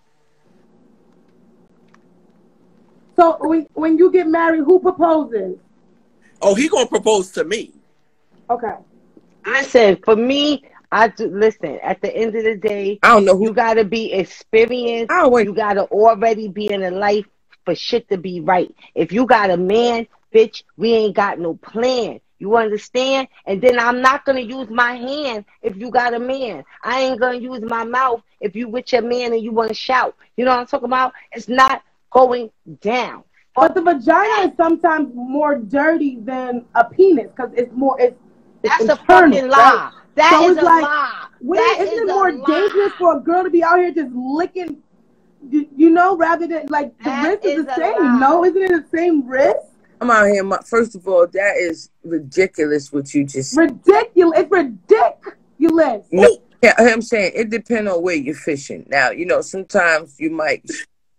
[3.15, 5.57] So when when you get married, who proposes?
[6.41, 7.73] Oh, he gonna propose to me.
[8.49, 8.75] Okay.
[9.45, 11.79] I Listen, for me, I do listen.
[11.83, 15.11] At the end of the day, I don't know who you gotta be experienced.
[15.11, 17.25] I don't You gotta already be in a life
[17.65, 18.73] for shit to be right.
[18.95, 22.19] If you got a man, bitch, we ain't got no plan.
[22.39, 23.27] You understand?
[23.45, 26.63] And then I'm not gonna use my hand if you got a man.
[26.83, 30.15] I ain't gonna use my mouth if you with your man and you wanna shout.
[30.35, 31.13] You know what I'm talking about?
[31.31, 32.49] It's not going
[32.81, 33.23] down.
[33.55, 37.99] But the vagina is sometimes more dirty than a penis because it's more.
[37.99, 38.15] It's,
[38.63, 39.57] it's That's a internal, fucking lie.
[39.57, 39.91] right?
[40.15, 41.27] That so is a like, lie.
[41.41, 44.13] Wait, That isn't is it more dangerous for a girl to be out here just
[44.13, 44.77] licking?
[45.49, 47.93] You, you know, rather than like the That risk is is the same.
[47.93, 48.19] lie.
[48.19, 49.57] No, isn't it the same risk?
[49.99, 50.43] I'm out here.
[50.43, 52.91] My, first of all, that is ridiculous.
[52.91, 54.39] What you just Ridiculous!
[54.39, 56.07] It's ridiculous.
[56.11, 58.85] No, yeah, I'm saying it depends on where you're fishing.
[58.89, 60.69] Now, you know, sometimes you might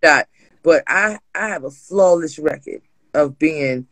[0.03, 0.27] shot,
[0.63, 2.83] but I I have a flawless record
[3.15, 3.87] of being,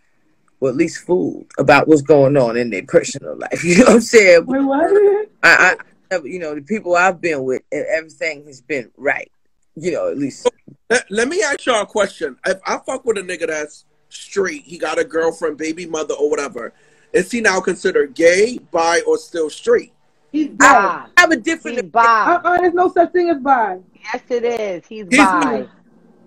[0.60, 3.64] well, at least fooled about what's going on in their personal life.
[3.64, 4.46] You know what I'm saying?
[4.46, 5.28] Wait, what?
[5.42, 5.76] I,
[6.10, 9.30] I, you know, the people I've been with, everything has been right.
[9.74, 10.48] You know, at least.
[10.88, 12.36] Let, let me ask y'all a question.
[12.46, 16.28] If I fuck with a nigga that's straight, he got a girlfriend, baby mother, or
[16.30, 16.72] whatever,
[17.12, 19.92] is he now considered gay, bi, or still straight?
[20.32, 20.66] He's bi.
[20.66, 21.80] I have a different.
[21.80, 22.02] He's bi.
[22.02, 23.78] Uh-uh, there's no such thing as bi.
[23.94, 24.86] Yes, it is.
[24.86, 25.66] He's, He's- bi.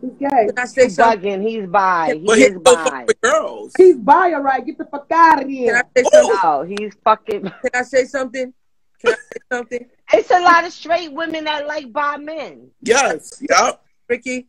[0.02, 0.28] He's gay.
[0.48, 1.42] Can I say He's something?
[1.42, 1.48] bugging.
[1.48, 2.14] He's bi.
[2.14, 3.04] He But he is bi.
[3.06, 3.74] with girls.
[3.78, 4.66] He's bi, all right.
[4.66, 5.74] Get the fuck out of here.
[5.74, 6.38] Can I say something?
[6.42, 6.62] Oh!
[6.64, 7.42] No, he's fucking.
[7.42, 8.54] Can I say something?
[9.02, 9.86] Can I say something?
[10.14, 12.70] It's a lot of straight women that like bi men.
[12.82, 13.44] Yes.
[13.50, 13.84] Yep.
[14.08, 14.48] Ricky,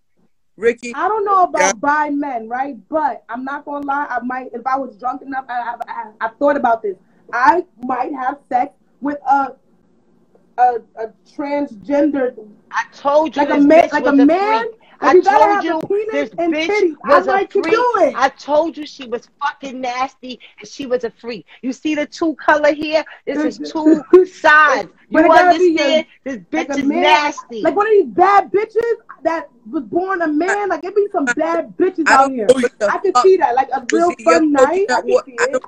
[0.60, 0.92] Ricky.
[0.94, 2.76] I don't know about bi men, right?
[2.88, 4.06] But I'm not gonna lie.
[4.08, 6.96] I might, if I was drunk enough, I, I, I, I thought about this.
[7.32, 9.54] I might have sex with a
[10.58, 12.36] a, a transgender.
[12.70, 14.64] I told you like a man, bitch like was a a man.
[14.64, 14.79] freak.
[15.02, 17.40] If I you told have you a penis this and bitch titties, was I a
[17.40, 17.70] like to freak.
[17.70, 18.14] do it.
[18.14, 21.46] I told you she was fucking nasty and she was a freak.
[21.62, 23.04] You see the two color here?
[23.26, 24.90] This is two sides.
[25.08, 25.78] You it gotta be understand?
[25.78, 27.62] your- This bitch a is man, nasty.
[27.62, 30.70] Like one of these bad bitches that was born a man.
[30.70, 32.56] Like it be some bad bitches out here.
[32.88, 33.54] I could see that.
[33.54, 34.88] Like a real see, fun night.
[34.92, 35.64] I coconut could see it.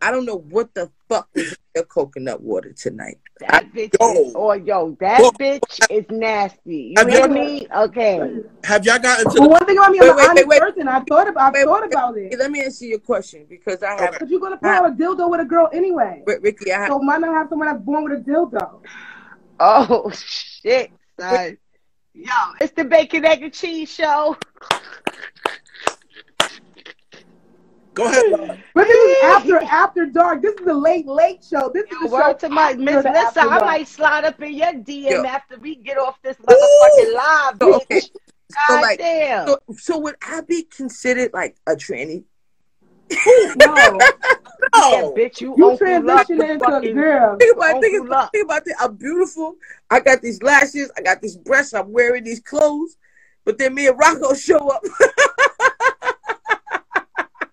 [0.00, 3.18] Don't, I don't know what the fuck is in your coconut water tonight.
[3.40, 6.94] That bitch is, oh yo, that bitch is nasty.
[6.96, 7.66] You Have hear me?
[7.74, 8.42] Okay.
[8.64, 10.48] Have y'all gotten to But the one thing about me, Wait, I'm wait, an honest
[10.48, 10.74] wait, wait.
[10.74, 10.88] person.
[10.88, 12.38] I thought about, I Wait, thought wait, about it.
[12.38, 14.18] Let me answer your question because I have.
[14.18, 16.22] But you're gonna put a dildo with a girl anyway.
[16.26, 16.88] Wait, Ricky, I have.
[16.88, 18.80] So why not have someone that's born with a dildo?
[19.60, 21.58] Oh shit, son.
[22.14, 24.36] Yo, it's the bacon, egg, and cheese show.
[27.98, 28.62] Go ahead.
[28.74, 30.40] But this is after after dark.
[30.40, 31.68] This is the late late show.
[31.74, 34.40] This is the show Word to my after Miss the Lissa, I might slide up
[34.40, 35.24] in your DM Yo.
[35.24, 37.82] after we get off this motherfucking live, So, bitch.
[37.82, 38.00] okay.
[38.00, 39.48] So God like, damn.
[39.48, 42.22] so, so would I be considered like a tranny?
[43.56, 43.98] No,
[44.92, 47.36] Yeah, bitch, you, you Uncle Luck, transitioned the into a girl.
[47.36, 48.76] Think about, think about, think about it.
[48.78, 49.56] I'm beautiful.
[49.90, 50.92] I got these lashes.
[50.96, 51.74] I got these breasts.
[51.74, 52.96] I'm wearing these clothes.
[53.44, 54.82] But then me and Rocco show up.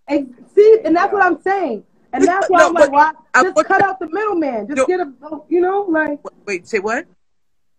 [0.08, 1.84] And see, and that's what I'm saying.
[2.14, 4.68] And that's why No, I'm like, but why I just want- cut out the middleman.
[4.68, 4.86] Just No.
[4.86, 5.12] get a,
[5.50, 7.06] you know, like, Wait, say what?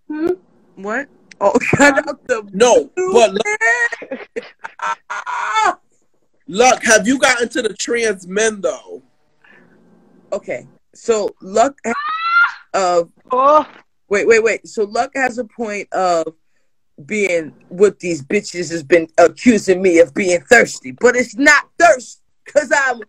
[0.08, 0.30] hmm?
[0.76, 1.08] What?
[1.40, 2.48] Oh, cut out the.
[2.52, 4.26] No, but look!
[6.48, 9.02] Luck, have you gotten to the trans men though?
[10.32, 11.76] Okay, so luck
[12.74, 13.66] of Oh,
[14.08, 14.66] wait, wait, wait.
[14.68, 16.34] So luck has a point of
[17.04, 22.22] being what these bitches has been accusing me of being thirsty, but it's not thirst
[22.44, 23.02] because I'm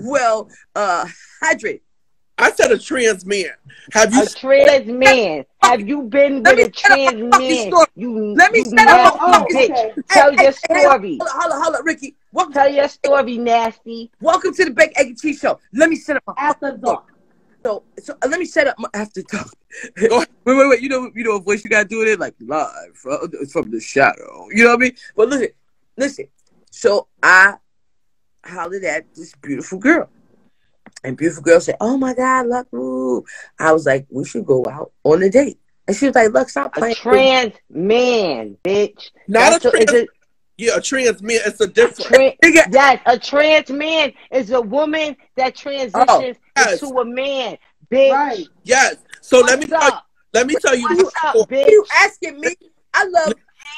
[0.00, 1.06] well uh
[1.42, 1.80] hydrated.
[2.38, 3.46] I said a trans man.
[3.92, 5.44] Have you a trans man.
[5.62, 7.68] Have you been Let with me a set up trans my fucking man?
[7.68, 7.86] story.
[7.94, 9.70] You, Let me you set up my nasty fucking- bitch.
[9.70, 9.94] okay.
[10.08, 11.18] Tell Hey, your hey, hey, story.
[11.20, 12.16] Hold on, hold on, hold on, Ricky.
[12.32, 14.10] Welcome, Tell your story, nasty.
[14.20, 15.58] welcome to the Bake Egg and Cheese Show.
[15.74, 17.11] Let me set up my after dark.
[17.64, 19.52] So, so uh, let me set up my after talk.
[19.96, 20.10] Wait,
[20.44, 20.82] wait, wait.
[20.82, 23.80] You know, you know, what voice you gotta do it like live from, from the
[23.80, 24.46] shadow.
[24.50, 24.96] You know what I mean?
[25.16, 25.48] But listen,
[25.96, 26.26] listen.
[26.70, 27.54] So I
[28.44, 30.10] hollered at this beautiful girl,
[31.04, 33.24] and beautiful girl said, "Oh my God, look, ooh."
[33.58, 36.48] I was like, "We should go out on a date." And she was like, "Look,
[36.50, 39.10] stop A playing." trans man, bitch.
[39.28, 40.08] not That's a a, trans?
[40.58, 41.40] It Yeah, a trans man.
[41.46, 42.10] It's a different.
[42.10, 42.36] Tran-
[42.72, 46.82] yes, a trans man is a woman that oh, transitions Oh, yes.
[46.82, 47.58] into a man,
[47.90, 48.12] bitch.
[48.12, 48.46] Right.
[48.64, 48.96] Yes.
[49.20, 49.98] So let me What's tell you.
[50.34, 50.88] Let me tell you.
[50.88, 51.64] My What's up, story.
[51.64, 51.70] bitch?
[51.70, 52.54] you asking me?
[52.94, 53.32] I love.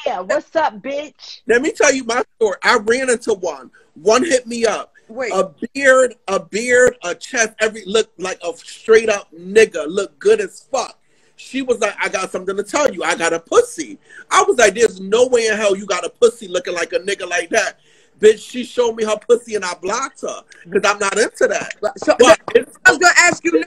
[0.05, 1.41] Yeah, what's up, bitch?
[1.47, 2.57] Let me tell you my story.
[2.63, 3.71] I ran into one.
[3.95, 4.91] One hit me up.
[5.07, 10.17] Wait, A beard, a beard, a chest, every look like a straight up nigga, look
[10.17, 10.99] good as fuck.
[11.37, 13.03] She was like, I got something to tell you.
[13.03, 13.97] I got a pussy.
[14.31, 16.99] I was like, there's no way in hell you got a pussy looking like a
[16.99, 17.79] nigga like that.
[18.19, 21.73] Bitch, she showed me her pussy and I blocked her because I'm not into that.
[21.97, 22.39] so But
[22.85, 23.63] I was gonna ask you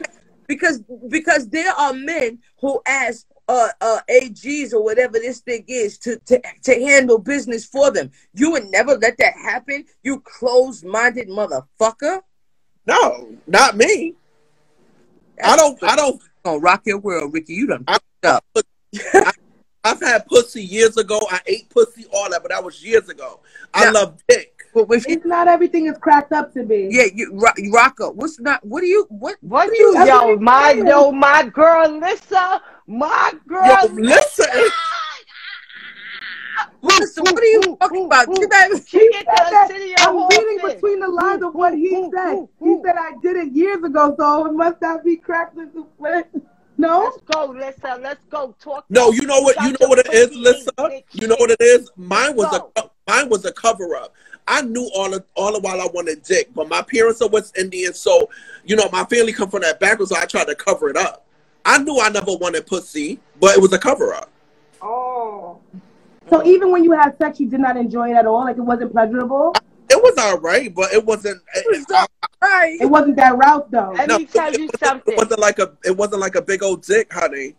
[0.47, 5.99] because because there are men who ask uh uh AGs or whatever this thing is
[5.99, 8.11] to to to handle business for them.
[8.33, 9.85] You would never let that happen.
[10.03, 12.23] You closed minded motherfucker.
[12.87, 14.15] no, not me.
[15.43, 15.79] I don't.
[15.83, 16.21] I don't.
[16.45, 17.55] Gonna rock your world, Ricky.
[17.55, 18.45] You done I- fucked up.
[19.85, 21.19] I've had pussy years ago.
[21.31, 23.41] I ate pussy, all that, but that was years ago.
[23.73, 23.91] I Yeah.
[23.91, 24.55] love dick.
[24.75, 26.89] But when she, It's not everything is cracked up to be.
[26.91, 28.11] yeah, you Ro- Rocco.
[28.13, 28.63] What's not?
[28.65, 29.07] What do you?
[29.09, 29.37] What?
[29.41, 34.47] What do you, yo, my, yo, my girl, Lissa, my girl, Yo, listen.
[36.83, 38.29] Listen, what are you talking about?
[38.29, 39.69] You better- She He get said that.
[39.69, 40.75] city I'm reading Horses.
[40.75, 42.35] between the lines of what he Ooh, said.
[42.35, 42.83] ooh, He ooh.
[42.85, 46.29] said I did it years ago, so it must not be cracked into split.
[46.77, 47.01] No?
[47.05, 47.99] Let's go, Lissa.
[48.01, 48.55] Let's go.
[48.61, 48.85] Talk.
[48.89, 49.57] No, you know what?
[49.63, 50.71] You know what it is, pussy Lissa.
[51.13, 51.91] You know what it is.
[51.97, 52.71] Mine was Go.
[52.77, 54.15] a mine was a cover up.
[54.47, 57.59] I knew all the all the while I wanted dick, but my parents are West
[57.59, 58.31] Indian, so
[58.65, 61.27] you know my family come from that background, so I tried to cover it up.
[61.65, 64.31] I knew I never wanted pussy, but it was a cover up.
[64.81, 65.08] Oh.
[66.31, 68.45] So even when you had sex, you did not enjoy it at all?
[68.45, 69.55] Like it wasn't pleasurable?
[69.91, 71.41] It was all right, but it wasn't.
[71.55, 72.07] It, I-
[72.41, 72.79] Right.
[72.81, 73.93] It wasn't that route, though.
[73.97, 75.15] Let no, me tell it you wasn't- something.
[75.15, 75.73] It wasn't like a.
[75.85, 77.57] It wasn't like a big old dick, honey.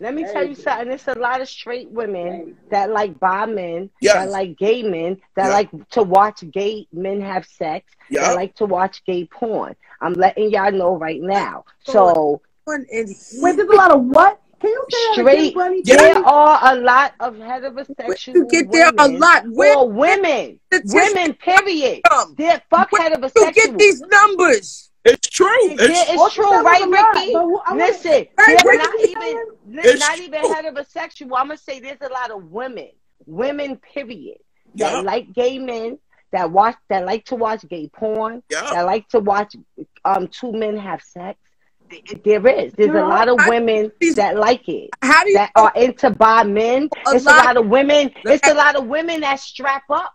[0.00, 0.88] Let me tell you something.
[0.88, 2.52] There's a lot of straight women Hey.
[2.70, 4.14] that like bi men, Yes.
[4.14, 5.52] that like gay men, that Yeah.
[5.52, 8.22] like to watch gay men have sex, Yeah.
[8.28, 9.76] that like to watch gay porn.
[10.00, 11.64] I'm letting y'all know right now.
[11.84, 14.40] So One in Wait, there's a lot of what?
[14.62, 15.54] Can you say that again, straight.
[15.54, 15.82] Bunny?
[15.84, 19.44] There are a lot of heterosexual You get there a lot.
[19.48, 21.34] Where or women, women.
[21.34, 22.00] Period.
[22.08, 22.34] come?
[22.38, 24.90] They're fuck Where you get these numbers?
[25.04, 25.48] It's true.
[25.70, 27.12] Yeah, It's it's true, right, of them are?
[27.14, 27.32] Ricky?
[27.32, 29.06] But who- I wanna- Listen, Right, they're Ricky, not you
[29.66, 30.54] even It's not even true.
[30.54, 31.22] heterosexual.
[31.24, 32.90] I'm gonna say there's a lot of women,
[33.26, 34.38] women, period,
[34.74, 34.92] Yeah.
[34.92, 35.98] that like gay men,
[36.30, 38.60] that watch, that like to watch gay porn, Yeah.
[38.74, 39.56] that like to watch
[40.04, 41.36] um two men have sex.
[42.24, 42.72] There is.
[42.74, 44.90] There's a lot of I- women these- that like it.
[45.02, 46.88] How do you That are into bi men.
[47.06, 48.10] A It's a lot- lot of women.
[48.24, 50.12] It's a lot of women that strap up.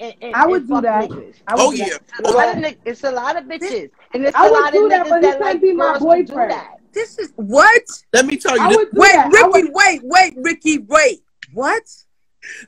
[0.12, 1.08] and, and, I would do that.
[1.08, 1.36] niggas.
[1.46, 1.84] I would Oh do yeah.
[1.90, 2.02] that.
[2.18, 4.74] It's a lot of ni- it's a lot of bitches, and it's I a lot
[4.74, 6.62] of that, niggas but he that can't like be my girls to do boyfriend.
[6.92, 7.82] This is what?
[8.12, 8.88] Let me tell you this.
[8.92, 9.30] Wait, that.
[9.32, 11.20] Ricky, would, wait, wait, Ricky, wait.
[11.54, 11.84] What?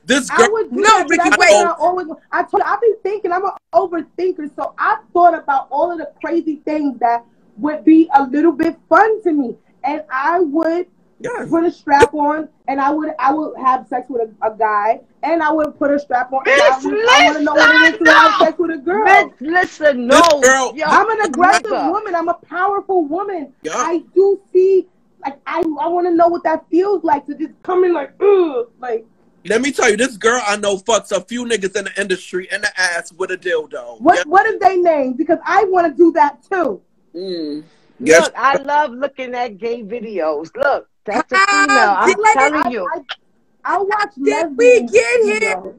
[0.05, 0.51] This I girl.
[0.53, 1.53] would No, that, Ricky, that's wait.
[1.53, 2.07] I always.
[2.31, 2.63] I told.
[2.63, 3.33] I've been thinking.
[3.33, 7.25] I'm an overthinker, so I thought about all of the crazy things that
[7.61, 10.87] would be a little bit fun to me, and I would
[11.19, 11.45] Yeah.
[11.49, 15.01] put a strap on, and I would I would have sex with a, a guy,
[15.23, 17.53] and I would put a strap on, and I, Miss would, I want to know
[17.53, 19.03] what it is to have sex with a girl.
[19.05, 21.89] Miss, listen, no, This girl- yo, I'm an aggressive Lisa.
[21.91, 22.15] woman.
[22.15, 23.53] I'm a powerful woman.
[23.61, 23.73] Yeah.
[23.75, 24.87] I do see,
[25.23, 28.11] like, I I want to know what that feels like to just come in like,
[28.19, 29.05] ugh, like,
[29.45, 32.47] Let me tell you, this girl I know fucks a few niggas in the industry
[32.51, 34.01] in the ass with a dildo.
[34.01, 34.23] what Yeah.
[34.33, 35.13] what is they name?
[35.13, 36.81] Because I want to do that too.
[37.15, 37.63] Mm.
[37.99, 38.23] Yes.
[38.25, 40.49] Look, I love looking at gay videos.
[40.55, 42.15] Look, that's a Ah, female.
[42.15, 42.89] I'm like- telling I, you.
[42.93, 45.75] I, I watch Did we get here?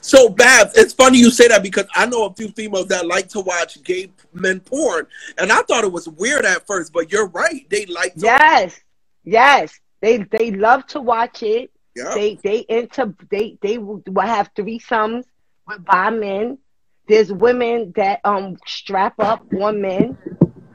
[0.00, 3.28] So, Babs, it's funny you say that because I know a few females that like
[3.30, 5.06] to watch gay men porn,
[5.38, 7.68] and I thought it was weird at first, but you're right.
[7.70, 8.20] They like to.
[8.20, 8.80] Yes,
[9.24, 9.80] yes.
[10.00, 11.72] They they love to watch it.
[11.96, 12.12] Yeah.
[12.14, 15.24] They they into they they will will have threesomes
[15.66, 16.58] with bi men.
[17.08, 20.16] There's women that um strap up on men.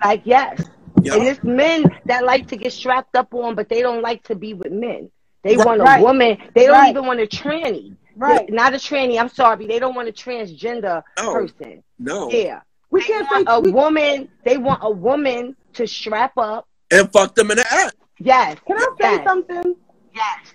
[0.04, 0.64] Like yes.
[1.04, 1.16] Yeah.
[1.16, 4.36] And it's men that like to get strapped up on, but they don't like to
[4.36, 5.10] be with men.
[5.44, 5.66] They Right.
[5.66, 6.38] want a woman.
[6.54, 6.90] They don't Right.
[6.90, 7.96] even want a tranny.
[8.16, 8.48] Right.
[8.48, 9.20] They- not a tranny.
[9.20, 9.66] I'm sorry.
[9.68, 11.34] They don't want a transgender No.
[11.34, 11.84] person.
[11.98, 12.30] No.
[12.30, 12.60] Yeah.
[12.92, 14.30] We They can't want say a we, woman.
[14.44, 16.68] They want a woman to strap up.
[16.92, 17.94] And fuck them in the ass.
[18.20, 18.58] Yes.
[18.68, 19.24] Can I say yes.
[19.26, 19.76] something?
[20.14, 20.54] Yes.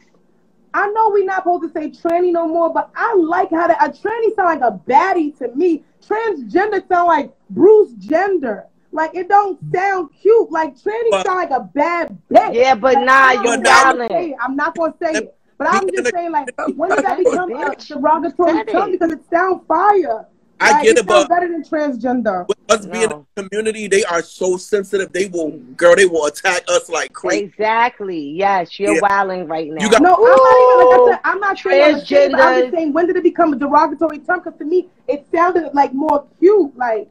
[0.76, 3.82] I know we're not supposed to say tranny no more, but I like how that
[3.82, 5.84] a tranny sound like a baddie to me.
[6.06, 8.66] Transgender sound like Bruce Jenner.
[8.92, 10.50] Like it don't sound cute.
[10.52, 12.54] Like tranny But- sound like a bad bitch.
[12.54, 14.08] Yeah, but Like, nah, you not But gonna wildin'.
[14.10, 14.36] say it.
[14.40, 15.32] I'm not gonna say it.
[15.58, 18.90] But I'm just saying, like, when did that become a derogatory term?
[18.90, 20.26] Because it sounds fire.
[20.58, 22.48] I Like, get it it, but better than transgender.
[22.48, 23.16] with us being No.
[23.16, 25.12] in the community, they are so sensitive.
[25.12, 27.44] They will, girl, they will attack us like crazy.
[27.44, 28.18] Exactly.
[28.30, 29.00] Yes, you're Yeah.
[29.02, 29.84] wilding right now.
[29.84, 31.20] You got- No, I'm not even like I said.
[31.24, 32.60] I'm not saying I'm ashamed, but I'm Transgenders.
[32.62, 34.40] just saying when did it become a derogatory term?
[34.42, 36.74] Because to me, it sounded like more cute.
[36.76, 37.08] Like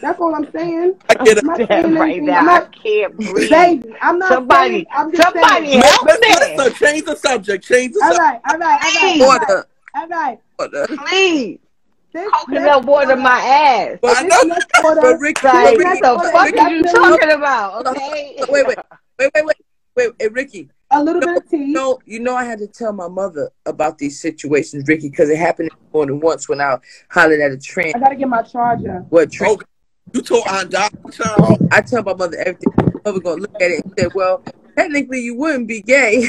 [0.00, 0.94] that's all I'm saying.
[1.10, 1.44] I get it.
[1.44, 2.38] I'm not saying right now.
[2.40, 3.50] I'm I can't breathe.
[3.50, 3.94] baby.
[4.00, 4.86] I'm not Somebody, saying.
[4.94, 5.82] I'm just somebody saying.
[5.82, 6.56] help Let's, me.
[6.56, 7.64] let's change the subject.
[7.64, 8.22] Change the All subject.
[8.22, 9.22] right, all right, all right, Please.
[9.22, 9.66] all right, Order.
[9.96, 10.38] all right.
[10.60, 10.86] Order.
[11.08, 11.58] Please.
[12.12, 13.98] This Coconut next water my ass.
[14.02, 14.40] But, I know.
[14.42, 17.30] next but Ricky, Like, but this Ricky, what the order fuck is are you talking
[17.30, 17.86] about?
[17.86, 18.36] Okay.
[18.48, 18.78] wait, wait, wait,
[19.18, 19.56] wait, wait,
[19.96, 20.68] wait, hey, Ricky.
[20.90, 21.58] a little bit of tea.
[21.58, 25.30] You know, you know, I had to tell my mother about these situations, Ricky, because
[25.30, 26.78] it happened more than once when I
[27.10, 27.92] hollered at a train.
[27.94, 29.04] I gotta get my charger.
[29.10, 29.56] What train?
[29.56, 29.62] Oh,
[30.12, 31.68] you told Aunt Doc, child.
[31.70, 32.72] I tell my mother everything.
[32.76, 34.42] My mother gonna look at it and say, "Well,
[34.76, 36.26] technically, you wouldn't be gay."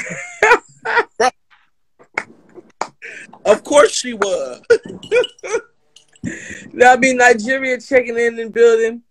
[3.46, 4.62] Of course she would.
[6.26, 9.02] I be Nigeria checking in and building.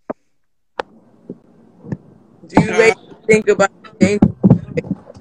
[2.47, 4.21] Do you make me think about things?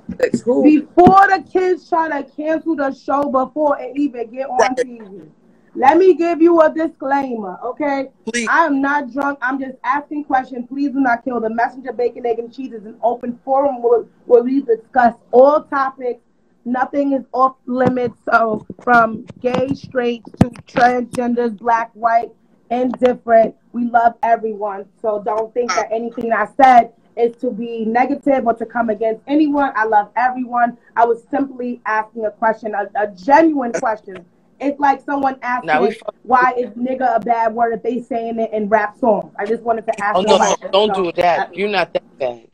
[0.09, 0.63] That's who?
[0.63, 4.77] Before the kids try to cancel the show before it even get on Right.
[4.77, 5.29] TV.
[5.75, 8.09] Let me give you a disclaimer, okay?
[8.25, 8.47] Please.
[8.49, 9.37] I am not drunk.
[9.41, 10.65] I'm just asking questions.
[10.67, 11.93] Please do not kill the messenger.
[11.93, 16.21] Bacon, egg, and cheese is an open forum where, where we discuss all topics.
[16.65, 18.17] Nothing is off limits.
[18.29, 22.31] So from gay, straight to transgenders, black, white,
[22.69, 24.85] indifferent, we love everyone.
[25.01, 29.21] So don't think that anything I said is to be negative or to come against
[29.27, 29.71] anyone.
[29.75, 30.77] I love everyone.
[30.95, 34.25] I was simply asking a question, a, a genuine question.
[34.61, 38.39] It's like someone asking Now we why is nigga a bad word if they saying
[38.39, 39.33] it in rap songs.
[39.39, 41.55] I just wanted to ask Oh no, no, don't So, do that.
[41.55, 42.47] You're not that bad.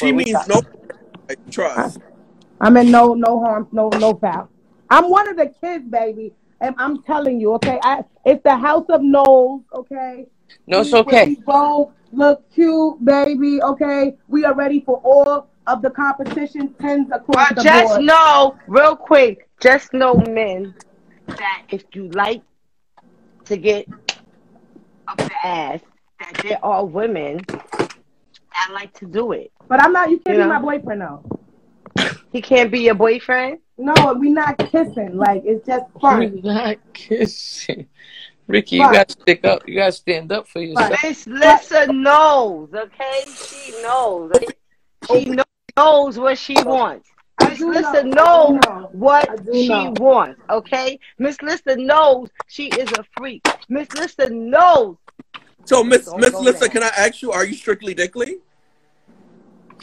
[0.00, 1.98] She means talk- no trust.
[2.62, 4.48] I'm in no no harm, no no foul.
[4.88, 7.80] I'm one of the kids, baby, and I'm telling you, okay.
[7.82, 10.26] I it's the house of no's, okay.
[10.66, 11.26] No, it's okay.
[11.26, 13.60] We both look cute, baby.
[13.62, 18.04] Okay, we are ready for all of the competition tens across But the just board.
[18.04, 20.74] know, real quick, just know, men,
[21.26, 22.42] that if you like
[23.46, 23.88] to get
[25.08, 25.80] up the ass,
[26.20, 27.40] that there are women
[28.54, 29.50] I like to do it.
[29.68, 30.10] But I'm not.
[30.10, 30.60] You can't You be know?
[30.60, 31.41] my boyfriend though.
[32.32, 33.58] He can't be your boyfriend.
[33.76, 35.16] No, we're not kissing.
[35.16, 36.40] Like it's just fun.
[36.42, 37.86] We're not kissing.
[38.46, 39.68] Ricky, you gotta stick up.
[39.68, 40.98] You gotta stand up for yourself.
[41.02, 43.24] Miss Lissa knows, okay?
[43.26, 44.32] She knows.
[45.08, 45.36] She
[45.76, 47.08] knows what she wants.
[47.48, 48.48] Miss do Lissa know.
[48.48, 48.88] Knows know.
[48.92, 49.94] what she know.
[49.98, 50.98] wants, okay?
[51.18, 53.46] Miss Lissa knows she is a freak.
[53.68, 54.96] Miss Lissa knows.
[55.64, 56.68] So, Miss Don't Miss go Lissa, there.
[56.68, 58.38] can I ask you, are you strictly dickly?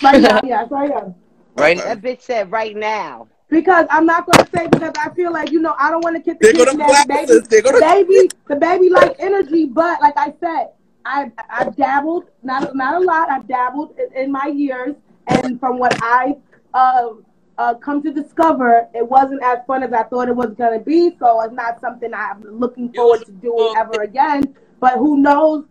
[0.03, 1.15] Right now, yes, I am.
[1.59, 3.27] Right That bitch said right now.
[3.49, 6.21] Because I'm not gonna say because I feel like you know I don't want to
[6.21, 7.05] kiss There the go kid baby.
[7.15, 7.47] glasses.
[7.47, 10.69] There go The the- baby, the baby like energy, but like I said,
[11.05, 13.29] I I've dabbled not not a lot.
[13.29, 14.95] I've dabbled in, in my years,
[15.27, 16.35] and from what I
[16.75, 17.09] uh,
[17.57, 21.15] uh come to discover, it wasn't as fun as I thought it was gonna be.
[21.17, 24.55] So it's not something I'm looking forward to doing ever again.
[24.79, 25.65] But who knows?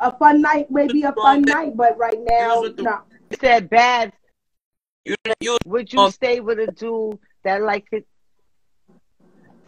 [0.00, 3.00] A fun night may be a fun night, but right now, no.
[3.40, 4.12] Said bad.
[5.08, 8.06] You, you, Would you um, stay with a dude that like it?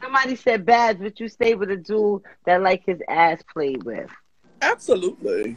[0.03, 1.01] Somebody said bad.
[1.01, 4.11] Would you stay with a dude that like his ass played with?
[4.61, 5.57] Absolutely.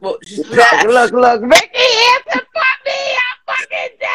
[0.00, 1.42] well, just Look, look, look.
[1.42, 3.18] Ricky, answer for me.
[3.18, 4.12] I'm fucking dead.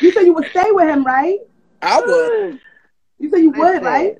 [0.00, 1.38] You said you would stay with him, right?
[1.82, 2.60] I would.
[3.18, 3.84] You said you would, Listen.
[3.84, 4.18] right?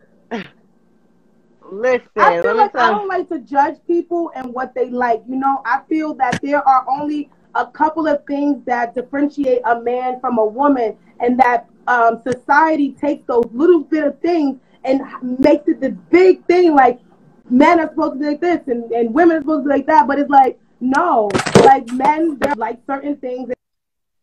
[1.71, 5.23] Listen, I feel like I don't like to judge people and what they like.
[5.29, 9.81] You know, I feel that there are only a couple of things that differentiate a
[9.81, 15.03] man from a woman, and that um, society takes those little bit of things and
[15.39, 16.75] makes it this big thing.
[16.75, 16.99] Like
[17.49, 19.87] men are supposed to be like this, and, and women are supposed to be like
[19.87, 20.07] that.
[20.07, 23.53] But it's like no, like men they're like certain things.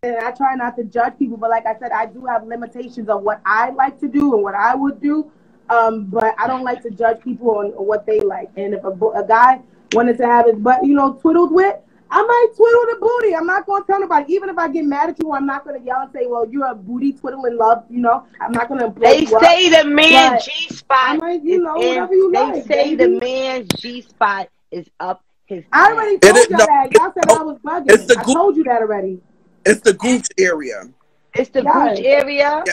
[0.04, 3.10] And I try not to judge people, but like I said, I do have limitations
[3.10, 5.32] of what I like to do and what I would do.
[5.70, 8.50] Um, but I don't like to judge people on what they like.
[8.56, 9.62] And if a, bo- a guy
[9.94, 11.76] wanted to have his butt, you know, twiddled with,
[12.10, 13.36] I might twiddle the booty.
[13.36, 14.34] I'm not going to tell nobody.
[14.34, 16.48] Even if I get mad at you, I'm not going to yell and say, well,
[16.50, 17.84] you're a booty twiddling love.
[17.90, 19.44] You know, I'm not going to blow They you up.
[19.44, 20.98] say the man But G spot.
[21.02, 23.04] I might, you know, whatever you they like, say baby.
[23.04, 25.66] the man's G spot is up his.
[25.74, 26.92] I already It told is- y'all no, that.
[26.94, 27.92] Y'all said I was bugging.
[27.92, 29.20] It's the I told you that already.
[29.66, 30.84] It's the gooch area.
[31.36, 31.98] It's the Yes.
[31.98, 32.64] gooch area.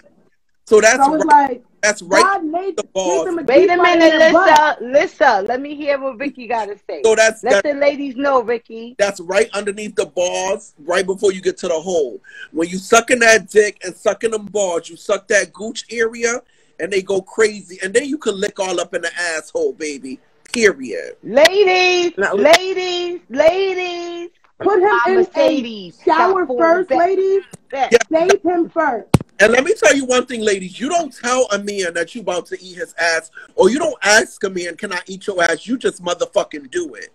[0.66, 1.50] So that's So it's right.
[1.50, 2.22] like That's right.
[2.22, 3.26] God made, the balls.
[3.26, 4.80] gave them a Wait a G-spot in minute, their butt.
[4.82, 5.02] Lissa.
[5.02, 7.02] Lissa, let me hear what Ricky got to say.
[7.04, 8.96] So that's Let that, the ladies know, Ricky.
[8.98, 12.20] that's right underneath the balls, right before you get to the hole.
[12.52, 16.40] When you sucking that dick and sucking them balls, you suck that gooch area,
[16.80, 20.18] and they go crazy, and then you can lick all up in the asshole, baby.
[20.54, 21.16] Period.
[21.22, 24.30] Ladies, Now- ladies, ladies.
[24.60, 25.98] Put him My in Mercedes.
[26.00, 27.42] a shower first, ladies.
[27.70, 27.90] back.
[28.10, 29.08] Save him first.
[29.44, 30.80] And let me tell you one thing, ladies.
[30.80, 33.98] You don't tell a man that you about to eat his ass, or you don't
[34.02, 37.10] ask a man, "Can I eat your ass?" You just motherfucking do it.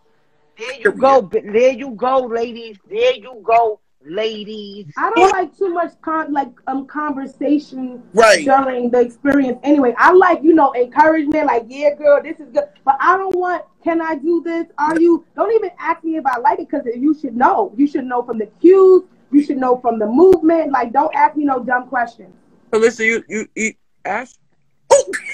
[0.55, 1.21] There you go.
[1.21, 2.77] There you go, ladies.
[2.87, 4.93] There you go, ladies.
[4.95, 8.45] I don't like too much con- like um conversation Right.
[8.45, 9.57] during the experience.
[9.63, 12.65] Anyway, I like you know encouragement, like yeah, girl, this is good.
[12.85, 13.63] But I don't want.
[13.83, 14.67] Can I do this?
[14.77, 15.25] Are you?
[15.35, 17.73] Don't even ask me if I like it because you should know.
[17.75, 19.05] You should know from the cues.
[19.31, 20.71] You should know from the movement.
[20.71, 22.33] Like, don't ask me no dumb questions.
[22.73, 24.37] So listen, you you eat ass?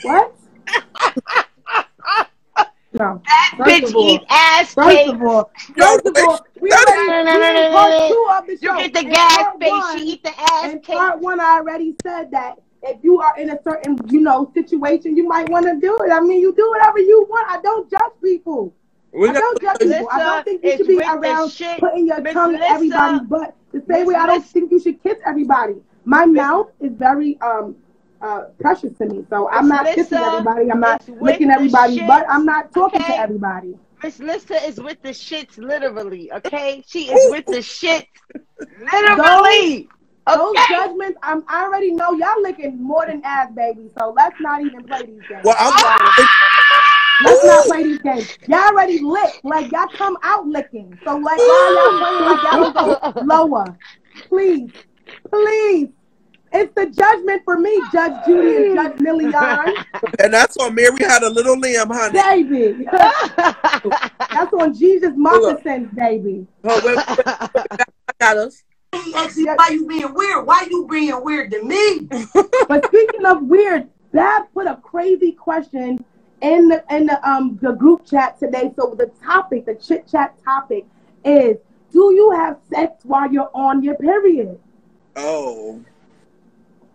[0.04, 0.34] What?
[2.98, 3.22] No.
[3.58, 5.12] First Bitch all, eat ass First cakes.
[5.12, 8.08] of all, first of all, we No, already no, no, no, part no, no.
[8.08, 8.78] two of the You show.
[8.78, 10.96] get the In gas part face, one- she eat the ass In cake.
[10.96, 15.18] part one, I already said that if you are in a certain, you know, situation,
[15.18, 16.12] you might want to do it.
[16.14, 17.46] I mean, you do whatever you want.
[17.52, 18.74] I don't judge people.
[19.16, 20.10] We I don't judge people.
[20.12, 21.80] I don't think you should be around shit.
[21.80, 23.56] putting your Miss tongue in Lissa- everybody's butt.
[23.72, 25.76] The same Miss way I don't Liss- think you should kiss everybody.
[26.04, 27.76] My mouth is very um
[28.22, 30.72] uh precious to me, so I'm Miss not kissing Lissa everybody.
[30.72, 32.26] I'm not licking everybody, everybody's shit, butt.
[32.30, 33.14] I'm not talking okay?
[33.14, 33.76] to everybody.
[34.04, 36.84] Miss Lissa is with the shits literally, okay?
[36.86, 38.08] She is with the shits
[38.92, 39.90] literally.
[40.28, 43.90] Those judgments, I'm, I already know y'all licking more than ass, baby.
[43.98, 45.44] So let's not even play these games.
[45.44, 46.28] Well, I'm.
[47.24, 48.38] Let's not play these games.
[48.48, 49.40] Y'all already lick.
[49.44, 50.98] Like y'all come out licking.
[51.04, 53.78] So like why y'all playing like y'all go lower?
[54.28, 54.72] Please,
[55.30, 55.90] please.
[56.52, 59.84] It's the judgment for me, Judge Judy and Judge Milian.
[60.20, 62.22] And that's on Mary had a little lamb, honey.
[62.22, 62.88] Baby.
[62.92, 66.48] That's on Jesus moccasins, baby.
[66.64, 68.64] Oh, wait, wait, wait, I got us.
[68.92, 70.46] Why you being weird?
[70.46, 72.08] Why you being weird to me?
[72.70, 76.06] But speaking of weird, Bab put a crazy question
[76.46, 78.72] in the in the um the group chat today.
[78.76, 80.86] So the topic, the chit chat topic,
[81.24, 81.58] is:
[81.92, 84.60] Do you have sex while you're on your period,
[85.16, 85.82] Oh.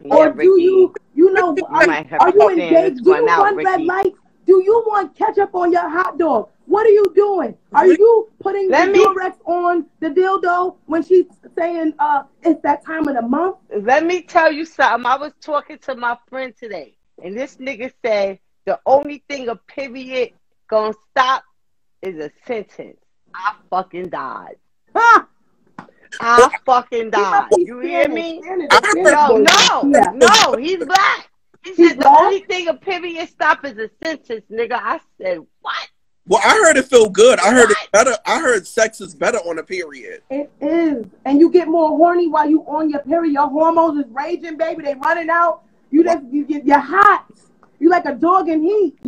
[0.05, 1.89] or do you you know are,
[2.21, 3.05] are you engaged?
[3.05, 4.19] Do you out, run red lights?
[4.47, 6.49] Do you want ketchup on your hot dog?
[6.67, 7.57] What are you doing?
[7.73, 11.27] Are you putting Let the me- Durex on the dildo when she's
[11.59, 13.57] saying uh it's that time of the month?
[13.93, 15.07] Let me tell you something.
[15.07, 19.57] I was talking to my friend today, and this nigga said the only thing a
[19.57, 20.33] period
[20.69, 21.45] gonna stop
[22.03, 22.99] is a sentence.
[23.35, 24.57] I fucking died.
[24.95, 25.25] Huh.
[26.21, 27.49] I fucking died.
[27.57, 28.41] You hear me?
[28.41, 30.57] No, no, no.
[30.57, 31.31] He's black.
[31.65, 34.73] He said the only thing a period stop is a sentence, nigga.
[34.73, 35.89] I said what?
[36.27, 37.41] Well, I heard it feel good.
[37.41, 38.17] I heard it better.
[38.25, 40.23] I heard sex is better on a period.
[40.31, 41.05] It is.
[41.25, 43.33] And you get more horny while you on your period.
[43.33, 44.85] Your hormones is raging, baby.
[44.85, 45.63] They running out.
[45.91, 47.27] You just you get you're hot.
[47.81, 48.99] You like a dog in heat.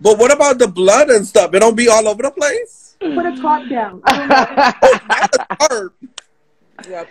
[0.00, 1.52] But what about the blood and stuff?
[1.54, 2.96] It don't be all over the place.
[3.00, 4.02] Put a tarp down.
[5.60, 5.90] Oh,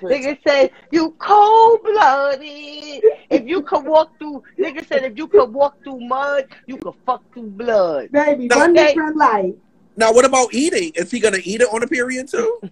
[0.03, 3.03] nigga said you cold blooded.
[3.29, 6.93] If you could walk through, nigga said if you could walk through mud, you could
[7.05, 8.09] fuck through blood.
[8.11, 9.57] Baby, run this red light.
[9.97, 10.91] Now, what about eating?
[10.95, 12.61] Is he gonna eat it on a period too?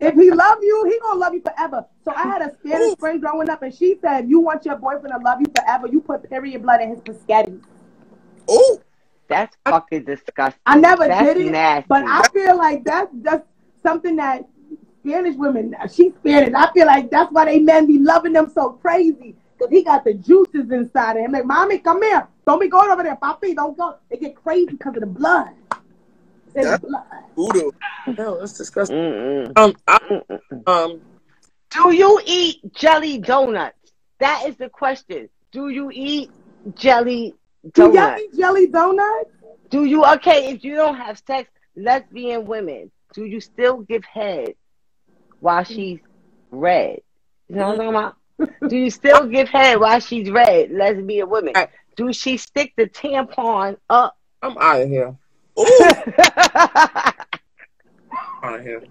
[0.00, 1.86] If he love you, he gonna love you forever.
[2.04, 5.14] So I had a Spanish friend growing up, and she said, "You want your boyfriend
[5.16, 5.86] to love you forever?
[5.86, 7.62] You put period blood in his biscotti."
[8.48, 8.80] Oh,
[9.28, 10.60] that's fucking disgusting.
[10.66, 11.86] I never That's did it, nasty.
[11.88, 13.46] but I feel like that's that's
[13.84, 14.48] something that
[15.04, 15.76] Spanish women.
[15.92, 16.52] She's Spanish.
[16.56, 20.02] I feel like that's why they men be loving them so crazy because he got
[20.04, 21.30] the juices inside of him.
[21.30, 22.26] Like, mommy, come here.
[22.46, 23.54] Don't be going over there, papi.
[23.54, 23.96] Don't go.
[24.10, 25.50] They get crazy because of the blood.
[26.54, 27.04] That's blood.
[27.36, 27.70] voodoo.
[28.18, 29.52] No, that's disgusting.
[29.56, 30.20] Um, I,
[30.66, 31.00] um,
[31.70, 33.76] Do you eat jelly donuts?
[34.18, 35.28] That is the question.
[35.52, 36.30] Do you eat
[36.74, 37.34] jelly
[37.72, 37.74] donuts?
[37.74, 38.22] Do y'all donuts?
[38.22, 39.30] eat jelly donuts?
[39.70, 40.50] Do you okay?
[40.50, 44.54] If you don't have sex, lesbian women, do you still give head
[45.40, 46.00] while she's
[46.50, 47.00] red?
[47.48, 48.68] You know what I'm talking about?
[48.68, 50.70] Do you still give head while she's red?
[50.70, 51.54] Lesbian women.
[51.96, 54.16] Do she stick the tampon up?
[54.42, 55.16] I'm out of here.
[58.42, 58.82] Out of here.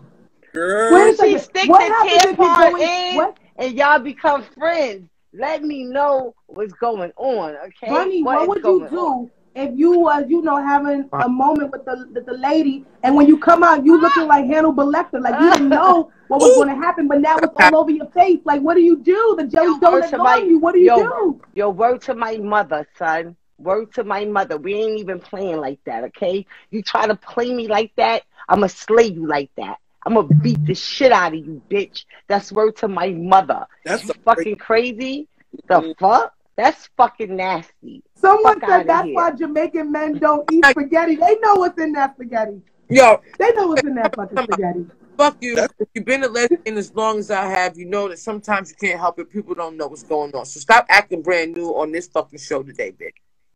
[0.54, 0.94] Girl.
[0.94, 3.38] Wait When she stick What the happens if you tampon in- in what?
[3.58, 7.88] and y'all become friends, let me know what's going on, okay?
[7.94, 9.32] Honey, what, is would you do on?
[9.56, 13.28] If you was, you know, having a moment with the with the lady, and when
[13.28, 16.70] you come out, you looking like Hannibal Lecter, like you didn't know what was going
[16.70, 18.40] to happen, but now it's all over your face.
[18.46, 19.36] Like, what do you do?
[19.38, 20.60] The jelly Word donut to on you.
[20.60, 21.42] What do you yo, do?
[21.54, 23.36] Yo, word to my mother, son.
[23.58, 24.58] Word to my mother.
[24.58, 26.46] We ain't even playing like that, okay?
[26.70, 29.78] You try to play me like that, I'ma slay you like that.
[30.06, 32.06] I'ma beat the shit out of you, bitch.
[32.28, 33.68] That's word to my mother.
[33.86, 35.28] That's you fucking crazy?
[35.68, 36.34] The fuck?
[36.56, 38.04] That's fucking nasty.
[38.22, 39.16] Someone Fuck said that's here.
[39.16, 41.16] why Jamaican men don't eat spaghetti.
[41.16, 42.62] They know what's in that spaghetti.
[42.90, 44.86] Yo, They know what's in that fucking spaghetti.
[45.18, 45.58] fuck you.
[45.94, 49.00] You've been a lesbian as long as I have, you know that sometimes you can't
[49.00, 49.30] help it.
[49.30, 50.46] People don't know what's going on.
[50.46, 53.14] So stop acting brand new on this fucking show today, bitch.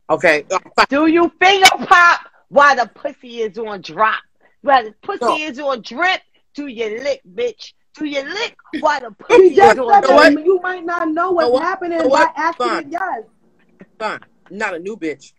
[0.10, 0.46] Okay?
[0.90, 4.22] Do you finger pop while the pussy is on drop?
[4.62, 5.38] While the pussy No.
[5.38, 6.22] is on drip,
[6.54, 7.74] do you lick, bitch?
[7.98, 10.46] Do you lick while the pussy is on drip?
[10.46, 11.64] you might not know what's know what?
[11.64, 12.34] happening Know by what?
[12.36, 12.72] accident.
[12.84, 12.92] Fine.
[12.92, 13.24] Yes.
[14.00, 14.20] Fine.
[14.50, 15.34] Not a new bitch.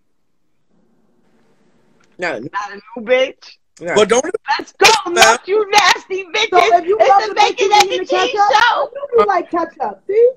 [2.19, 3.57] Not a new Not a new bitch.
[3.81, 3.95] yeah.
[3.95, 4.24] But don't
[4.59, 6.49] Let's go, look, you nasty bitches.
[6.51, 8.91] So if you it's the a bacon, bacon and and the cheese ketchup, show.
[8.95, 10.03] you do like ketchup.
[10.07, 10.31] See?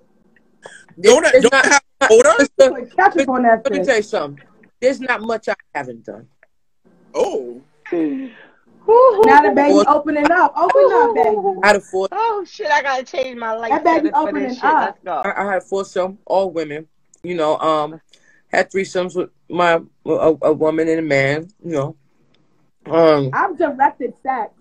[1.02, 1.82] don't There's don't not- have
[2.12, 2.34] odor?
[2.40, 4.44] Listen, Put ketchup on that Let me tell you something.
[4.82, 6.28] There's not much I haven't done.
[7.14, 10.54] Oh, Now the baby opening up.
[10.56, 11.60] Open up, baby.
[11.64, 12.08] I had a four.
[12.12, 12.68] Oh shit!
[12.72, 14.82] I gotta change my life That baby opening up.
[14.86, 15.12] Let's go.
[15.26, 16.88] I, I had four some, all women.
[17.24, 18.00] You know, um,
[18.50, 21.50] had threesomes with my a, a woman and a man.
[21.64, 21.96] You know,
[22.86, 24.52] um, I've directed sex.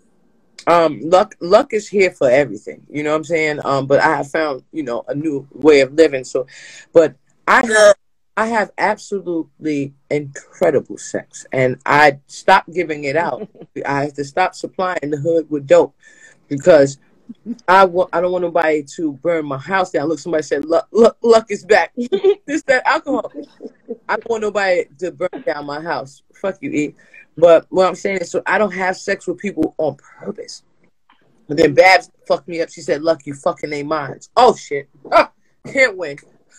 [0.67, 2.87] um, luck luck is here for everything.
[2.89, 3.61] You know what I'm saying?
[3.65, 6.25] Um, but I have found you know a new way of living.
[6.25, 6.47] So,
[6.93, 7.17] but
[7.47, 7.97] I have
[8.37, 13.49] I have absolutely incredible sex, and I stopped giving it out.
[13.87, 15.95] I have to stop supplying the hood with dope
[16.49, 16.99] because
[17.67, 20.09] I don't want nobody to burn my house down.
[20.09, 21.93] Look, somebody said luck luck, luck is back.
[22.47, 23.33] this that alcohol.
[24.09, 26.23] I don't want nobody to burn down my house.
[26.35, 26.95] Fuck you, E.
[27.37, 30.63] But what I'm saying is, so I don't have sex with people on purpose.
[31.49, 32.71] And then Babs fucked me up.
[32.71, 34.89] She said, "Luck, you fucking ain't mine." Oh shit!
[35.13, 35.33] Ah,
[35.67, 36.19] can't win.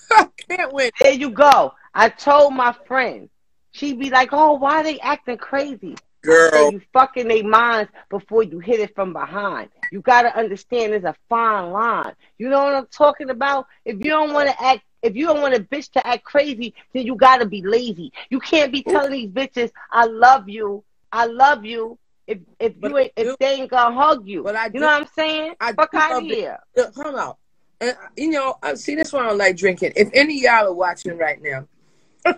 [0.49, 0.91] can't win.
[0.99, 1.73] There you go.
[1.93, 3.29] I told my friend.
[3.71, 6.71] She be like, "Oh, why they acting crazy?" Girl.
[6.71, 9.69] you fucking their minds before you hit it from behind.
[9.91, 12.13] You gotta understand there's a fine line.
[12.37, 13.67] You know what I'm talking about?
[13.85, 16.73] If you don't want to act, if you don't want a bitch to act crazy,
[16.93, 18.11] then you gotta be lazy.
[18.29, 21.97] You can't be telling these bitches, "I love you, I love you."
[22.27, 24.87] If if you ain't, if they ain't gonna hug you, But I you do- know
[24.87, 25.55] what I'm saying?
[25.59, 26.59] I Fuck out of here.
[26.75, 27.37] Look, Come out.
[27.81, 29.93] And uh, you know, I see this one I don't like drinking.
[29.95, 31.65] If any of y'all are watching right now,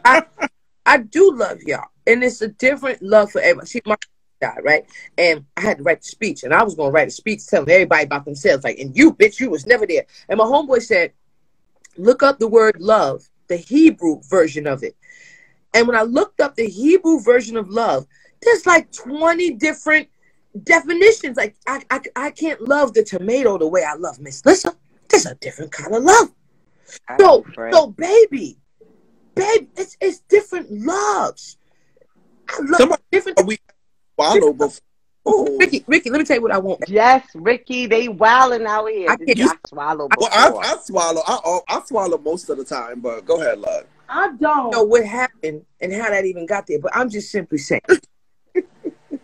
[0.06, 0.24] I,
[0.86, 3.68] I do love y'all, and it's a different love for everybody.
[3.68, 3.96] See, my
[4.40, 4.86] died right,
[5.18, 7.70] and I had to write the speech, and I was gonna write a speech telling
[7.70, 10.06] everybody about themselves, like, and you, bitch, you was never there.
[10.28, 11.14] And my homeboy said,
[11.98, 14.96] look up the word love, the Hebrew version of it.
[15.74, 18.08] And when I looked up the Hebrew version of love,
[18.42, 20.10] there's like 20 different
[20.64, 21.38] definitions.
[21.38, 24.76] Like I, I, I can't love the tomato the way I love Miss Lissa.
[25.10, 26.30] There's a different kind of love.
[27.20, 28.58] So, so baby,
[29.36, 31.58] babe, it's it's different loves.
[32.50, 33.46] I love different.
[33.46, 33.58] we
[34.16, 34.82] swallow before?
[35.24, 35.58] Oh.
[35.60, 36.84] Ricky, Ricky, let me tell you what I want.
[36.88, 39.10] Yes, Ricky, they wilding out here.
[39.10, 40.30] I Did can't- not swallow Well.
[40.32, 41.22] I, I swallow.
[41.28, 43.86] I oh, I swallow most of the time, but go ahead, love.
[44.10, 47.60] I don't know what happened and how that even got there, but I'm just simply
[47.60, 47.82] saying.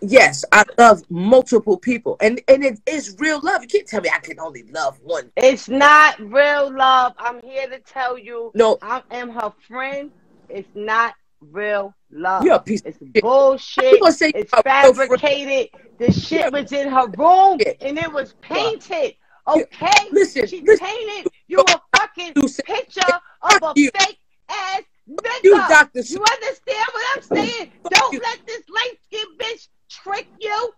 [0.10, 3.62] Yes, I love multiple people, and and it is real love.
[3.62, 5.32] You can't tell me I can only love one.
[5.36, 7.14] It's not real love.
[7.18, 8.52] I'm here to tell you.
[8.56, 8.78] No.
[8.82, 10.12] I am her friend.
[10.50, 12.44] It's not real love.
[12.44, 13.22] You're a piece It's shit.
[13.22, 14.00] bullshit.
[14.00, 15.10] Gonna say it's you're a real friend.
[15.10, 15.70] fabricated.
[16.00, 19.16] The shit was in her room and it was painted.
[19.48, 19.92] Okay?
[20.12, 20.86] Listen, she listen.
[20.86, 22.34] painted you a fucking
[22.66, 23.02] picture
[23.42, 23.90] of a you.
[23.98, 24.20] fake
[24.50, 25.44] ass nigga.
[25.44, 26.02] You, Dr.
[26.02, 27.72] You understand what I'm saying?
[27.90, 30.74] Don't let this light skinned bitch trick you.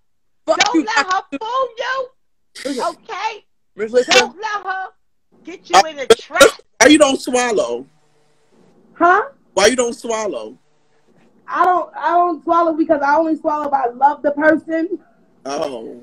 [0.45, 2.10] Don't you, let her fool you.
[2.68, 3.45] Okay?
[3.77, 4.88] Don't let her
[5.44, 6.61] get you in a trap.
[6.80, 7.86] Why you don't swallow?
[8.94, 9.30] Huh?
[9.53, 10.57] Why you don't swallow?
[11.48, 14.99] I don't I don't swallow because I only swallow if I love the person.
[15.45, 16.02] Oh.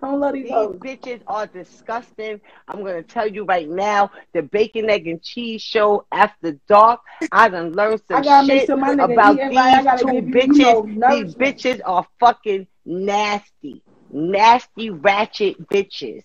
[0.00, 0.76] I don't love these These hoes.
[0.76, 2.40] bitches are disgusting.
[2.68, 7.00] I'm gonna tell you right now, the bacon, egg, and cheese show after dark.
[7.32, 9.74] I done learned some I gotta make shit sure about these right.
[9.74, 10.86] I gotta two bitches.
[10.86, 16.22] you know, these bitches are fucking nasty, nasty, ratchet bitches.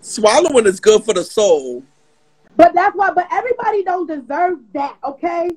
[0.00, 1.84] Swallowing is good for the soul.
[2.56, 3.12] But that's why.
[3.12, 4.96] But everybody don't deserve that.
[5.04, 5.48] Okay.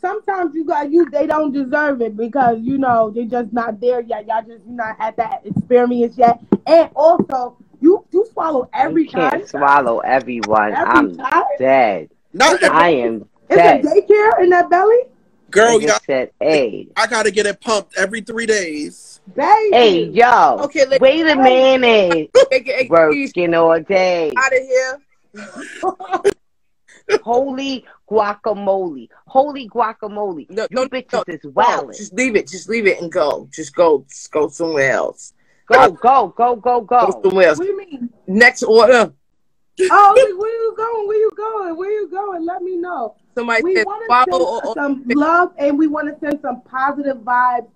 [0.00, 1.08] Sometimes you got you.
[1.10, 4.26] They don't deserve it because you know they're just not there yet.
[4.26, 6.40] Y'all just not at that experience yet.
[6.66, 9.46] And also, you you swallow every You can't time.
[9.46, 10.72] swallow everyone.
[10.72, 11.44] Every I'm time?
[11.58, 12.10] dead.
[12.32, 13.82] Not I am Is dead.
[13.82, 14.96] there daycare in that belly?
[15.50, 19.20] Girl, Nigga yeah, said, "Hey, I gotta get it pumped every three days.
[19.34, 19.70] Baby.
[19.72, 24.58] hey, yo, Okay, let- wait a minute, Egg, egg, cheese working all day." out of
[24.58, 26.32] here.
[27.22, 29.08] Holy guacamole.
[29.26, 30.48] Holy guacamole.
[30.50, 32.48] No, you no, bitches no, is no, just leave it.
[32.48, 33.48] Just leave it and go.
[33.52, 34.04] Just go.
[34.08, 35.32] Just go somewhere else.
[35.66, 37.20] Go, go, go, go, Go go.
[37.24, 37.58] somewhere else.
[37.58, 38.10] What do you mean?
[38.26, 39.12] Next order.
[39.90, 41.08] Oh, where you going?
[41.08, 41.76] Where you going?
[41.76, 42.44] Where you going?
[42.46, 43.16] Let me know.
[43.34, 46.40] Somebody we want to swallow send or, or some love and we want to send
[46.40, 47.68] some positive vibes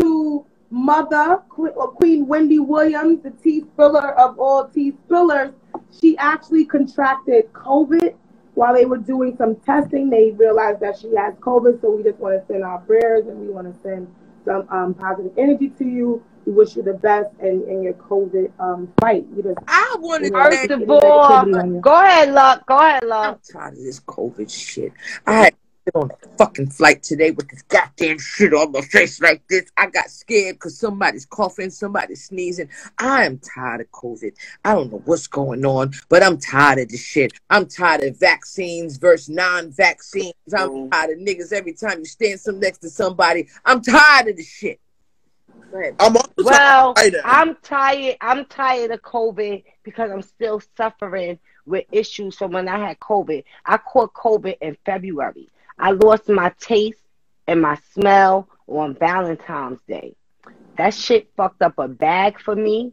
[0.00, 5.54] to Mother or Queen Wendy Williams, the tea spiller of all tea spillers.
[6.00, 8.14] She actually contracted COVID
[8.56, 10.10] while they were doing some testing.
[10.10, 13.38] They realized that she has COVID, so we just want to send our prayers and
[13.38, 14.12] we want to send
[14.44, 16.24] some um, positive energy to you.
[16.46, 19.26] We wish you the best in, in your COVID um, fight.
[19.36, 21.80] You just, I want to First of all, negativity on you.
[21.80, 22.66] go ahead, Luck.
[22.66, 24.92] Go ahead, I'm tired of this COVID shit.
[25.26, 28.80] I had to sit on a fucking flight today with this goddamn shit on my
[28.80, 29.70] face like this.
[29.76, 32.68] I got scared because somebody's coughing, somebody's sneezing.
[32.98, 34.32] I am tired of COVID.
[34.64, 37.32] I don't know what's going on, but I'm tired of this shit.
[37.50, 40.34] I'm tired of vaccines versus non-vaccines.
[40.56, 43.48] I'm tired of niggas every time you stand some next to somebody.
[43.64, 44.80] I'm tired of this shit.
[46.00, 46.94] I'm Well,
[47.24, 48.16] I'm tired.
[48.20, 53.44] I'm tired of COVID because I'm still suffering with issues from when I had COVID.
[53.64, 55.50] I caught COVID in February.
[55.78, 57.00] I lost my taste
[57.46, 60.14] and my smell on Valentine's Day.
[60.76, 62.92] That shit fucked up a bag for me.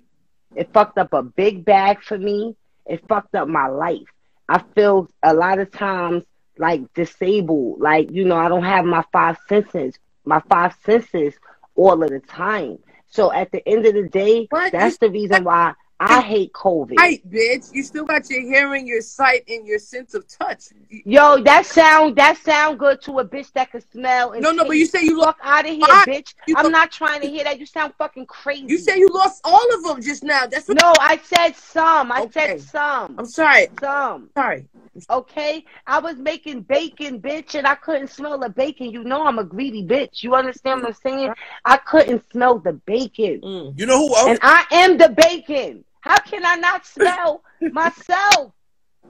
[0.56, 2.56] It fucked up a big bag for me.
[2.86, 4.08] It fucked up my life.
[4.48, 6.24] I feel a lot of times
[6.58, 7.80] like disabled.
[7.82, 9.96] Like, you know, I don't have my five senses,
[10.26, 11.34] my five senses
[11.76, 12.78] all of the time.
[13.08, 14.72] So at the end of the day, What?
[14.72, 15.74] that's the reason why
[16.10, 16.98] I hate COVID.
[16.98, 17.74] Right, bitch.
[17.74, 20.66] You still got your hearing, your sight, and your sense of touch.
[20.90, 24.64] Yo, that sound that sound good to a bitch that can smell and No, no,
[24.66, 26.08] but you say you lost out of here, Fuck.
[26.08, 26.34] bitch.
[26.56, 27.60] I'm look- not trying to hear that.
[27.60, 28.66] You sound fucking crazy.
[28.68, 30.46] You say you lost all of them just now.
[30.46, 30.80] That's what.
[30.82, 32.12] no, I said some.
[32.12, 32.32] I Okay.
[32.60, 33.16] said some.
[33.18, 33.68] I'm sorry.
[33.80, 34.30] Some.
[34.36, 34.68] Sorry.
[35.10, 38.92] Okay, I was making bacon, bitch, and I couldn't smell the bacon.
[38.92, 40.22] You know I'm a greedy bitch.
[40.22, 41.34] You understand what I'm saying?
[41.66, 43.80] I couldn't smell the bacon, Mm.
[43.80, 44.28] You know who else?
[44.30, 45.84] and I am the bacon.
[46.04, 48.52] How can I not smell myself?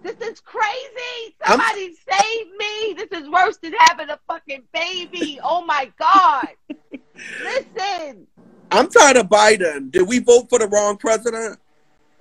[0.04, 1.36] This is crazy.
[1.44, 2.94] I'm- Somebody save me.
[2.94, 5.40] This is worse than having a fucking baby.
[5.44, 6.50] Oh my god.
[7.42, 8.28] Listen.
[8.72, 9.90] I'm tired of Biden.
[9.92, 11.60] Did we vote for the wrong president?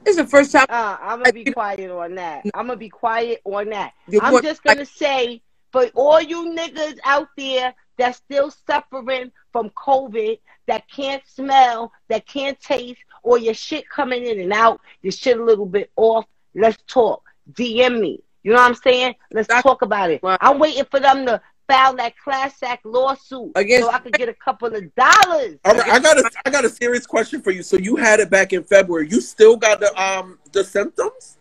[0.07, 0.67] It's the first time.
[0.71, 2.45] Uh, I'm gonna be quiet on that.
[2.55, 3.93] I'm gonna be quiet on that.
[4.09, 9.31] You I'm want- just gonna say for all you niggas out there that's still suffering
[9.53, 14.81] from COVID, that can't smell, that can't taste, or your shit coming in and out,
[15.03, 17.23] your shit a little bit off, let's talk.
[17.53, 18.23] DM me.
[18.43, 19.15] You know what I'm saying?
[19.33, 20.21] Let's talk about it.
[20.23, 24.29] I'm waiting for them to file that class act lawsuit Against- so I could get
[24.29, 25.59] a couple of dollars.
[25.65, 27.63] All right, I got a I got a serious question for you.
[27.63, 29.09] So you had it back in February.
[29.09, 31.39] You still got the um the symptoms?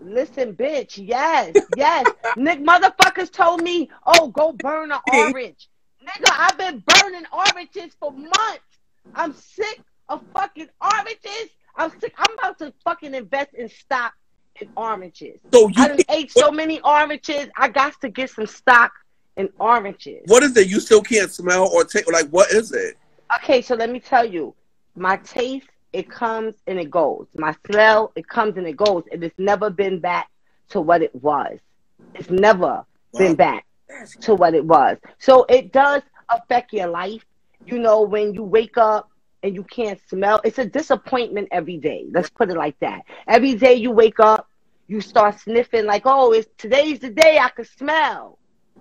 [0.00, 2.06] Listen, bitch, yes, yes.
[2.36, 5.68] Nick motherfuckers told me, oh, go burn an orange.
[6.04, 8.60] Nigga, I've been burning oranges for months.
[9.14, 11.50] I'm sick of fucking oranges.
[11.76, 12.14] I'm sick.
[12.18, 14.12] I'm about to fucking invest in stock
[14.60, 15.40] in oranges.
[15.52, 17.48] So you I done ate so many oranges.
[17.56, 18.92] I got to get some stock
[19.36, 20.22] in oranges.
[20.26, 20.68] What is it?
[20.68, 22.96] You still can't smell or take like what is it?
[23.38, 24.54] Okay, so let me tell you,
[24.94, 27.26] my taste it comes and it goes.
[27.34, 29.04] My smell it comes and it goes.
[29.12, 30.28] And it's never been back
[30.70, 31.58] to what it was.
[32.14, 32.84] It's never
[33.16, 33.66] been back
[34.22, 34.98] to what it was.
[35.18, 37.24] So it does affect your life.
[37.66, 39.10] You know, when you wake up
[39.42, 42.06] and you can't smell, it's a disappointment every day.
[42.12, 43.02] Let's put it like that.
[43.26, 44.48] Every day you wake up,
[44.88, 48.38] you start sniffing like, oh, it's today's the day I can smell.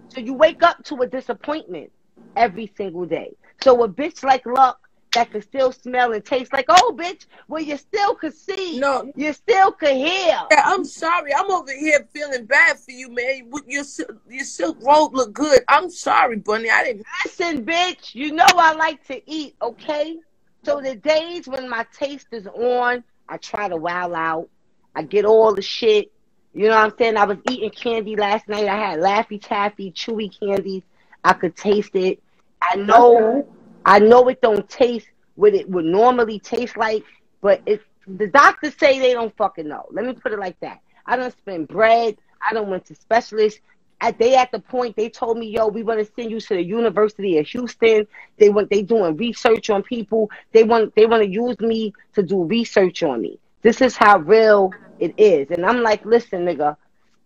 [0.09, 1.91] So you wake up to a disappointment
[2.35, 3.31] every single day.
[3.63, 4.77] So a bitch like Luck
[5.13, 8.79] that can still smell and taste like, oh, bitch, well, you still could see.
[8.79, 9.11] No.
[9.15, 10.39] You still could hear.
[10.51, 11.33] Yeah, I'm sorry.
[11.33, 13.51] I'm over here feeling bad for you, man.
[13.67, 13.83] Your
[14.29, 15.61] your silk robe look good.
[15.67, 16.69] I'm sorry, Bunny.
[16.69, 17.05] I didn't.
[17.25, 20.17] Listen, bitch, you know I like to eat, okay?
[20.63, 24.49] So the days when my taste is on, I try to wow out.
[24.95, 26.11] I get all the shit.
[26.53, 27.17] You know what I'm saying?
[27.17, 28.67] I was eating candy last night.
[28.67, 30.83] I had Laffy Taffy, chewy candies.
[31.23, 32.21] I could taste it.
[32.61, 33.47] I know
[33.85, 37.03] I know it don't taste what it would normally taste like,
[37.41, 39.85] but it the doctors say they don't fucking know.
[39.91, 40.79] Let me put it like that.
[41.05, 42.17] I don't spend bread.
[42.47, 43.59] I don't went to specialists.
[44.03, 46.55] At they at the point they told me, yo, we want to send you to
[46.55, 48.07] the University of Houston.
[48.37, 50.31] They want they doing research on people.
[50.51, 53.39] They want they want to use me to do research on me.
[53.61, 55.51] This is how real it is.
[55.51, 56.75] And I'm like, listen, nigga,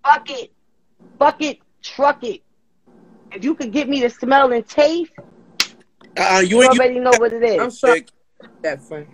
[0.04, 0.52] fuck it.
[1.18, 2.42] Fuck it, truck it.
[3.32, 5.14] If you could get me to smell and taste,
[6.18, 7.62] Uh, you, you ain't already know what it is.
[7.62, 8.06] I'm sorry.
[8.64, 9.08] That friend.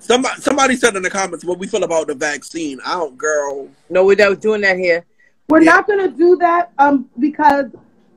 [0.00, 2.80] Somebody somebody said in the comments what we feel about the vaccine.
[2.84, 3.68] I don't, girl.
[3.88, 5.04] No, we're not doing that here.
[5.48, 7.66] We're not gonna do that um because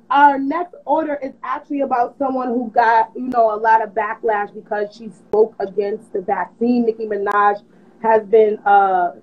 [0.10, 4.54] our next order is actually about someone who got you know a lot of backlash
[4.54, 6.86] because she spoke against the vaccine.
[6.86, 7.62] Nicki Minaj
[8.02, 9.14] has been uh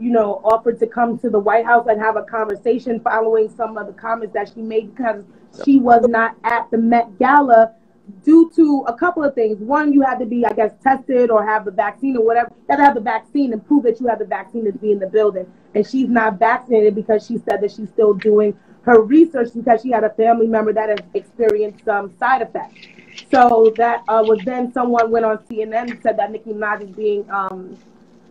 [0.00, 3.76] you know offered to come to the White House and have a conversation following some
[3.76, 5.24] of the comments that she made because
[5.64, 7.74] she was not at the Met Gala
[8.24, 9.58] due to a couple of things.
[9.58, 12.50] One, you had to be, I guess, tested or have the vaccine or whatever.
[12.50, 14.92] You have to have the vaccine and prove that you have the vaccine to be
[14.92, 15.50] in the building.
[15.74, 19.90] And she's not vaccinated because she said that she's still doing her research because she
[19.90, 22.86] had a family member that has experienced some side effects.
[23.30, 26.90] So that uh, was then someone went on CNN and said that Nicki Minaj is
[26.90, 27.78] being um,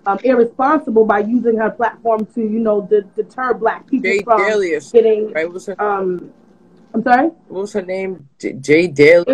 [0.05, 4.41] um, irresponsible by using her platform to, you know, de- deter black people Jay from
[4.91, 5.31] getting.
[5.31, 5.51] Right?
[6.93, 7.11] What's her?
[7.11, 7.27] I'm sorry.
[7.47, 8.27] What was her name?
[8.39, 9.25] J- Jay Daly.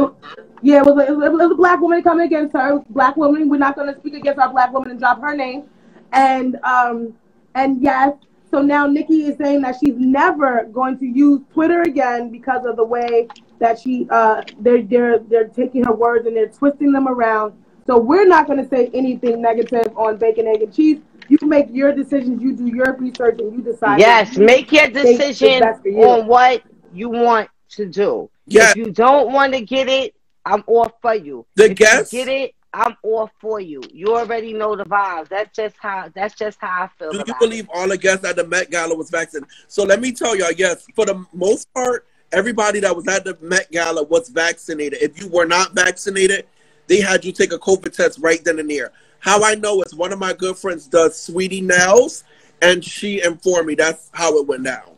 [0.62, 2.80] Yeah, it was, a, it, was a, it was a black woman coming against her.
[2.90, 3.50] Black woman.
[3.50, 5.64] We're not going to speak against our black woman and drop her name.
[6.12, 7.14] And um,
[7.56, 8.14] and yes,
[8.50, 12.78] so now Nicki is saying that she's never going to use Twitter again because of
[12.78, 13.28] the way
[13.60, 17.54] that she uh they're they're they're taking her words and they're twisting them around.
[17.86, 21.00] So we're not going to say anything negative on bacon, egg, and cheese.
[21.28, 22.42] You make your decisions.
[22.42, 24.00] You do your research, and you decide.
[24.00, 26.04] Yes, make your you decision you.
[26.04, 26.64] on what
[26.94, 28.30] you want to do.
[28.46, 28.72] Yeah.
[28.72, 31.46] If you don't want to get it, I'm all for you.
[31.56, 33.82] The if guest- you get it, I'm all for you.
[33.92, 35.30] You already know the vibes.
[35.30, 38.36] That's just how that's just how I feel Do you believe all the guests at
[38.36, 39.50] the Met Gala was vaccinated?
[39.68, 43.38] So let me tell y'all, yes, for the most part, everybody that was at the
[43.42, 45.02] Met Gala was vaccinated.
[45.02, 46.46] If you were not vaccinated,
[46.86, 48.92] they had you take a COVID test right then and there.
[49.20, 52.24] How I know is one of my good friends does Saweetie Nails,
[52.62, 54.89] and she informed me that's how it went down.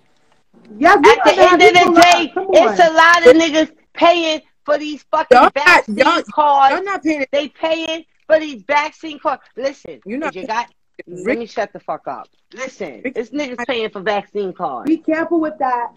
[0.78, 5.04] Yes, At the end of the day, it's a lot of niggas paying for these
[5.12, 6.76] fucking Y'all not- vaccine y'all- cards.
[6.76, 9.42] y'all not paying- They paying for these vaccine cards.
[9.56, 10.72] Listen, You're not- if you got.
[11.08, 12.28] Let me shut the fuck up.
[12.54, 14.88] Listen, this niggas paying for vaccine cards.
[14.88, 15.92] Be careful with that.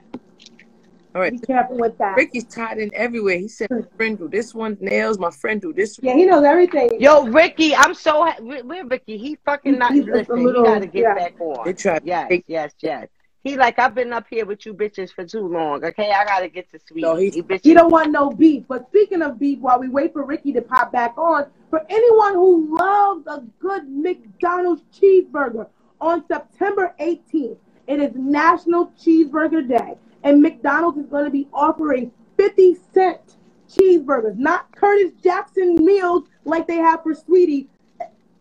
[1.15, 1.33] All right.
[1.33, 2.17] Be careful with that.
[2.17, 3.37] Ricky's tied in everywhere.
[3.39, 5.19] He said, "My friend do this one nails.
[5.19, 7.01] My friend do this." Yeah, he knows everything.
[7.01, 9.17] Yo, Ricky, I'm so ha- where, where Ricky?
[9.19, 10.43] He fucking not He's just a listen.
[10.43, 11.15] little- he gotta get yeah.
[11.15, 11.65] back on.
[11.67, 12.03] They tried.
[12.05, 13.09] Yes, yes, yes.
[13.45, 15.85] He like I've been up here with you bitches for too long.
[15.85, 17.03] Okay, I gotta get to sweet.
[17.03, 17.45] No, he-.
[17.63, 18.65] He don't want no beef.
[18.67, 22.35] But speaking of beef, while we wait for Ricky to pop back on, for anyone
[22.35, 25.69] who loves a good McDonald's cheeseburger,
[26.01, 27.57] on September 18th,
[27.87, 29.97] it is National Cheeseburger Day.
[30.23, 33.37] and McDonald's is going to be offering 50 cent
[33.71, 37.67] cheeseburgers, not Curtis Jackson meals like they have for Saweetie,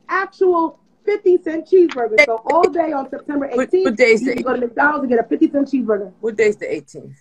[0.07, 2.25] actual 50 cent cheeseburger.
[2.25, 5.03] So all day on September 18th, what day is you the can go to McDonald's
[5.03, 6.11] and get a 50 cent cheeseburger.
[6.19, 7.15] What day's the 18th?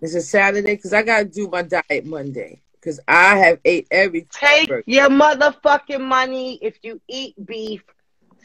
[0.00, 4.26] It's a Saturday because I gotta do my diet Monday because I have ate every
[4.32, 4.82] Take cheeseburger.
[4.86, 6.58] your motherfucking money.
[6.60, 7.82] If you eat beef,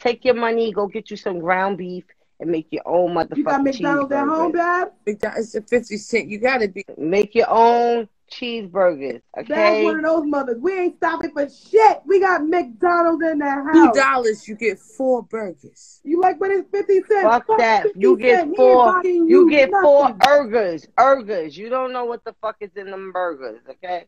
[0.00, 2.04] take your money, go get you some ground beef
[2.38, 4.54] and make your own motherfucking You got motherfucking McDonald's at home, cheeseburgers.
[4.54, 4.92] Bab?
[5.04, 6.28] McDonald's a 50 cent.
[6.28, 6.84] You gotta be.
[6.96, 9.84] Make your own cheeseburgers, Bab's okay?
[9.84, 10.58] one of those mothers.
[10.60, 12.00] We ain't stopping for shit.
[12.06, 13.72] We got McDonald's in the house.
[13.72, 13.96] Two house.
[13.96, 16.00] dollars, you get four burgers.
[16.04, 17.22] You like when it's 50 cents?
[17.22, 17.86] Fuck that.
[17.96, 18.56] You get cent.
[18.56, 19.02] Four.
[19.02, 20.86] buying You get four burgers.
[20.96, 21.56] Burgers.
[21.56, 24.06] You don't know what the fuck is in them burgers, okay?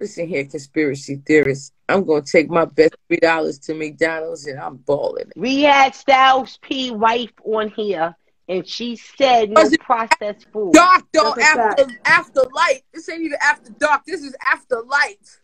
[0.00, 1.72] Listen here, conspiracy theorists.
[1.86, 5.30] I'm gonna take my best three dollars to McDonald's and I'm balling.
[5.36, 8.16] We had Styles P wife on here,
[8.50, 10.72] and she said no processed food.
[10.72, 12.82] Dark though, That's a after after light.
[12.92, 14.02] This ain't even after dark.
[14.04, 15.38] This is after light.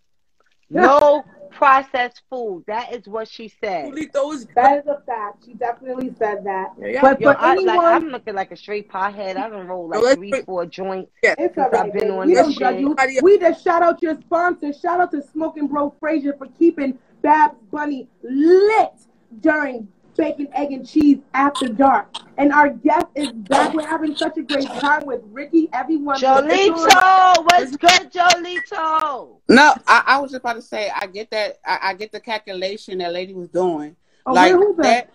[0.69, 2.65] No processed food.
[2.67, 3.87] That is what she said.
[3.93, 5.45] Julito is That is a fact.
[5.47, 6.73] She definitely said that.
[6.79, 7.01] Yeah, yeah.
[7.01, 9.37] But Yo, for I, anyone, like, I'm looking like a straight pothead.
[9.37, 11.37] I done rolled No, like three, bring- four joints yeah.
[11.39, 12.11] it's all right, I've been baby.
[12.11, 13.13] on We this don't shit.
[13.13, 13.23] you.
[13.23, 14.73] We just shout out your sponsor.
[14.73, 18.93] Shout out to Smoking Bro Frazier for keeping Babs Bunny lit
[19.41, 22.09] during bacon, egg, and cheese after dark.
[22.39, 23.73] And our guest is back.
[23.75, 25.69] We're having such a great time with Ricky.
[25.73, 29.39] Everyone, Jolito, what's good, Jolito?
[29.49, 32.21] No, I, I was just about to say I get that I, I get the
[32.21, 33.97] calculation that lady was doing.
[34.27, 35.11] Oh, like where- who's that?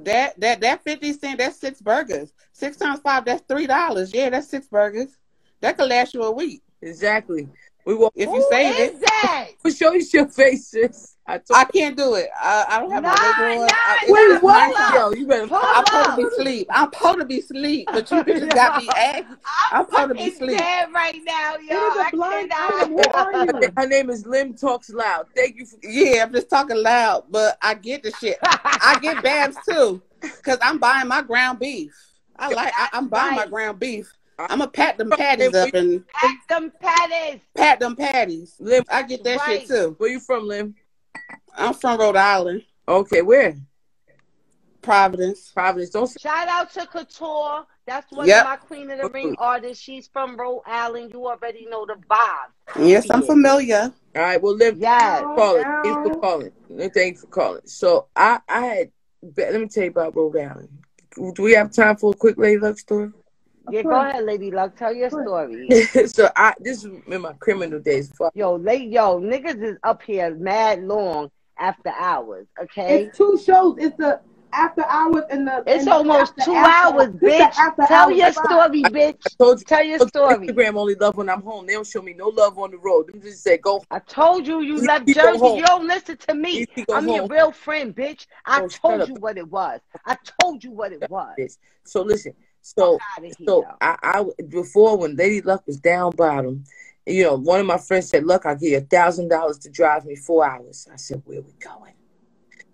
[0.00, 2.32] that that that fifty cent, that's six burgers.
[2.52, 4.14] Six times five, that's three dollars.
[4.14, 5.16] Yeah, that's six burgers.
[5.60, 7.48] That could last you a week Exactly.
[7.84, 9.00] We will if Who you save it.
[9.00, 9.48] that?
[9.76, 11.16] show you your faces.
[11.28, 12.28] I told I can't do it.
[12.40, 13.66] I, I don't have Nah, my wig on.
[13.66, 14.78] nah, I, Wait, what?
[14.78, 15.46] Nice yo, you better.
[15.46, 16.66] Hold I'm supposed to be asleep.
[16.70, 19.26] I'm supposed to be asleep, but you just got me act.
[19.70, 20.58] I'm supposed to be fucking asleep.
[20.58, 21.76] dead right now, yo.
[21.76, 22.82] It is a I blind cannot.
[22.82, 22.98] item.
[23.14, 23.32] Are
[23.62, 23.72] you?
[23.76, 25.26] Her name is Lim Talks Loud.
[25.36, 28.38] Thank you for Yeah, I'm just talking loud, but I get the shit.
[28.42, 30.00] I get Babs too,
[30.42, 31.94] cause I'm buying my ground beef.
[32.38, 32.72] I like.
[32.74, 34.10] I, I'm buying my ground beef.
[34.38, 37.40] I'm gonna pat them patties up and pat them patties.
[37.54, 38.54] pat them patties.
[38.60, 38.84] Lim.
[38.88, 39.60] I get that Right.
[39.60, 39.94] shit too.
[39.98, 40.74] Where you from, Lim?
[41.56, 43.56] I'm from Rhode Island, Okay, where?
[44.80, 45.50] Providence.
[45.52, 45.90] Providence.
[45.90, 47.66] Don't say Shout out to Couture.
[47.86, 48.38] That's one Yep.
[48.38, 49.82] of my Queen of the Ring artists.
[49.82, 51.10] She's from Rhode Island.
[51.12, 52.52] You already know the vibe.
[52.78, 53.92] Yes, I'm familiar.
[54.14, 55.24] All right, well, Lim, Yes.
[55.36, 55.64] calling.
[55.82, 56.52] Thanks for calling.
[56.94, 57.62] Thank you for calling.
[57.66, 58.92] So I, I had.
[59.36, 60.68] Let me tell you about Rhode Island.
[61.34, 63.10] Do we have time for a quick lady luck story?
[63.70, 64.76] Yeah, go ahead, Lady Luck.
[64.76, 65.68] Tell your story.
[66.06, 68.10] so I this is in my criminal days.
[68.16, 68.32] Fuck.
[68.34, 72.46] Yo, late, yo, niggas is up here mad long after hours.
[72.62, 73.76] Okay, It's two shows.
[73.78, 74.20] It's the
[74.52, 75.62] after hours and the.
[75.66, 77.54] it's and almost two after- hours, bitch.
[77.86, 79.16] Tell hours your story, bitch.
[79.24, 79.64] I told you.
[79.66, 80.48] Tell your story.
[80.48, 81.66] Instagram only love when I'm home.
[81.66, 83.08] They don't show me no love on the road.
[83.08, 83.84] Them just say go.
[83.90, 85.44] I told you you left Jersey.
[85.56, 86.52] You don't listen to me.
[86.52, 88.26] You need to go I'm your real friend, bitch.
[88.46, 89.08] I Oh, told up.
[89.08, 89.80] you what it was.
[90.06, 91.58] I told you what it was.
[91.84, 92.32] So listen.
[92.76, 92.98] So
[93.46, 93.66] so.
[93.80, 96.64] I, I before when Lady Luck was down bottom,
[97.06, 99.70] you know, one of my friends said, "Look, I'll give you a thousand dollars to
[99.70, 101.94] drive me four hours." I said, "Where we going?"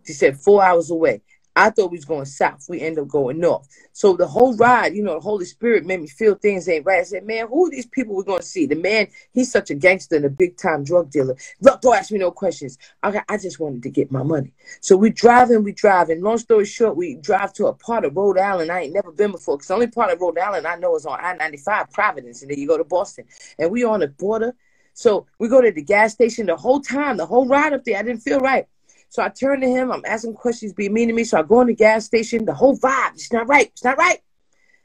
[0.07, 1.23] She said, four hours away.
[1.57, 2.67] I thought we was going south.
[2.69, 3.69] We end up going north.
[3.93, 7.01] So the whole ride, you know, the Holy Spirit made me feel things ain't right.
[7.01, 8.67] I said, man, who are these people we're going to see?
[8.67, 11.37] The man, he's such a gangster and a big time drug dealer.
[11.61, 12.79] Look, don't ask me no questions.
[13.03, 14.53] I, I just wanted to get my money.
[14.81, 16.23] So we driving, we driving.
[16.23, 19.31] Long story short, we drive to a part of Rhode Island I ain't never been
[19.31, 19.57] before.
[19.57, 22.43] Because the only part of Rhode Island I know is on I-95, Providence.
[22.43, 23.27] And then you go to Boston.
[23.61, 24.55] And we on the border.
[24.95, 27.99] So we go to the gas station the whole time, the whole ride up there.
[27.99, 28.67] I didn't feel right.
[29.15, 29.93] So I turn to him.
[29.93, 31.23] I'm asking questions, being mean to me.
[31.23, 32.45] So I go in the gas station.
[32.45, 33.69] The whole vibe, it's not right.
[33.69, 34.19] It's not right.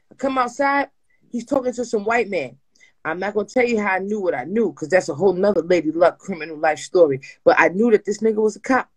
[0.08, 0.88] I come outside.
[1.32, 2.56] He's talking to some white man.
[3.04, 5.32] I'm not gonna tell you how I knew what I knew, because that's a whole
[5.32, 7.20] nother lady luck criminal life story.
[7.44, 8.88] But I knew that this nigga was a cop.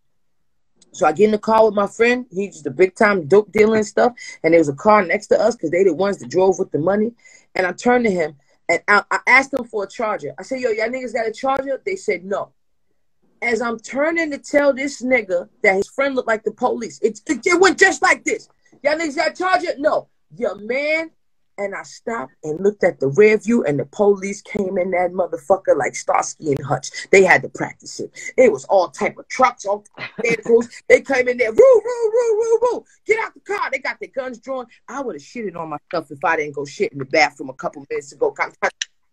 [0.91, 2.27] So I get in the car with my friend.
[2.30, 4.14] He's just a big time dope dealer and stuff.
[4.43, 6.69] And there was a car next to us because they the ones that drove with
[6.69, 7.11] the money.
[7.55, 8.35] And I turned to him
[8.69, 10.35] and I, I asked them for a charger.
[10.38, 12.51] I said, "Yo, y'all niggas got a charger?" They said no
[13.43, 17.19] as I'm turning to tell this nigga that his friend looked like the police, it,
[17.27, 18.47] it, it went just like this.
[18.83, 19.67] Y'all niggas got charged?
[19.77, 20.07] No.
[20.35, 21.11] Your man.
[21.59, 25.11] And I stopped and looked at the rear view, and the police came in that
[25.11, 26.89] motherfucker like Starsky and Hutch.
[27.11, 28.09] They had to practice it.
[28.37, 29.85] It was all type of trucks, all
[30.19, 30.67] vehicles.
[30.89, 32.85] They came in there, woo, woo, woo, woo, woo.
[33.05, 33.69] Get out the car.
[33.71, 34.65] They got their guns drawn.
[34.87, 37.53] I would have shitted on myself if I didn't go shit in the bathroom a
[37.53, 38.31] couple minutes ago.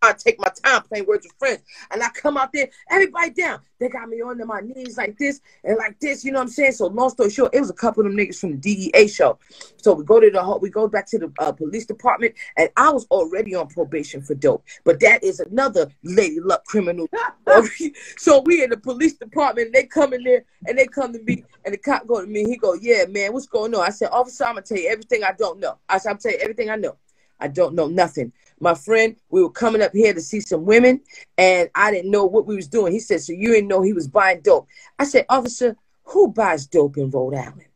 [0.03, 1.63] I take my time playing words with friends.
[1.91, 3.61] And I come out there, everybody down.
[3.79, 6.49] They got me on my knees like this and like this, you know what I'm
[6.49, 6.73] saying?
[6.73, 9.39] So long story short, it was a couple of them niggas from the DEA show.
[9.77, 12.91] So we go to the we go back to the uh, police department, and I
[12.91, 14.65] was already on probation for dope.
[14.85, 17.09] But that is another lady luck criminal.
[18.19, 21.45] so we in the police department, they come in there and they come to me,
[21.65, 22.45] and the cop go to me.
[22.45, 25.25] He go, "Yeah, man, what's going on?" I said, "Officer, I'm gonna tell you everything
[25.25, 26.97] I don't know." I said, "I'm gonna tell you everything I know.
[27.41, 31.01] I don't know nothing." My friend, we were coming up here to see some women,
[31.39, 32.93] and I didn't know what we was doing.
[32.93, 34.67] He said, "So you didn't know he was buying dope?"
[34.99, 37.67] I said, "Officer, who buys dope in Rhode Island?"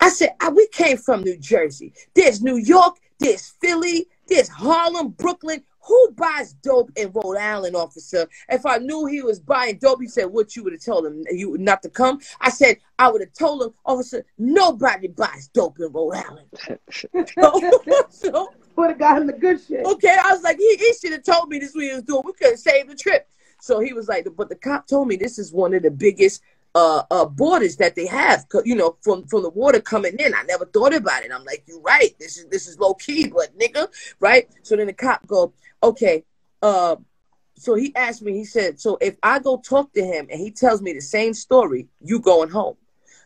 [0.00, 1.92] I said, "Ah, we came from New Jersey.
[2.14, 5.64] There's New York, there's Philly, there's Harlem, Brooklyn.
[5.88, 8.28] Who buys dope in Rhode Island, officer?
[8.48, 11.24] If I knew he was buying dope, he said, what you would have told him?
[11.30, 12.20] You not to come?
[12.40, 16.48] I said, I would have told him, officer, nobody buys dope in Rhode Island.
[17.38, 19.84] so, so would have got him the good shit.
[19.84, 22.22] Okay, I was like, he, he should have told me this what he was doing.
[22.24, 23.28] We could have saved the trip.
[23.60, 26.42] So he was like, but the cop told me this is one of the biggest
[26.74, 30.34] uh, uh borders that they have, you know, from from the water coming in.
[30.34, 31.32] I never thought about it.
[31.32, 32.14] I'm like, you're right.
[32.18, 33.88] This is this is low key, but nigga,
[34.20, 34.48] right?
[34.62, 36.24] So then the cop go, okay,
[36.62, 36.96] uh,
[37.56, 38.32] so he asked me.
[38.32, 41.34] He said, so if I go talk to him and he tells me the same
[41.34, 42.76] story, you going home?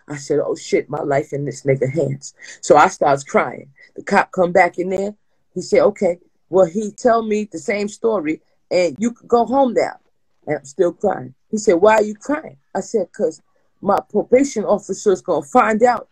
[0.09, 2.35] I said, oh shit, my life in this nigga hands.
[2.61, 3.71] So I starts crying.
[3.95, 5.15] The cop come back in there.
[5.55, 8.41] He said, okay, well he tell me the same story
[8.71, 9.99] and you could go home now.
[10.47, 11.35] And I'm still crying.
[11.53, 12.57] He said, why are you crying?
[12.75, 13.41] I said, because
[13.83, 16.09] my probation officer is going to find out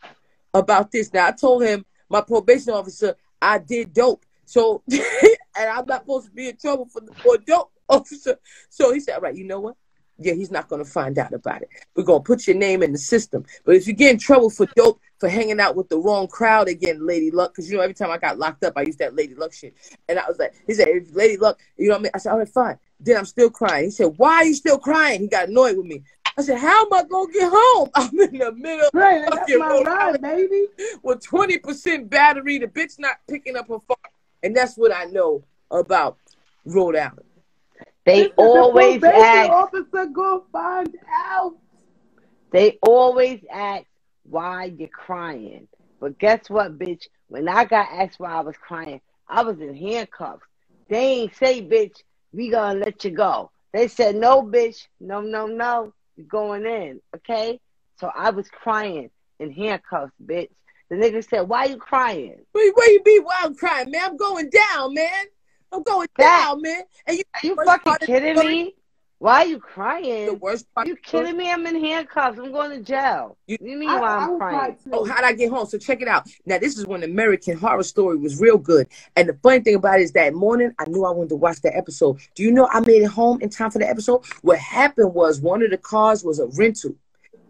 [0.52, 1.12] about this.
[1.12, 4.24] Now, I told him, my probation officer, I did dope.
[4.44, 5.00] So, and
[5.56, 8.38] I'm not supposed to be in trouble for, for dope officer.
[8.68, 9.76] So he said, all right, you know what?
[10.18, 11.70] Yeah, he's not going to find out about it.
[11.96, 13.46] We're going to put your name in the system.
[13.64, 16.68] But if you get in trouble for dope, for hanging out with the wrong crowd
[16.68, 19.16] again, Lady Luck, because you know, every time I got locked up, I used that
[19.16, 19.74] Lady Luck shit.
[20.06, 22.10] And I was like, he said, Lady Luck, you know what I mean?
[22.14, 22.78] I said, all right, fine.
[23.00, 23.86] Then I'm still crying.
[23.86, 25.20] He said, why are you still crying?
[25.20, 26.02] He got annoyed with me.
[26.36, 27.90] I said, how am I going to get home?
[27.94, 30.66] I'm in the middle of Right, that's my ride, baby.
[31.02, 32.58] with 20% battery.
[32.58, 33.96] The bitch not picking up her phone.
[34.42, 36.18] And that's what I know about
[36.64, 37.26] Rhode Island.
[38.04, 39.50] They The always probation ask.
[39.50, 41.54] officer gonna find out.
[42.52, 43.84] They always ask
[44.24, 45.68] why you're crying.
[46.00, 47.06] But guess what, bitch?
[47.28, 50.42] When I got asked why I was crying, I was in handcuffs.
[50.88, 51.96] They ain't say, bitch,
[52.32, 53.50] we gonna let you go.
[53.72, 57.60] They said, no, bitch, no, no, no, you're going in, okay?
[57.98, 60.50] So I was crying in handcuffs, bitch.
[60.88, 62.40] The nigga said, why you crying?
[62.52, 64.02] Where, where you be while I'm crying, man?
[64.04, 65.24] I'm going down, man.
[65.72, 66.82] I'm going down, man.
[67.06, 68.74] And you, Are you fucking part of the kidding me?
[69.20, 70.24] Why are you crying?
[70.24, 70.86] The worst part.
[70.86, 71.52] You kidding me?
[71.52, 72.38] I'm in handcuffs.
[72.38, 73.36] I'm going to jail.
[73.46, 74.76] You, mean I- why I I'm would cry crying?
[74.82, 74.90] too.
[74.94, 75.66] Oh, how'd I get home?
[75.66, 76.26] So check it out.
[76.46, 78.88] Now this is when American Horror Story was real good.
[79.16, 81.60] And the funny thing about it is that morning I knew I wanted to watch
[81.60, 82.18] that episode.
[82.34, 84.24] Do you know I made it home in time for the episode?
[84.40, 86.94] What happened was one of the cars was a rental.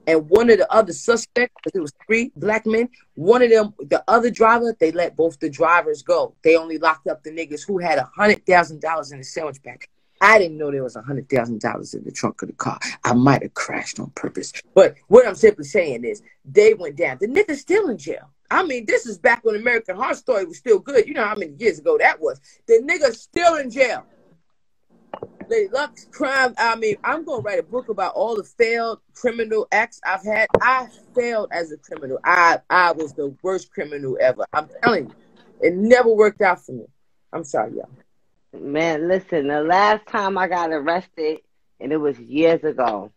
[0.08, 4.02] And one of the other suspects, it was three black men, one of them, the
[4.08, 6.34] other driver, they let both the drivers go.
[6.42, 9.62] They only locked up the niggas who had a hundred thousand dollars in the sandwich
[9.62, 9.86] bag.
[10.20, 12.78] I didn't know there was a hundred thousand dollars in the trunk of the car.
[13.04, 14.52] I might have crashed on purpose.
[14.74, 17.18] But what I'm simply saying is they went down.
[17.20, 18.30] The nigga's still in jail.
[18.50, 21.06] I mean, this is back when American Horror Story was still good.
[21.06, 22.40] You know how many years ago that was.
[22.66, 24.04] The nigga's still in jail.
[25.48, 26.54] Lady Luck's crime.
[26.58, 30.48] I mean, I'm gonna write a book about all the failed criminal acts I've had.
[30.60, 32.18] I failed as a criminal.
[32.24, 34.44] I I was the worst criminal ever.
[34.52, 35.14] I'm telling you,
[35.60, 36.84] it never worked out for me.
[37.32, 37.88] I'm sorry, y'all.
[38.52, 41.40] Man, listen, the last time I got arrested,
[41.78, 43.12] and it was years ago,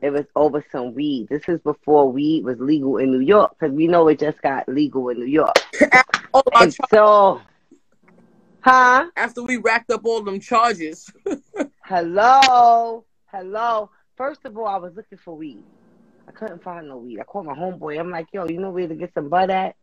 [0.00, 1.28] it was over some weed.
[1.28, 4.68] This is before weed was legal in New York, because we know it just got
[4.68, 5.56] legal in New York.
[6.34, 7.42] Oh, Our And so,
[8.60, 9.10] huh?
[9.16, 11.12] After we racked up all them charges,
[11.84, 13.90] Hello, hello.
[14.16, 15.62] First of all, I was looking for weed.
[16.26, 17.20] I couldn't find no weed.
[17.20, 18.00] I called my homeboy.
[18.00, 19.76] I'm like, yo, you know where to get some bud at?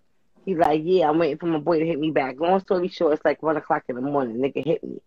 [0.45, 2.39] He's like, yeah, I'm waiting for my boy to hit me back.
[2.39, 4.37] Long story short, it's like one o'clock in the morning.
[4.37, 5.01] Nigga hit me.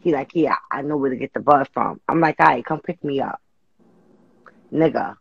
[0.00, 2.00] He like, yeah, I know where to get the bud from.
[2.08, 3.40] I'm like, all right, come pick me up.
[4.72, 5.16] Nigga,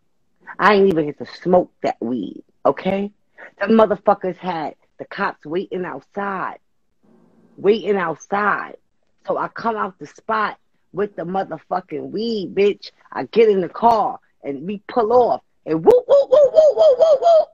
[0.59, 3.11] I ain't even get to smoke that weed, okay?
[3.59, 6.59] The motherfuckers had the cops waiting outside.
[7.57, 8.77] Waiting outside.
[9.27, 10.57] So I come out the spot
[10.93, 12.91] with the motherfucking weed, bitch.
[13.11, 16.95] I get in the car and we pull off and woo woo woo woo woo
[16.97, 17.45] woo woo.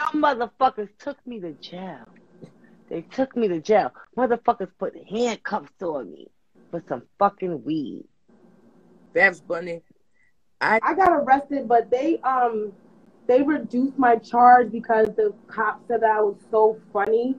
[0.00, 2.04] Them motherfuckers took me to jail.
[2.88, 3.92] They took me to jail.
[4.16, 6.28] Motherfuckers put handcuffs on me
[6.70, 8.04] for some fucking weed.
[9.14, 9.82] Babs Bunny.
[10.60, 12.72] I I got arrested, but they um
[13.26, 17.36] they reduced my charge because the cop said that I was so funny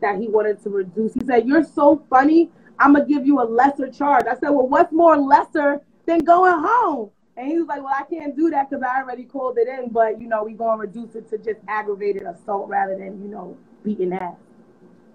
[0.00, 1.14] that he wanted to reduce.
[1.14, 2.50] He said, "You're so funny.
[2.78, 4.26] I'm gonna give you a lesser charge.
[4.26, 7.10] I said, well, what's more lesser than going home?
[7.36, 9.90] And he was like, well, I can't do that because I already called it in,
[9.90, 13.56] but you know, we gonna reduce it to just aggravated assault rather than you know
[13.82, 14.36] beating ass.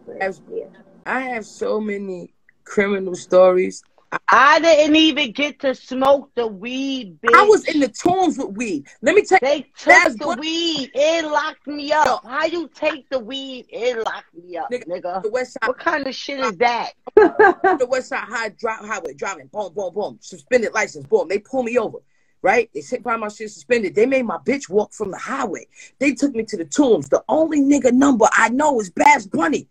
[0.05, 0.65] But, As- yeah.
[1.05, 2.33] I have so many
[2.65, 3.81] criminal stories.
[4.27, 7.35] I didn't even get to smoke the weed, bitch.
[7.35, 8.87] I was in the tombs with weed.
[9.03, 12.25] Let me tell you, They That's took the what- weed and locked me up.
[12.25, 15.21] How you take the weed and lock me up, Nigga, nigga?
[15.23, 16.93] the West Side, What kind of shit is that?
[17.15, 21.27] the West Side High drive, Highway driving, boom, boom, boom, suspended license, boom.
[21.27, 21.99] They pull me over,
[22.41, 22.69] right?
[22.73, 23.95] They sit find my shit suspended.
[23.95, 25.67] They made my bitch walk from the highway.
[25.99, 27.09] They took me to the tombs.
[27.09, 29.67] The only nigga number I know is Babs Bunny.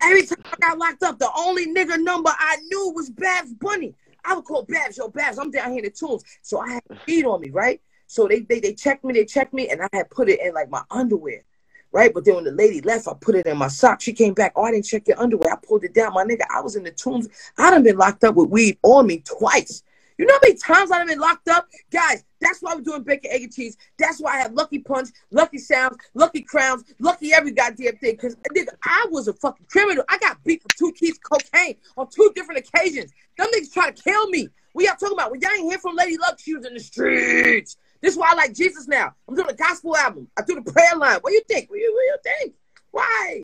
[0.00, 3.94] Every time I got locked up, the only nigga number I knew was Babs Bunny.
[4.24, 6.22] I would call Babs, yo, Babs, I'm down here in the tombs.
[6.42, 7.80] So I had weed on me, right?
[8.06, 10.54] So they, they they checked me, they checked me, and I had put it in
[10.54, 11.44] like my underwear.
[11.90, 14.02] Right, but then when the lady left, I put it in my sock.
[14.02, 14.52] She came back.
[14.54, 15.54] Oh, I didn't check your underwear.
[15.54, 16.42] I pulled it down, my nigga.
[16.54, 17.28] I was in the tombs.
[17.56, 19.82] I done been locked up with weed on me twice.
[20.18, 22.24] You know how many times I've been locked up, guys?
[22.40, 23.76] That's why we're doing bacon, egg, and cheese.
[23.98, 28.16] That's why I have Lucky Punch, Lucky Sounds, Lucky Crowns, Lucky every goddamn thing.
[28.16, 30.04] Cause nigga, I was a fucking criminal.
[30.08, 33.12] I got beat for two keys cocaine on two different occasions.
[33.36, 34.48] Them niggas try to kill me.
[34.74, 35.30] We y'all talking about?
[35.30, 37.76] When y'all ain't hear from Lady Luck, she was in the streets.
[38.00, 39.14] This is why I like Jesus now.
[39.28, 40.28] I'm doing a gospel album.
[40.36, 41.18] I do the prayer line.
[41.20, 41.70] What you think?
[41.70, 42.54] What you, what you think?
[42.90, 43.42] Why?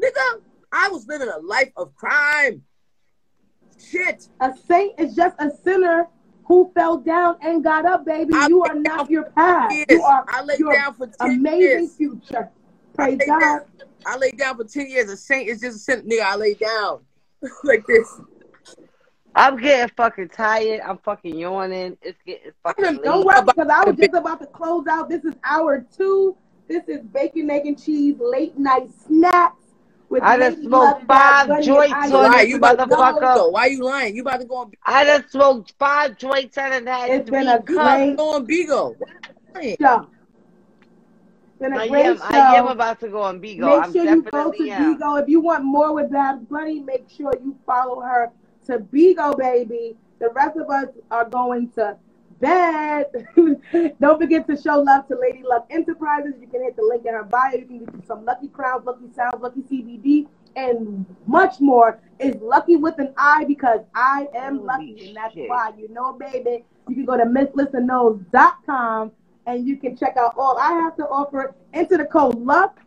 [0.00, 2.62] Nigga, I was living a life of crime.
[3.78, 4.28] Shit.
[4.40, 6.08] A saint is just a sinner
[6.44, 8.32] who fell down and got up, baby.
[8.34, 9.74] I you are not your past.
[9.74, 9.86] years.
[9.90, 11.96] You are I laid your down for 10 amazing years.
[11.96, 12.50] future.
[12.98, 13.40] I Praise laid God.
[13.40, 13.60] down,
[14.06, 15.10] I laid down for 10 years.
[15.10, 16.08] A saint is just a saint.
[16.08, 17.00] Nigga, I laid down.
[17.64, 18.08] like this.
[19.34, 20.80] I'm getting fucking tired.
[20.80, 21.98] I'm fucking yawning.
[22.00, 23.00] It's getting fucking.
[23.02, 25.10] Don't worry, because I was just about to close out.
[25.10, 26.36] This is hour two.
[26.68, 29.65] This is bacon, egg, and cheese late night snacks.
[30.08, 33.20] With I done smoked five joints I- on Why you about to go motherfucker.
[33.20, 33.52] Bigo?
[33.52, 34.14] Why you lying?
[34.14, 36.56] You about to go on, I done smoked five joints.
[36.58, 37.66] I done had It's three been a cups.
[37.72, 38.94] great go on Bigo?
[39.52, 40.06] Why show.
[41.58, 42.22] Been a I great am, show.
[42.24, 43.60] I am about to go on Bigo.
[43.66, 44.98] Make I'm sure you go to definitely am.
[44.98, 45.22] Bigo.
[45.22, 48.30] If you want more with Babs Bunny, make sure you follow her
[48.66, 49.96] to Bigo, baby.
[50.18, 51.96] The rest of us are going to
[52.40, 53.06] bed.
[54.00, 56.34] Don't forget to show love to Lady Luck Enterprises.
[56.40, 57.52] You can hit the link in her bio.
[57.54, 60.26] You can get you some Lucky Crowns, Lucky Sounds, Lucky CBD,
[60.56, 62.00] and much more.
[62.18, 65.70] Is Lucky with an I because I am Holy lucky, and that's why.
[65.76, 66.64] You know, baby.
[66.88, 69.12] You can go to MissLissaKnows.com
[69.46, 71.54] and you can check out all I have to offer.
[71.72, 72.78] Enter the code LUCK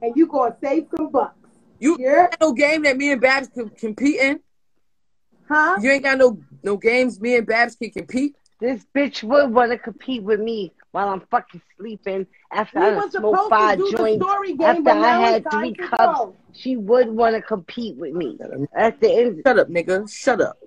[0.00, 1.36] and you going to save some bucks.
[1.78, 2.28] You Yeah.
[2.28, 4.40] got no game that me and Babs can compete in?
[5.48, 5.78] Huh?
[5.82, 8.34] You ain't got no no games me and Babs can compete?
[8.62, 12.90] This bitch would want to compete with me while I'm fucking sleeping after We I
[12.90, 14.24] were done supposed smoked five joints.
[14.24, 16.36] story game, After I had three cups, go.
[16.52, 18.38] she would want to compete with me.
[18.72, 20.08] At the end, Shut up, nigga.
[20.08, 20.58] Shut up.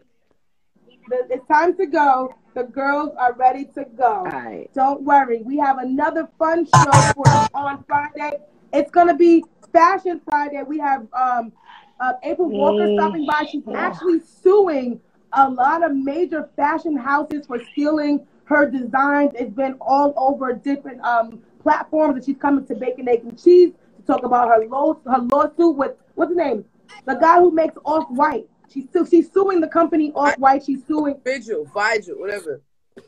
[1.10, 2.36] It's time to go.
[2.54, 4.26] The girls are ready to go.
[4.26, 4.74] Alright.
[4.74, 5.42] Don't worry.
[5.44, 8.40] We have another fun show for you on Friday.
[8.74, 10.64] It's going to be Fashion Friday.
[10.68, 11.54] We have um,
[12.02, 12.98] uh, April Walker Mm.
[13.00, 13.46] stopping by.
[13.50, 15.00] She's actually suing
[15.36, 19.32] a lot of major fashion houses for stealing her designs.
[19.36, 23.74] It's been all over different um, platforms, and she's coming to Bacon, Egg, and Cheese
[23.98, 26.66] to talk about her, law, her lawsuit with, what's his name?
[27.06, 28.48] The guy who makes Off White.
[28.72, 30.64] She's, su- she's suing the company Off White.
[30.66, 32.62] She's suing Virgil, Virgil, whatever.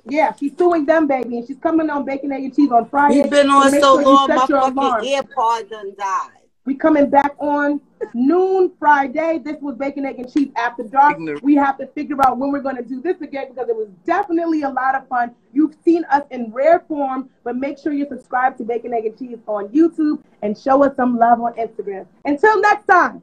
[0.06, 3.22] yeah, she's suing them, baby, and she's coming on Bacon, Egg, and Cheese on Friday.
[3.22, 5.04] We've been on make so sure long, my your fucking alarm.
[5.04, 6.32] AirPod done died.
[6.66, 7.80] We coming back on
[8.14, 9.40] noon Friday.
[9.44, 11.18] This was Bacon, Egg, and Cheese After Dark.
[11.18, 11.44] Ignorant.
[11.44, 13.88] We have to figure out when we're going to do this again because it was
[14.06, 15.34] definitely a lot of fun.
[15.54, 19.18] You've seen us in rare form, but make sure you subscribe to Bacon, Egg, and
[19.18, 22.06] Cheese on YouTube and show us some love on Instagram.
[22.26, 23.22] Until next time,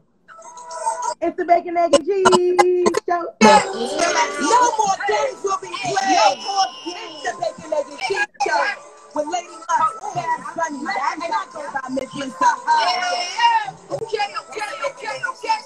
[1.21, 3.35] it's the Bacon, Egg, and Cheese show.
[3.43, 5.97] No more games will be played.
[6.11, 7.23] No more games.
[7.23, 11.89] The Bacon, Egg, and Cheese Show with Lady Luck had Sunny, I may not by
[11.91, 12.35] Miss Lissa.
[12.67, 13.95] Yeah, yeah.
[13.95, 15.59] Okay, okay, okay, okay.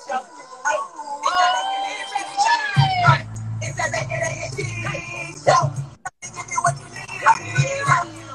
[5.44, 5.72] Show.
[6.20, 7.24] Give you what you need.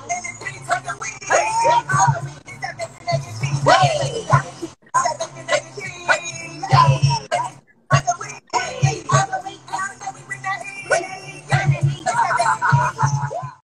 [0.09, 2.42] Anything from the weed.